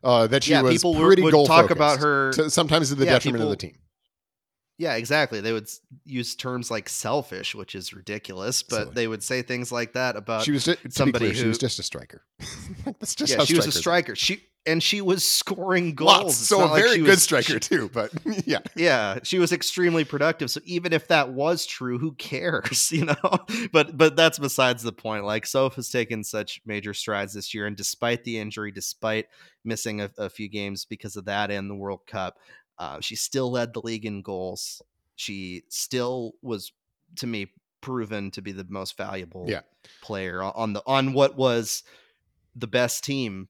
Uh, 0.03 0.27
that 0.27 0.43
she 0.43 0.51
yeah, 0.51 0.61
was 0.61 0.71
people 0.73 0.93
pretty 0.93 1.23
would 1.23 1.31
goal 1.31 1.47
talk 1.47 1.71
about 1.71 1.99
focused, 1.99 2.03
her. 2.03 2.31
to, 2.33 2.49
sometimes 2.51 2.89
to 2.89 2.95
the 2.95 3.05
Yeah, 3.05 3.13
detriment 3.13 3.43
of 3.43 3.49
the 3.49 3.55
team. 3.55 3.75
Yeah, 4.77 4.95
exactly. 4.95 5.39
They 5.39 5.53
would 5.53 5.69
use 6.03 6.35
terms 6.35 6.69
like 6.69 6.89
selfish, 6.89 7.55
which 7.55 7.75
is 7.75 7.93
ridiculous, 7.93 8.61
but 8.61 8.75
Silly. 8.83 8.91
they 8.93 9.07
would 9.07 9.23
say 9.23 9.41
things 9.41 9.71
like 9.71 9.93
that 9.93 10.17
about 10.17 10.43
she 10.43 10.51
was 10.51 10.65
just, 10.65 10.91
somebody 10.91 11.27
clear, 11.27 11.35
she 11.35 11.47
was 11.47 11.57
just 11.57 11.79
a 11.79 11.83
striker. 11.83 12.23
That's 12.85 13.15
just 13.15 13.31
yeah, 13.31 13.37
how 13.37 13.45
she 13.45 13.55
was 13.55 13.67
a 13.67 13.71
strikers 13.71 13.77
are. 13.77 13.79
striker. 13.79 14.15
She 14.15 14.43
and 14.67 14.81
she 14.81 14.99
was 14.99 15.23
scoring 15.23 15.93
goals. 15.93 16.09
Lots, 16.09 16.35
so 16.37 16.63
a 16.63 16.65
like 16.65 16.83
very 16.83 16.97
good 16.97 17.07
was- 17.07 17.23
striker 17.23 17.53
she- 17.53 17.59
too. 17.59 17.89
But 17.93 18.11
yeah, 18.45 18.59
yeah, 18.75 19.19
she 19.23 19.39
was 19.39 19.53
extremely 19.53 20.03
productive. 20.03 20.49
So 20.51 20.59
even 20.65 20.91
if 20.91 21.07
that 21.07 21.29
was 21.31 21.65
true, 21.65 21.97
who 21.97 22.11
cares, 22.13 22.91
you 22.91 23.05
know? 23.05 23.37
But 23.71 23.97
but 23.97 24.15
that's 24.17 24.39
besides 24.39 24.83
the 24.83 24.91
point. 24.91 25.23
Like 25.23 25.45
Soph 25.45 25.75
has 25.75 25.89
taken 25.89 26.23
such 26.23 26.61
major 26.65 26.93
strides 26.93 27.33
this 27.33 27.53
year, 27.53 27.65
and 27.65 27.77
despite 27.77 28.23
the 28.25 28.39
injury, 28.39 28.71
despite 28.71 29.27
missing 29.63 30.01
a, 30.01 30.11
a 30.17 30.29
few 30.29 30.49
games 30.49 30.83
because 30.83 31.15
of 31.15 31.25
that 31.25 31.49
and 31.49 31.69
the 31.69 31.75
World 31.75 32.01
Cup, 32.07 32.37
uh, 32.77 32.99
she 33.01 33.15
still 33.15 33.51
led 33.51 33.73
the 33.73 33.81
league 33.81 34.05
in 34.05 34.21
goals. 34.21 34.81
She 35.15 35.63
still 35.69 36.33
was, 36.41 36.71
to 37.17 37.27
me, 37.27 37.53
proven 37.81 38.31
to 38.31 38.41
be 38.41 38.51
the 38.51 38.65
most 38.69 38.97
valuable 38.97 39.47
Yeah. 39.49 39.61
player 40.01 40.41
on 40.43 40.73
the 40.73 40.81
on 40.85 41.13
what 41.13 41.35
was 41.37 41.83
the 42.55 42.67
best 42.67 43.03
team 43.03 43.49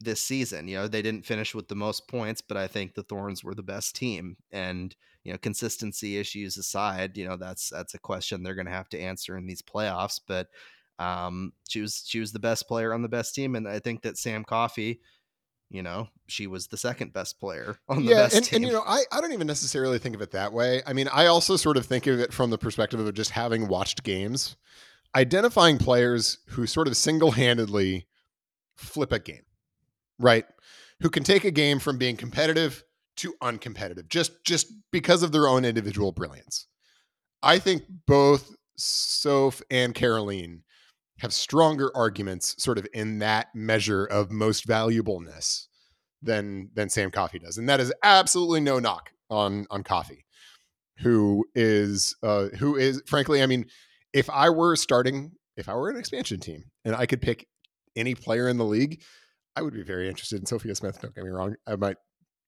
this 0.00 0.20
season. 0.20 0.68
You 0.68 0.76
know, 0.76 0.88
they 0.88 1.02
didn't 1.02 1.26
finish 1.26 1.54
with 1.54 1.68
the 1.68 1.74
most 1.74 2.08
points, 2.08 2.40
but 2.40 2.56
I 2.56 2.66
think 2.66 2.94
the 2.94 3.02
Thorns 3.02 3.42
were 3.42 3.54
the 3.54 3.62
best 3.62 3.96
team. 3.96 4.36
And 4.50 4.94
you 5.24 5.32
know, 5.32 5.38
consistency 5.38 6.18
issues 6.18 6.56
aside, 6.56 7.16
you 7.16 7.26
know, 7.26 7.36
that's 7.36 7.70
that's 7.70 7.94
a 7.94 7.98
question 7.98 8.42
they're 8.42 8.54
going 8.54 8.66
to 8.66 8.72
have 8.72 8.88
to 8.90 9.00
answer 9.00 9.36
in 9.36 9.46
these 9.46 9.62
playoffs. 9.62 10.20
But 10.24 10.48
um, 10.98 11.52
she 11.68 11.80
was 11.80 12.04
she 12.06 12.20
was 12.20 12.32
the 12.32 12.38
best 12.38 12.68
player 12.68 12.92
on 12.94 13.02
the 13.02 13.08
best 13.08 13.34
team, 13.34 13.54
and 13.56 13.68
I 13.68 13.78
think 13.80 14.02
that 14.02 14.18
Sam 14.18 14.44
Coffey, 14.44 15.00
you 15.70 15.82
know, 15.82 16.08
she 16.26 16.46
was 16.46 16.68
the 16.68 16.76
second 16.76 17.12
best 17.12 17.40
player 17.40 17.78
on 17.88 18.04
the 18.04 18.10
yeah, 18.10 18.22
best 18.24 18.36
and, 18.36 18.44
team. 18.44 18.56
and 18.56 18.66
you 18.66 18.72
know, 18.72 18.82
I, 18.86 19.02
I 19.12 19.20
don't 19.20 19.32
even 19.32 19.46
necessarily 19.46 19.98
think 19.98 20.14
of 20.14 20.22
it 20.22 20.32
that 20.32 20.52
way. 20.52 20.82
I 20.86 20.92
mean, 20.92 21.08
I 21.12 21.26
also 21.26 21.56
sort 21.56 21.76
of 21.76 21.86
think 21.86 22.06
of 22.06 22.20
it 22.20 22.32
from 22.32 22.50
the 22.50 22.58
perspective 22.58 23.00
of 23.00 23.12
just 23.14 23.30
having 23.30 23.68
watched 23.68 24.02
games, 24.02 24.56
identifying 25.14 25.78
players 25.78 26.38
who 26.48 26.66
sort 26.66 26.88
of 26.88 26.96
single 26.96 27.32
handedly 27.32 28.06
flip 28.76 29.12
a 29.12 29.18
game, 29.18 29.44
right? 30.18 30.44
Who 31.00 31.10
can 31.10 31.24
take 31.24 31.44
a 31.44 31.50
game 31.50 31.78
from 31.78 31.98
being 31.98 32.16
competitive 32.16 32.84
to 33.16 33.34
uncompetitive 33.42 34.08
just 34.08 34.44
just 34.44 34.72
because 34.92 35.22
of 35.22 35.32
their 35.32 35.48
own 35.48 35.64
individual 35.64 36.12
brilliance. 36.12 36.66
I 37.42 37.58
think 37.58 37.84
both 38.06 38.54
Soph 38.76 39.62
and 39.70 39.94
Caroline 39.94 40.62
have 41.18 41.32
stronger 41.32 41.90
arguments 41.94 42.54
sort 42.62 42.78
of 42.78 42.86
in 42.92 43.18
that 43.20 43.48
measure 43.54 44.04
of 44.04 44.30
most 44.30 44.66
valuableness 44.66 45.68
than 46.22 46.70
than 46.74 46.88
Sam 46.88 47.10
Coffey 47.10 47.38
does. 47.38 47.58
And 47.58 47.68
that 47.68 47.80
is 47.80 47.92
absolutely 48.02 48.60
no 48.60 48.78
knock 48.78 49.10
on 49.30 49.66
on 49.70 49.82
Coffey, 49.82 50.24
who 50.98 51.44
is 51.54 52.16
uh 52.22 52.48
who 52.58 52.76
is 52.76 53.02
frankly, 53.06 53.42
I 53.42 53.46
mean, 53.46 53.66
if 54.12 54.28
I 54.30 54.50
were 54.50 54.76
starting, 54.76 55.32
if 55.56 55.68
I 55.68 55.74
were 55.74 55.90
an 55.90 55.96
expansion 55.96 56.40
team 56.40 56.64
and 56.84 56.94
I 56.94 57.06
could 57.06 57.22
pick 57.22 57.46
any 57.94 58.14
player 58.14 58.48
in 58.48 58.58
the 58.58 58.64
league, 58.64 59.02
I 59.54 59.62
would 59.62 59.74
be 59.74 59.82
very 59.82 60.08
interested 60.08 60.40
in 60.40 60.46
Sophia 60.46 60.74
Smith. 60.74 61.00
Don't 61.00 61.14
get 61.14 61.24
me 61.24 61.30
wrong. 61.30 61.56
I 61.66 61.76
might 61.76 61.96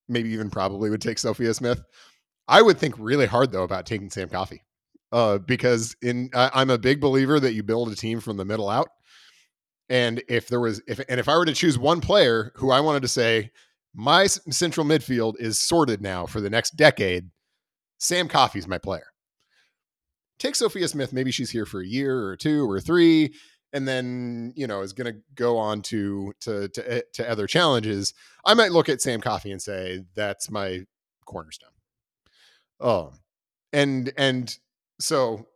maybe 0.09 0.31
even 0.31 0.51
probably 0.51 0.91
would 0.91 1.03
take 1.03 1.19
Sophia 1.19 1.55
Smith. 1.55 1.83
I 2.47 2.63
would 2.63 2.79
think 2.79 2.95
really 2.99 3.27
hard 3.27 3.53
though 3.53 3.65
about 3.65 3.87
taking 3.87 4.11
Sam 4.11 4.29
Coffey. 4.29 4.63
Uh, 5.11 5.39
because 5.39 5.97
in 6.03 6.31
I, 6.35 6.51
I'm 6.53 6.71
a 6.71 6.79
big 6.79 7.01
believer 7.01 7.41
that 7.41 7.55
you 7.55 7.63
build 7.63 7.91
a 7.91 7.97
team 7.97 8.21
from 8.21 8.37
the 8.37 8.45
middle 8.45 8.69
out. 8.69 8.89
And 9.89 10.23
if 10.29 10.49
there 10.49 10.61
was 10.61 10.83
if 10.87 11.01
and 11.09 11.19
if 11.19 11.29
I 11.29 11.37
were 11.37 11.47
to 11.47 11.55
choose 11.55 11.79
one 11.79 12.01
player 12.01 12.53
who 12.57 12.71
I 12.71 12.81
wanted 12.81 13.03
to 13.03 13.09
say 13.09 13.51
my 13.95 14.27
central 14.27 14.87
midfield 14.87 15.35
is 15.39 15.61
sorted 15.61 16.03
now 16.03 16.27
for 16.27 16.41
the 16.41 16.51
next 16.51 16.77
decade, 16.77 17.31
Sam 17.99 18.29
Coffey's 18.29 18.69
my 18.69 18.79
player. 18.79 19.07
Take 20.39 20.55
Sophia 20.55 20.87
Smith, 20.87 21.13
maybe 21.13 21.33
she's 21.33 21.51
here 21.51 21.67
for 21.67 21.81
a 21.81 21.87
year 21.87 22.27
or 22.27 22.37
two 22.37 22.71
or 22.71 22.81
three, 22.81 23.35
and 23.73 23.89
then 23.89 24.53
you 24.57 24.67
know 24.67 24.83
is 24.83 24.93
going 24.93 25.13
to 25.13 25.21
go 25.35 25.57
on 25.57 25.83
to 25.83 26.33
to 26.41 26.69
to 26.69 26.93
eh, 26.93 27.01
to 27.15 27.29
other 27.29 27.47
challenges. 27.47 28.13
I 28.45 28.55
might 28.55 28.73
look 28.73 28.89
at 28.89 29.01
Sam 29.01 29.21
Coffey 29.21 29.53
and 29.53 29.61
say 29.61 30.05
that's 30.15 30.51
my 30.51 30.85
cornerstone. 31.25 31.71
Um, 32.81 33.21
and 33.73 34.13
and 34.17 34.57
so 35.01 35.47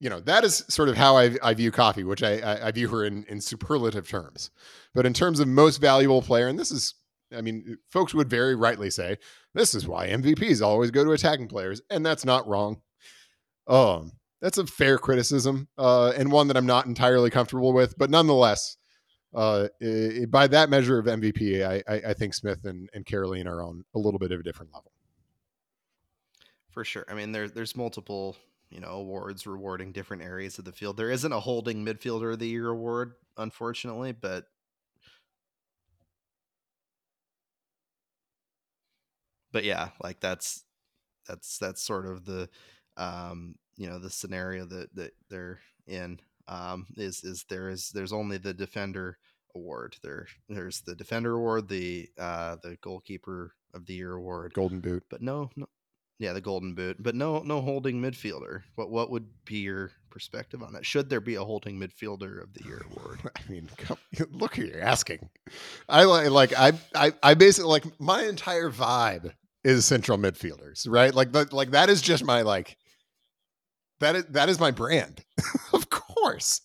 you 0.00 0.08
know 0.08 0.20
that 0.20 0.44
is 0.44 0.64
sort 0.68 0.88
of 0.88 0.96
how 0.96 1.16
I, 1.16 1.36
I 1.42 1.54
view 1.54 1.70
Coffey, 1.70 2.04
which 2.04 2.22
I, 2.22 2.38
I, 2.38 2.66
I 2.68 2.70
view 2.70 2.88
her 2.88 3.04
in, 3.04 3.24
in 3.28 3.40
superlative 3.40 4.08
terms. 4.08 4.50
But 4.94 5.06
in 5.06 5.12
terms 5.12 5.40
of 5.40 5.48
most 5.48 5.78
valuable 5.78 6.22
player, 6.22 6.48
and 6.48 6.58
this 6.58 6.70
is, 6.70 6.94
I 7.36 7.42
mean, 7.42 7.76
folks 7.90 8.14
would 8.14 8.28
very 8.30 8.54
rightly 8.56 8.90
say 8.90 9.18
this 9.54 9.74
is 9.74 9.86
why 9.86 10.08
MVPs 10.08 10.62
always 10.62 10.90
go 10.90 11.04
to 11.04 11.12
attacking 11.12 11.48
players, 11.48 11.82
and 11.90 12.04
that's 12.04 12.24
not 12.24 12.46
wrong. 12.48 12.80
Um, 13.68 14.12
that's 14.40 14.56
a 14.58 14.66
fair 14.66 14.96
criticism, 14.96 15.68
uh, 15.76 16.12
and 16.16 16.32
one 16.32 16.48
that 16.48 16.56
I'm 16.56 16.66
not 16.66 16.86
entirely 16.86 17.28
comfortable 17.30 17.72
with, 17.74 17.96
but 17.98 18.08
nonetheless, 18.10 18.78
uh, 19.34 19.68
i- 19.82 20.24
by 20.28 20.46
that 20.46 20.70
measure 20.70 20.98
of 20.98 21.04
MVP, 21.06 21.62
I, 21.62 21.82
I, 21.86 21.96
I 22.08 22.14
think 22.14 22.32
Smith 22.34 22.64
and, 22.64 22.88
and 22.94 23.04
Caroline 23.04 23.46
are 23.46 23.62
on 23.62 23.84
a 23.94 23.98
little 23.98 24.18
bit 24.18 24.32
of 24.32 24.40
a 24.40 24.42
different 24.42 24.72
level. 24.72 24.90
for 26.70 26.84
sure. 26.84 27.04
I 27.08 27.14
mean, 27.14 27.32
there, 27.32 27.48
there's 27.48 27.76
multiple, 27.76 28.36
you 28.70 28.80
know, 28.80 28.90
awards 28.90 29.46
rewarding 29.46 29.92
different 29.92 30.22
areas 30.22 30.58
of 30.58 30.64
the 30.64 30.72
field. 30.72 30.96
There 30.96 31.10
isn't 31.10 31.32
a 31.32 31.40
holding 31.40 31.84
midfielder 31.84 32.32
of 32.32 32.38
the 32.38 32.48
year 32.48 32.68
award, 32.68 33.14
unfortunately, 33.36 34.12
but 34.12 34.46
but 39.52 39.64
yeah, 39.64 39.88
like 40.02 40.20
that's 40.20 40.64
that's 41.26 41.58
that's 41.58 41.82
sort 41.82 42.06
of 42.06 42.24
the 42.24 42.48
um, 42.96 43.56
you 43.76 43.88
know 43.88 43.98
the 43.98 44.10
scenario 44.10 44.64
that 44.66 44.94
that 44.94 45.12
they're 45.28 45.60
in 45.86 46.20
um, 46.48 46.86
is 46.96 47.24
is 47.24 47.44
there 47.48 47.68
is 47.68 47.90
there's 47.90 48.12
only 48.12 48.38
the 48.38 48.54
defender 48.54 49.18
award. 49.54 49.96
There 50.02 50.26
there's 50.48 50.80
the 50.82 50.94
defender 50.94 51.34
award, 51.34 51.68
the 51.68 52.08
uh, 52.18 52.56
the 52.62 52.76
goalkeeper 52.80 53.54
of 53.74 53.86
the 53.86 53.94
year 53.94 54.14
award, 54.14 54.52
Golden 54.54 54.80
Boot. 54.80 55.04
but 55.10 55.22
no, 55.22 55.50
no, 55.56 55.66
yeah, 56.20 56.34
the 56.34 56.40
golden 56.42 56.74
boot, 56.74 56.98
but 57.00 57.14
no 57.14 57.40
no 57.40 57.62
holding 57.62 58.00
midfielder. 58.00 58.60
What 58.74 58.90
what 58.90 59.10
would 59.10 59.26
be 59.46 59.60
your 59.60 59.90
perspective 60.10 60.62
on 60.62 60.74
that? 60.74 60.84
Should 60.84 61.08
there 61.08 61.20
be 61.20 61.36
a 61.36 61.42
holding 61.42 61.80
midfielder 61.80 62.42
of 62.42 62.52
the 62.52 62.62
year 62.64 62.82
award? 62.92 63.20
I 63.36 63.50
mean, 63.50 63.70
come, 63.78 63.96
look 64.30 64.56
who 64.56 64.64
you're 64.64 64.82
asking. 64.82 65.30
I 65.88 66.04
like 66.04 66.52
I 66.56 66.72
I 66.94 67.12
I 67.22 67.34
basically 67.34 67.70
like 67.70 67.98
my 67.98 68.24
entire 68.24 68.70
vibe 68.70 69.32
is 69.64 69.86
central 69.86 70.18
midfielders, 70.18 70.86
right? 70.86 71.14
Like 71.14 71.32
that 71.32 71.54
like 71.54 71.70
that 71.70 71.88
is 71.88 72.02
just 72.02 72.22
my 72.22 72.42
like 72.42 72.76
that 74.00 74.14
is 74.14 74.24
that 74.26 74.50
is 74.50 74.60
my 74.60 74.70
brand. 74.70 75.24
of 75.72 75.88
course. 75.88 76.60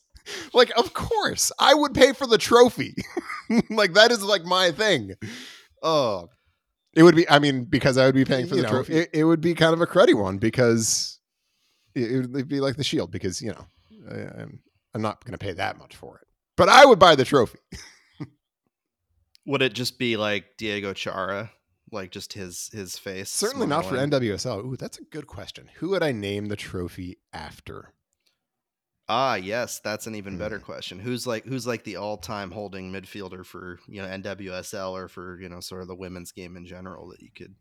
Like 0.54 0.72
of 0.78 0.94
course. 0.94 1.54
I 1.60 1.74
would 1.74 1.94
pay 1.94 2.12
for 2.12 2.28
the 2.28 2.38
trophy. 2.38 2.94
like 3.70 3.94
that 3.94 4.12
is 4.12 4.22
like 4.22 4.44
my 4.44 4.72
thing. 4.72 5.14
Oh. 5.82 6.28
It 6.96 7.04
would 7.04 7.16
be 7.16 7.30
I 7.30 7.40
mean 7.40 7.66
because 7.66 7.98
I 7.98 8.06
would 8.06 8.16
be 8.16 8.26
paying 8.26 8.48
for 8.48 8.56
You 8.56 8.62
the 8.62 8.68
know, 8.68 8.74
trophy. 8.74 8.96
It, 8.96 9.10
it 9.14 9.24
would 9.26 9.42
be 9.42 9.54
kind 9.54 9.74
of 9.74 9.82
a 9.82 9.88
cruddy 9.88 10.14
one 10.14 10.38
because 10.38 11.20
it, 11.94 12.12
it 12.12 12.32
would 12.32 12.48
be 12.48 12.60
like 12.60 12.78
the 12.78 12.84
shield 12.84 13.12
because, 13.12 13.42
you 13.42 13.52
know, 13.52 13.66
I, 14.10 14.42
I'm 14.42 14.60
I'm 14.94 15.02
not 15.02 15.24
going 15.26 15.34
to 15.34 15.38
pay 15.38 15.54
that 15.54 15.78
much 15.78 15.96
for 15.96 16.18
it. 16.20 16.28
But 16.56 16.70
I 16.70 16.86
would 16.86 17.00
buy 17.00 17.16
the 17.16 17.26
trophy. 17.26 17.60
Would 19.46 19.62
it 19.62 19.74
just 19.74 20.00
be 20.00 20.18
like 20.18 20.58
Diego 20.58 20.94
Chara, 20.94 21.52
like 21.92 22.12
just 22.12 22.34
his 22.34 22.70
his 22.74 22.98
face? 22.98 23.30
Certainly 23.30 23.68
not 23.68 23.84
for 23.86 23.96
smiling? 23.96 24.10
NWSL. 24.10 24.66
Ooh, 24.66 24.76
that's 24.76 24.98
a 24.98 25.04
good 25.04 25.28
question. 25.28 25.70
Who 25.76 25.90
would 25.90 26.02
I 26.02 26.14
name 26.14 26.48
the 26.48 26.56
trophy 26.56 27.20
after? 27.32 27.94
Ah, 29.08 29.36
yes, 29.36 29.80
that's 29.80 30.08
an 30.08 30.16
even 30.16 30.38
better 30.38 30.58
Hmm. 30.58 30.64
question. 30.66 31.00
Who's 31.00 31.28
like 31.28 31.46
who's 31.46 31.68
like 31.68 31.84
the 31.84 31.98
all 31.98 32.18
time 32.18 32.50
holding 32.52 32.92
midfielder 32.92 33.46
for 33.46 33.80
you 33.88 34.02
know 34.02 34.08
NWSL 34.08 34.92
or 34.94 35.08
for 35.08 35.40
you 35.40 35.48
know 35.50 35.60
sort 35.60 35.82
of 35.84 35.88
the 35.88 35.96
women's 35.96 36.32
game 36.32 36.58
in 36.58 36.66
general 36.66 37.10
that 37.10 37.22
you 37.22 37.30
could? 37.36 37.54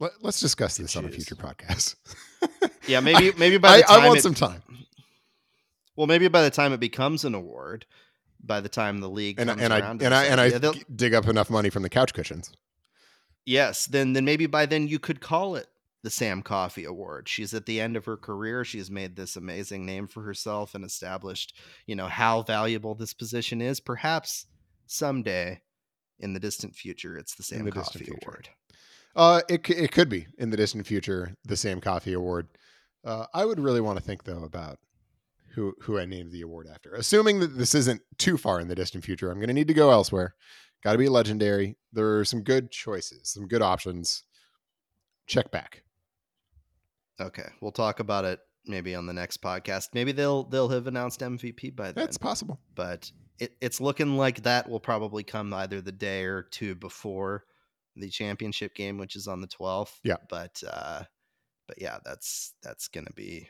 Let, 0.00 0.12
us 0.24 0.40
discuss 0.40 0.76
this 0.76 0.96
on 0.96 1.04
a 1.04 1.08
future 1.08 1.36
podcast. 1.36 1.94
Yeah, 2.86 3.00
maybe 3.08 3.32
maybe 3.38 3.58
by 3.58 3.68
I, 3.68 3.76
the 3.78 3.82
time 3.84 4.00
I 4.02 4.06
want 4.08 4.18
it- 4.18 4.22
some 4.22 4.34
time, 4.34 4.62
Well, 5.96 6.06
maybe 6.06 6.26
by 6.28 6.42
the 6.42 6.50
time 6.50 6.72
it 6.72 6.80
becomes 6.80 7.24
an 7.24 7.34
award, 7.34 7.86
by 8.42 8.60
the 8.60 8.68
time 8.68 8.98
the 9.00 9.08
league 9.10 9.38
and 9.38 9.48
and 9.50 9.72
I 9.72 9.78
and 9.78 10.02
I 10.14 10.24
and 10.24 10.40
I 10.40 10.46
idea, 10.46 10.58
they'll- 10.58 10.74
dig 10.94 11.14
up 11.14 11.28
enough 11.28 11.50
money 11.50 11.70
from 11.70 11.82
the 11.82 11.90
couch 11.90 12.12
cushions. 12.14 12.50
yes, 13.46 13.84
then 13.86 14.14
then 14.14 14.24
maybe 14.24 14.46
by 14.46 14.64
then 14.66 14.88
you 14.88 14.98
could 14.98 15.20
call 15.20 15.54
it 15.56 15.68
the 16.04 16.10
Sam 16.10 16.42
Coffey 16.42 16.84
Award. 16.84 17.28
She's 17.28 17.54
at 17.54 17.64
the 17.64 17.80
end 17.80 17.96
of 17.96 18.04
her 18.04 18.18
career. 18.18 18.62
She's 18.62 18.90
made 18.90 19.16
this 19.16 19.36
amazing 19.36 19.86
name 19.86 20.06
for 20.06 20.22
herself 20.22 20.74
and 20.74 20.84
established, 20.84 21.56
you 21.86 21.96
know, 21.96 22.08
how 22.08 22.42
valuable 22.42 22.94
this 22.94 23.14
position 23.14 23.62
is. 23.62 23.80
Perhaps 23.80 24.46
someday 24.86 25.62
in 26.20 26.34
the 26.34 26.40
distant 26.40 26.76
future, 26.76 27.16
it's 27.16 27.34
the 27.34 27.42
Sam 27.42 27.64
the 27.64 27.72
future. 27.72 28.18
Award. 28.22 28.50
Uh, 29.16 29.40
it 29.48 29.68
it 29.70 29.92
could 29.92 30.10
be 30.10 30.26
in 30.38 30.50
the 30.50 30.58
distant 30.58 30.86
future 30.86 31.34
the 31.44 31.56
Sam 31.56 31.80
Coffey 31.80 32.12
Award. 32.12 32.48
Uh, 33.02 33.26
I 33.32 33.46
would 33.46 33.58
really 33.58 33.80
want 33.80 33.98
to 33.98 34.04
think 34.04 34.24
though 34.24 34.44
about 34.44 34.78
who 35.54 35.72
who 35.80 35.98
I 35.98 36.04
named 36.04 36.32
the 36.32 36.42
award 36.42 36.68
after. 36.70 36.92
Assuming 36.92 37.40
that 37.40 37.56
this 37.56 37.74
isn't 37.74 38.02
too 38.18 38.36
far 38.36 38.60
in 38.60 38.68
the 38.68 38.74
distant 38.74 39.04
future, 39.04 39.30
I'm 39.30 39.38
going 39.38 39.48
to 39.48 39.54
need 39.54 39.68
to 39.68 39.74
go 39.74 39.90
elsewhere. 39.90 40.34
Got 40.82 40.92
to 40.92 40.98
be 40.98 41.08
legendary. 41.08 41.78
There 41.94 42.18
are 42.18 42.26
some 42.26 42.42
good 42.42 42.70
choices, 42.70 43.30
some 43.30 43.48
good 43.48 43.62
options. 43.62 44.24
Check 45.26 45.50
back. 45.50 45.84
Okay, 47.20 47.48
we'll 47.60 47.72
talk 47.72 48.00
about 48.00 48.24
it 48.24 48.40
maybe 48.66 48.94
on 48.94 49.06
the 49.06 49.12
next 49.12 49.40
podcast. 49.42 49.88
Maybe 49.94 50.12
they'll 50.12 50.44
they'll 50.44 50.68
have 50.68 50.86
announced 50.86 51.20
MVP 51.20 51.76
by 51.76 51.92
then. 51.92 52.04
That's 52.04 52.18
possible. 52.18 52.58
but 52.74 53.10
it, 53.38 53.52
it's 53.60 53.80
looking 53.80 54.16
like 54.16 54.42
that 54.44 54.68
will 54.68 54.80
probably 54.80 55.22
come 55.24 55.52
either 55.52 55.80
the 55.80 55.90
day 55.92 56.22
or 56.24 56.42
two 56.42 56.74
before 56.76 57.44
the 57.96 58.08
championship 58.08 58.74
game, 58.74 58.96
which 58.98 59.16
is 59.16 59.26
on 59.28 59.40
the 59.40 59.48
12th. 59.48 59.92
Yeah. 60.04 60.16
But 60.28 60.62
uh 60.68 61.02
but 61.66 61.80
yeah, 61.80 61.98
that's 62.04 62.54
that's 62.62 62.88
gonna 62.88 63.12
be 63.14 63.48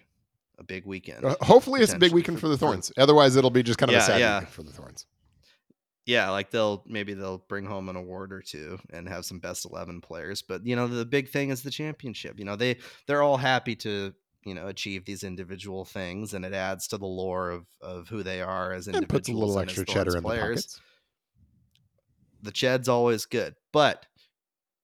a 0.58 0.62
big 0.64 0.86
weekend. 0.86 1.24
Uh, 1.24 1.34
hopefully, 1.40 1.80
it's 1.80 1.92
a 1.92 1.98
big 1.98 2.12
weekend 2.12 2.36
for- 2.38 2.42
for 2.42 2.48
the 2.48 2.56
Thorns. 2.58 2.92
Otherwise, 2.96 3.34
it'll 3.36 3.50
be 3.50 3.62
just 3.62 3.78
kind 3.78 3.90
of 3.90 3.94
a 3.96 3.98
Yeah, 3.98 4.04
sad 4.06 4.20
yeah. 4.20 4.38
weekend 4.40 4.52
for 4.54 4.62
the 4.62 4.72
Thorns. 4.72 5.06
Yeah, 6.06 6.30
like 6.30 6.50
they'll 6.50 6.84
maybe 6.86 7.14
they'll 7.14 7.44
bring 7.48 7.64
home 7.64 7.88
an 7.88 7.96
award 7.96 8.32
or 8.32 8.42
two 8.42 8.78
and 8.90 9.08
have 9.08 9.24
some 9.24 9.38
best 9.38 9.64
11 9.64 10.00
players, 10.02 10.42
but 10.42 10.66
you 10.66 10.76
know, 10.76 10.86
the 10.86 11.04
big 11.06 11.28
thing 11.28 11.50
is 11.50 11.62
the 11.62 11.70
championship. 11.70 12.38
You 12.38 12.44
know, 12.44 12.56
they 12.56 12.78
they're 13.06 13.22
all 13.22 13.38
happy 13.38 13.74
to 13.76 14.12
you 14.44 14.54
know 14.54 14.66
achieve 14.68 15.04
these 15.06 15.24
individual 15.24 15.84
things 15.86 16.34
and 16.34 16.44
it 16.44 16.52
adds 16.52 16.86
to 16.88 16.98
the 16.98 17.06
lore 17.06 17.50
of 17.50 17.66
of 17.80 18.08
who 18.08 18.22
they 18.22 18.42
are 18.42 18.72
as 18.72 18.86
And 18.92 18.96
individuals 18.96 19.08
puts 19.08 19.28
a 19.28 19.32
little 19.32 19.58
and 19.58 19.70
extra 19.70 19.84
cheddar 19.86 20.16
in 20.16 20.24
the 20.24 20.28
players. 20.28 20.66
pockets. 20.66 20.80
the 22.42 22.52
Ched's 22.52 22.88
always 22.88 23.24
good, 23.26 23.54
but 23.72 24.04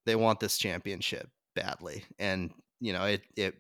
they 0.06 0.16
want 0.16 0.40
this 0.40 0.58
championship 0.58 1.28
badly. 1.54 2.04
And, 2.18 2.52
you 2.80 2.92
know, 2.92 3.04
it, 3.04 3.22
it, 3.36 3.54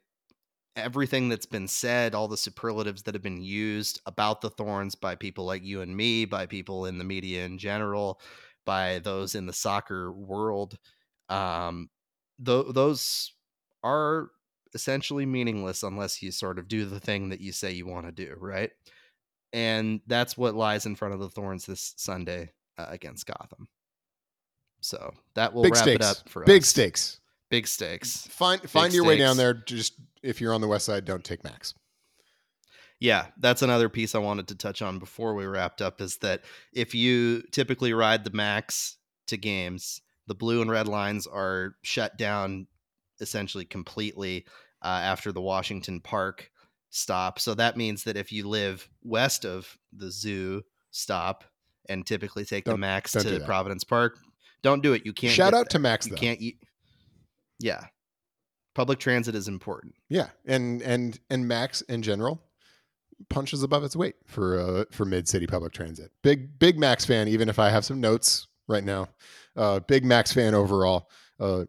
everything 0.80 1.28
that's 1.28 1.46
been 1.46 1.68
said, 1.68 2.14
all 2.14 2.28
the 2.28 2.36
superlatives 2.36 3.02
that 3.02 3.14
have 3.14 3.22
been 3.22 3.42
used 3.42 4.00
about 4.06 4.40
the 4.40 4.50
Thorns 4.50 4.94
by 4.94 5.14
people 5.14 5.44
like 5.44 5.64
you 5.64 5.80
and 5.80 5.96
me, 5.96 6.24
by 6.24 6.46
people 6.46 6.86
in 6.86 6.98
the 6.98 7.04
media 7.04 7.44
in 7.44 7.58
general, 7.58 8.20
by 8.64 8.98
those 9.00 9.34
in 9.34 9.46
the 9.46 9.52
soccer 9.52 10.12
world, 10.12 10.76
um, 11.28 11.88
th- 12.44 12.66
those 12.70 13.32
are 13.82 14.30
essentially 14.74 15.26
meaningless 15.26 15.82
unless 15.82 16.22
you 16.22 16.30
sort 16.30 16.58
of 16.58 16.68
do 16.68 16.84
the 16.84 17.00
thing 17.00 17.28
that 17.30 17.40
you 17.40 17.52
say 17.52 17.72
you 17.72 17.86
want 17.86 18.06
to 18.06 18.12
do, 18.12 18.34
right? 18.38 18.70
And 19.52 20.00
that's 20.06 20.36
what 20.36 20.54
lies 20.54 20.86
in 20.86 20.94
front 20.94 21.14
of 21.14 21.20
the 21.20 21.28
Thorns 21.28 21.66
this 21.66 21.94
Sunday 21.96 22.50
uh, 22.78 22.86
against 22.88 23.26
Gotham. 23.26 23.68
So 24.80 25.12
that 25.34 25.52
will 25.52 25.62
Big 25.62 25.74
wrap 25.74 25.82
stakes. 25.82 26.06
it 26.06 26.08
up 26.08 26.28
for 26.28 26.44
Big 26.44 26.62
us. 26.62 26.68
stakes. 26.68 27.19
Big 27.50 27.66
stakes. 27.66 28.26
Find 28.28 28.60
find 28.70 28.92
your 28.94 29.04
way 29.04 29.16
down 29.18 29.36
there. 29.36 29.52
Just 29.54 29.94
if 30.22 30.40
you're 30.40 30.54
on 30.54 30.60
the 30.60 30.68
west 30.68 30.86
side, 30.86 31.04
don't 31.04 31.24
take 31.24 31.42
Max. 31.44 31.74
Yeah, 33.00 33.26
that's 33.38 33.62
another 33.62 33.88
piece 33.88 34.14
I 34.14 34.18
wanted 34.18 34.48
to 34.48 34.54
touch 34.54 34.82
on 34.82 34.98
before 34.98 35.34
we 35.34 35.46
wrapped 35.46 35.80
up 35.80 36.00
is 36.00 36.18
that 36.18 36.42
if 36.72 36.94
you 36.94 37.42
typically 37.50 37.94
ride 37.94 38.24
the 38.24 38.30
max 38.30 38.98
to 39.28 39.36
games, 39.38 40.02
the 40.26 40.34
blue 40.34 40.60
and 40.60 40.70
red 40.70 40.86
lines 40.86 41.26
are 41.26 41.76
shut 41.82 42.18
down 42.18 42.66
essentially 43.20 43.64
completely 43.64 44.44
uh, 44.82 44.86
after 45.02 45.32
the 45.32 45.40
Washington 45.40 46.00
Park 46.00 46.50
stop. 46.90 47.38
So 47.38 47.54
that 47.54 47.76
means 47.76 48.04
that 48.04 48.16
if 48.18 48.32
you 48.32 48.46
live 48.46 48.88
west 49.02 49.44
of 49.46 49.78
the 49.94 50.10
zoo 50.10 50.62
stop 50.90 51.44
and 51.88 52.06
typically 52.06 52.44
take 52.44 52.64
the 52.66 52.72
Don't- 52.72 52.80
max 52.80 53.12
to. 53.12 53.40
Providence 53.46 53.82
Park, 53.82 54.18
don't 54.62 54.82
do 54.82 54.92
it. 54.92 55.06
You 55.06 55.14
can't 55.14 55.32
Shout 55.32 55.54
out 55.54 55.70
to. 55.70 55.78
Max 55.78 56.06
You 56.06 56.12
though. 56.12 56.18
can't 56.20 56.40
eat. 56.40 56.62
Yeah. 57.60 57.86
Public 58.74 58.98
transit 58.98 59.34
is 59.34 59.48
important. 59.48 59.94
Yeah, 60.08 60.28
and 60.46 60.80
and 60.82 61.18
and 61.28 61.46
Max 61.46 61.82
in 61.82 62.02
general 62.02 62.40
punches 63.28 63.62
above 63.62 63.84
its 63.84 63.96
weight 63.96 64.14
for 64.26 64.58
uh, 64.58 64.84
for 64.92 65.04
mid 65.04 65.28
city 65.28 65.46
public 65.46 65.72
transit. 65.72 66.10
Big 66.22 66.58
big 66.58 66.78
Max 66.78 67.04
fan. 67.04 67.28
Even 67.28 67.48
if 67.48 67.58
I 67.58 67.68
have 67.68 67.84
some 67.84 68.00
notes 68.00 68.46
right 68.68 68.84
now, 68.84 69.08
uh, 69.56 69.80
big 69.80 70.04
Max 70.04 70.32
fan 70.32 70.54
overall. 70.54 71.10
A 71.40 71.44
uh, 71.44 71.64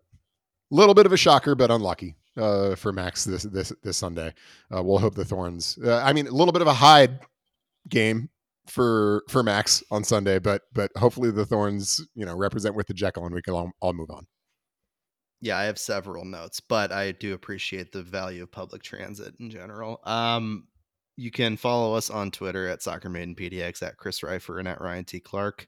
little 0.69 0.93
bit 0.93 1.05
of 1.05 1.11
a 1.11 1.17
shocker, 1.17 1.55
but 1.55 1.71
unlucky 1.71 2.15
uh, 2.37 2.75
for 2.75 2.93
Max 2.93 3.25
this 3.25 3.43
this 3.43 3.73
this 3.83 3.97
Sunday. 3.97 4.33
Uh, 4.73 4.83
we'll 4.83 4.99
hope 4.99 5.15
the 5.15 5.25
Thorns. 5.25 5.77
Uh, 5.83 5.97
I 5.97 6.13
mean, 6.13 6.27
a 6.27 6.31
little 6.31 6.53
bit 6.53 6.61
of 6.61 6.67
a 6.67 6.73
Hyde 6.73 7.19
game 7.89 8.29
for 8.67 9.23
for 9.27 9.43
Max 9.43 9.83
on 9.91 10.03
Sunday, 10.03 10.39
but 10.39 10.63
but 10.73 10.91
hopefully 10.95 11.31
the 11.31 11.45
Thorns 11.45 12.05
you 12.15 12.25
know 12.25 12.35
represent 12.35 12.75
with 12.75 12.87
the 12.87 12.93
Jekyll, 12.93 13.25
and 13.25 13.35
we 13.35 13.41
can 13.41 13.53
all, 13.53 13.71
all 13.81 13.93
move 13.93 14.11
on. 14.11 14.27
Yeah, 15.41 15.57
I 15.57 15.63
have 15.63 15.79
several 15.79 16.23
notes, 16.23 16.59
but 16.59 16.91
I 16.91 17.13
do 17.13 17.33
appreciate 17.33 17.91
the 17.91 18.03
value 18.03 18.43
of 18.43 18.51
public 18.51 18.83
transit 18.83 19.33
in 19.39 19.49
general. 19.49 19.99
Um, 20.03 20.67
you 21.17 21.31
can 21.31 21.57
follow 21.57 21.95
us 21.95 22.09
on 22.11 22.31
Twitter 22.31 22.67
at 22.67 22.83
Soccer 22.83 23.09
Made 23.09 23.23
in 23.23 23.35
PDX 23.35 23.81
at 23.81 23.97
Chris 23.97 24.21
Reifer 24.21 24.59
and 24.59 24.67
at 24.67 24.79
Ryan 24.79 25.03
T. 25.03 25.19
Clark. 25.19 25.67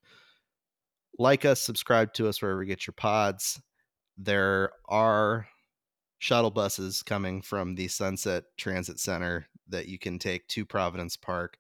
Like 1.18 1.44
us, 1.44 1.60
subscribe 1.60 2.14
to 2.14 2.28
us 2.28 2.42
wherever 2.42 2.64
you 2.64 2.68
get 2.68 2.88
your 2.88 2.94
pods. 2.94 3.62
There 4.18 4.72
are 4.88 5.48
shuttle 6.20 6.52
buses 6.52 7.02
coming 7.02 7.42
from 7.42 7.76
the 7.76 7.88
Sunset 7.88 8.44
Transit 8.58 9.00
Center 9.00 9.48
that 9.68 9.88
you 9.88 9.98
can 9.98 10.20
take 10.20 10.48
to 10.50 10.66
Providence 10.66 11.18
Park 11.18 11.58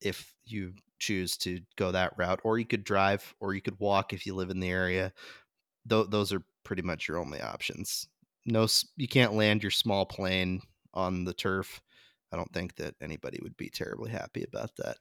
if 0.00 0.34
you 0.44 0.72
choose 0.98 1.36
to 1.38 1.60
go 1.76 1.92
that 1.92 2.12
route, 2.16 2.40
or 2.44 2.58
you 2.58 2.64
could 2.64 2.84
drive, 2.84 3.34
or 3.40 3.54
you 3.54 3.60
could 3.60 3.78
walk 3.78 4.12
if 4.12 4.26
you 4.26 4.34
live 4.34 4.50
in 4.50 4.60
the 4.60 4.70
area. 4.70 5.12
Th- 5.88 6.06
those 6.08 6.32
are 6.32 6.42
pretty 6.66 6.82
much 6.82 7.06
your 7.06 7.18
only 7.18 7.40
options. 7.40 8.08
No, 8.44 8.66
you 8.96 9.06
can't 9.06 9.34
land 9.34 9.62
your 9.62 9.70
small 9.70 10.04
plane 10.04 10.60
on 10.92 11.24
the 11.24 11.32
turf. 11.32 11.80
I 12.32 12.36
don't 12.36 12.52
think 12.52 12.74
that 12.76 12.94
anybody 13.00 13.38
would 13.42 13.56
be 13.56 13.70
terribly 13.70 14.10
happy 14.10 14.44
about 14.44 14.70
that. 14.78 14.96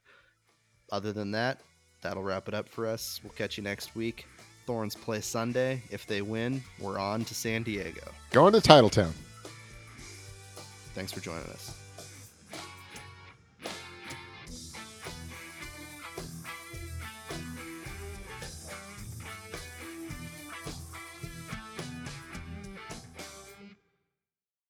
Other 0.92 1.12
than 1.12 1.32
that, 1.32 1.60
that'll 2.04 2.22
wrap 2.22 2.48
it 2.48 2.54
up 2.54 2.70
for 2.70 2.86
us. 2.86 3.20
We'll 3.24 3.34
catch 3.34 3.58
you 3.58 3.64
next 3.64 3.96
week. 3.96 4.28
Thorns 4.68 4.96
play 4.96 5.22
Sunday. 5.22 5.82
If 5.90 6.06
they 6.06 6.22
win, 6.22 6.64
we're 6.80 7.00
on 7.00 7.26
to 7.26 7.34
San 7.34 7.64
Diego. 7.64 8.12
Going 8.30 8.54
to 8.54 8.60
Titletown. 8.60 9.12
Thanks 10.94 11.12
for 11.12 11.20
joining 11.20 11.44
us. 11.46 11.85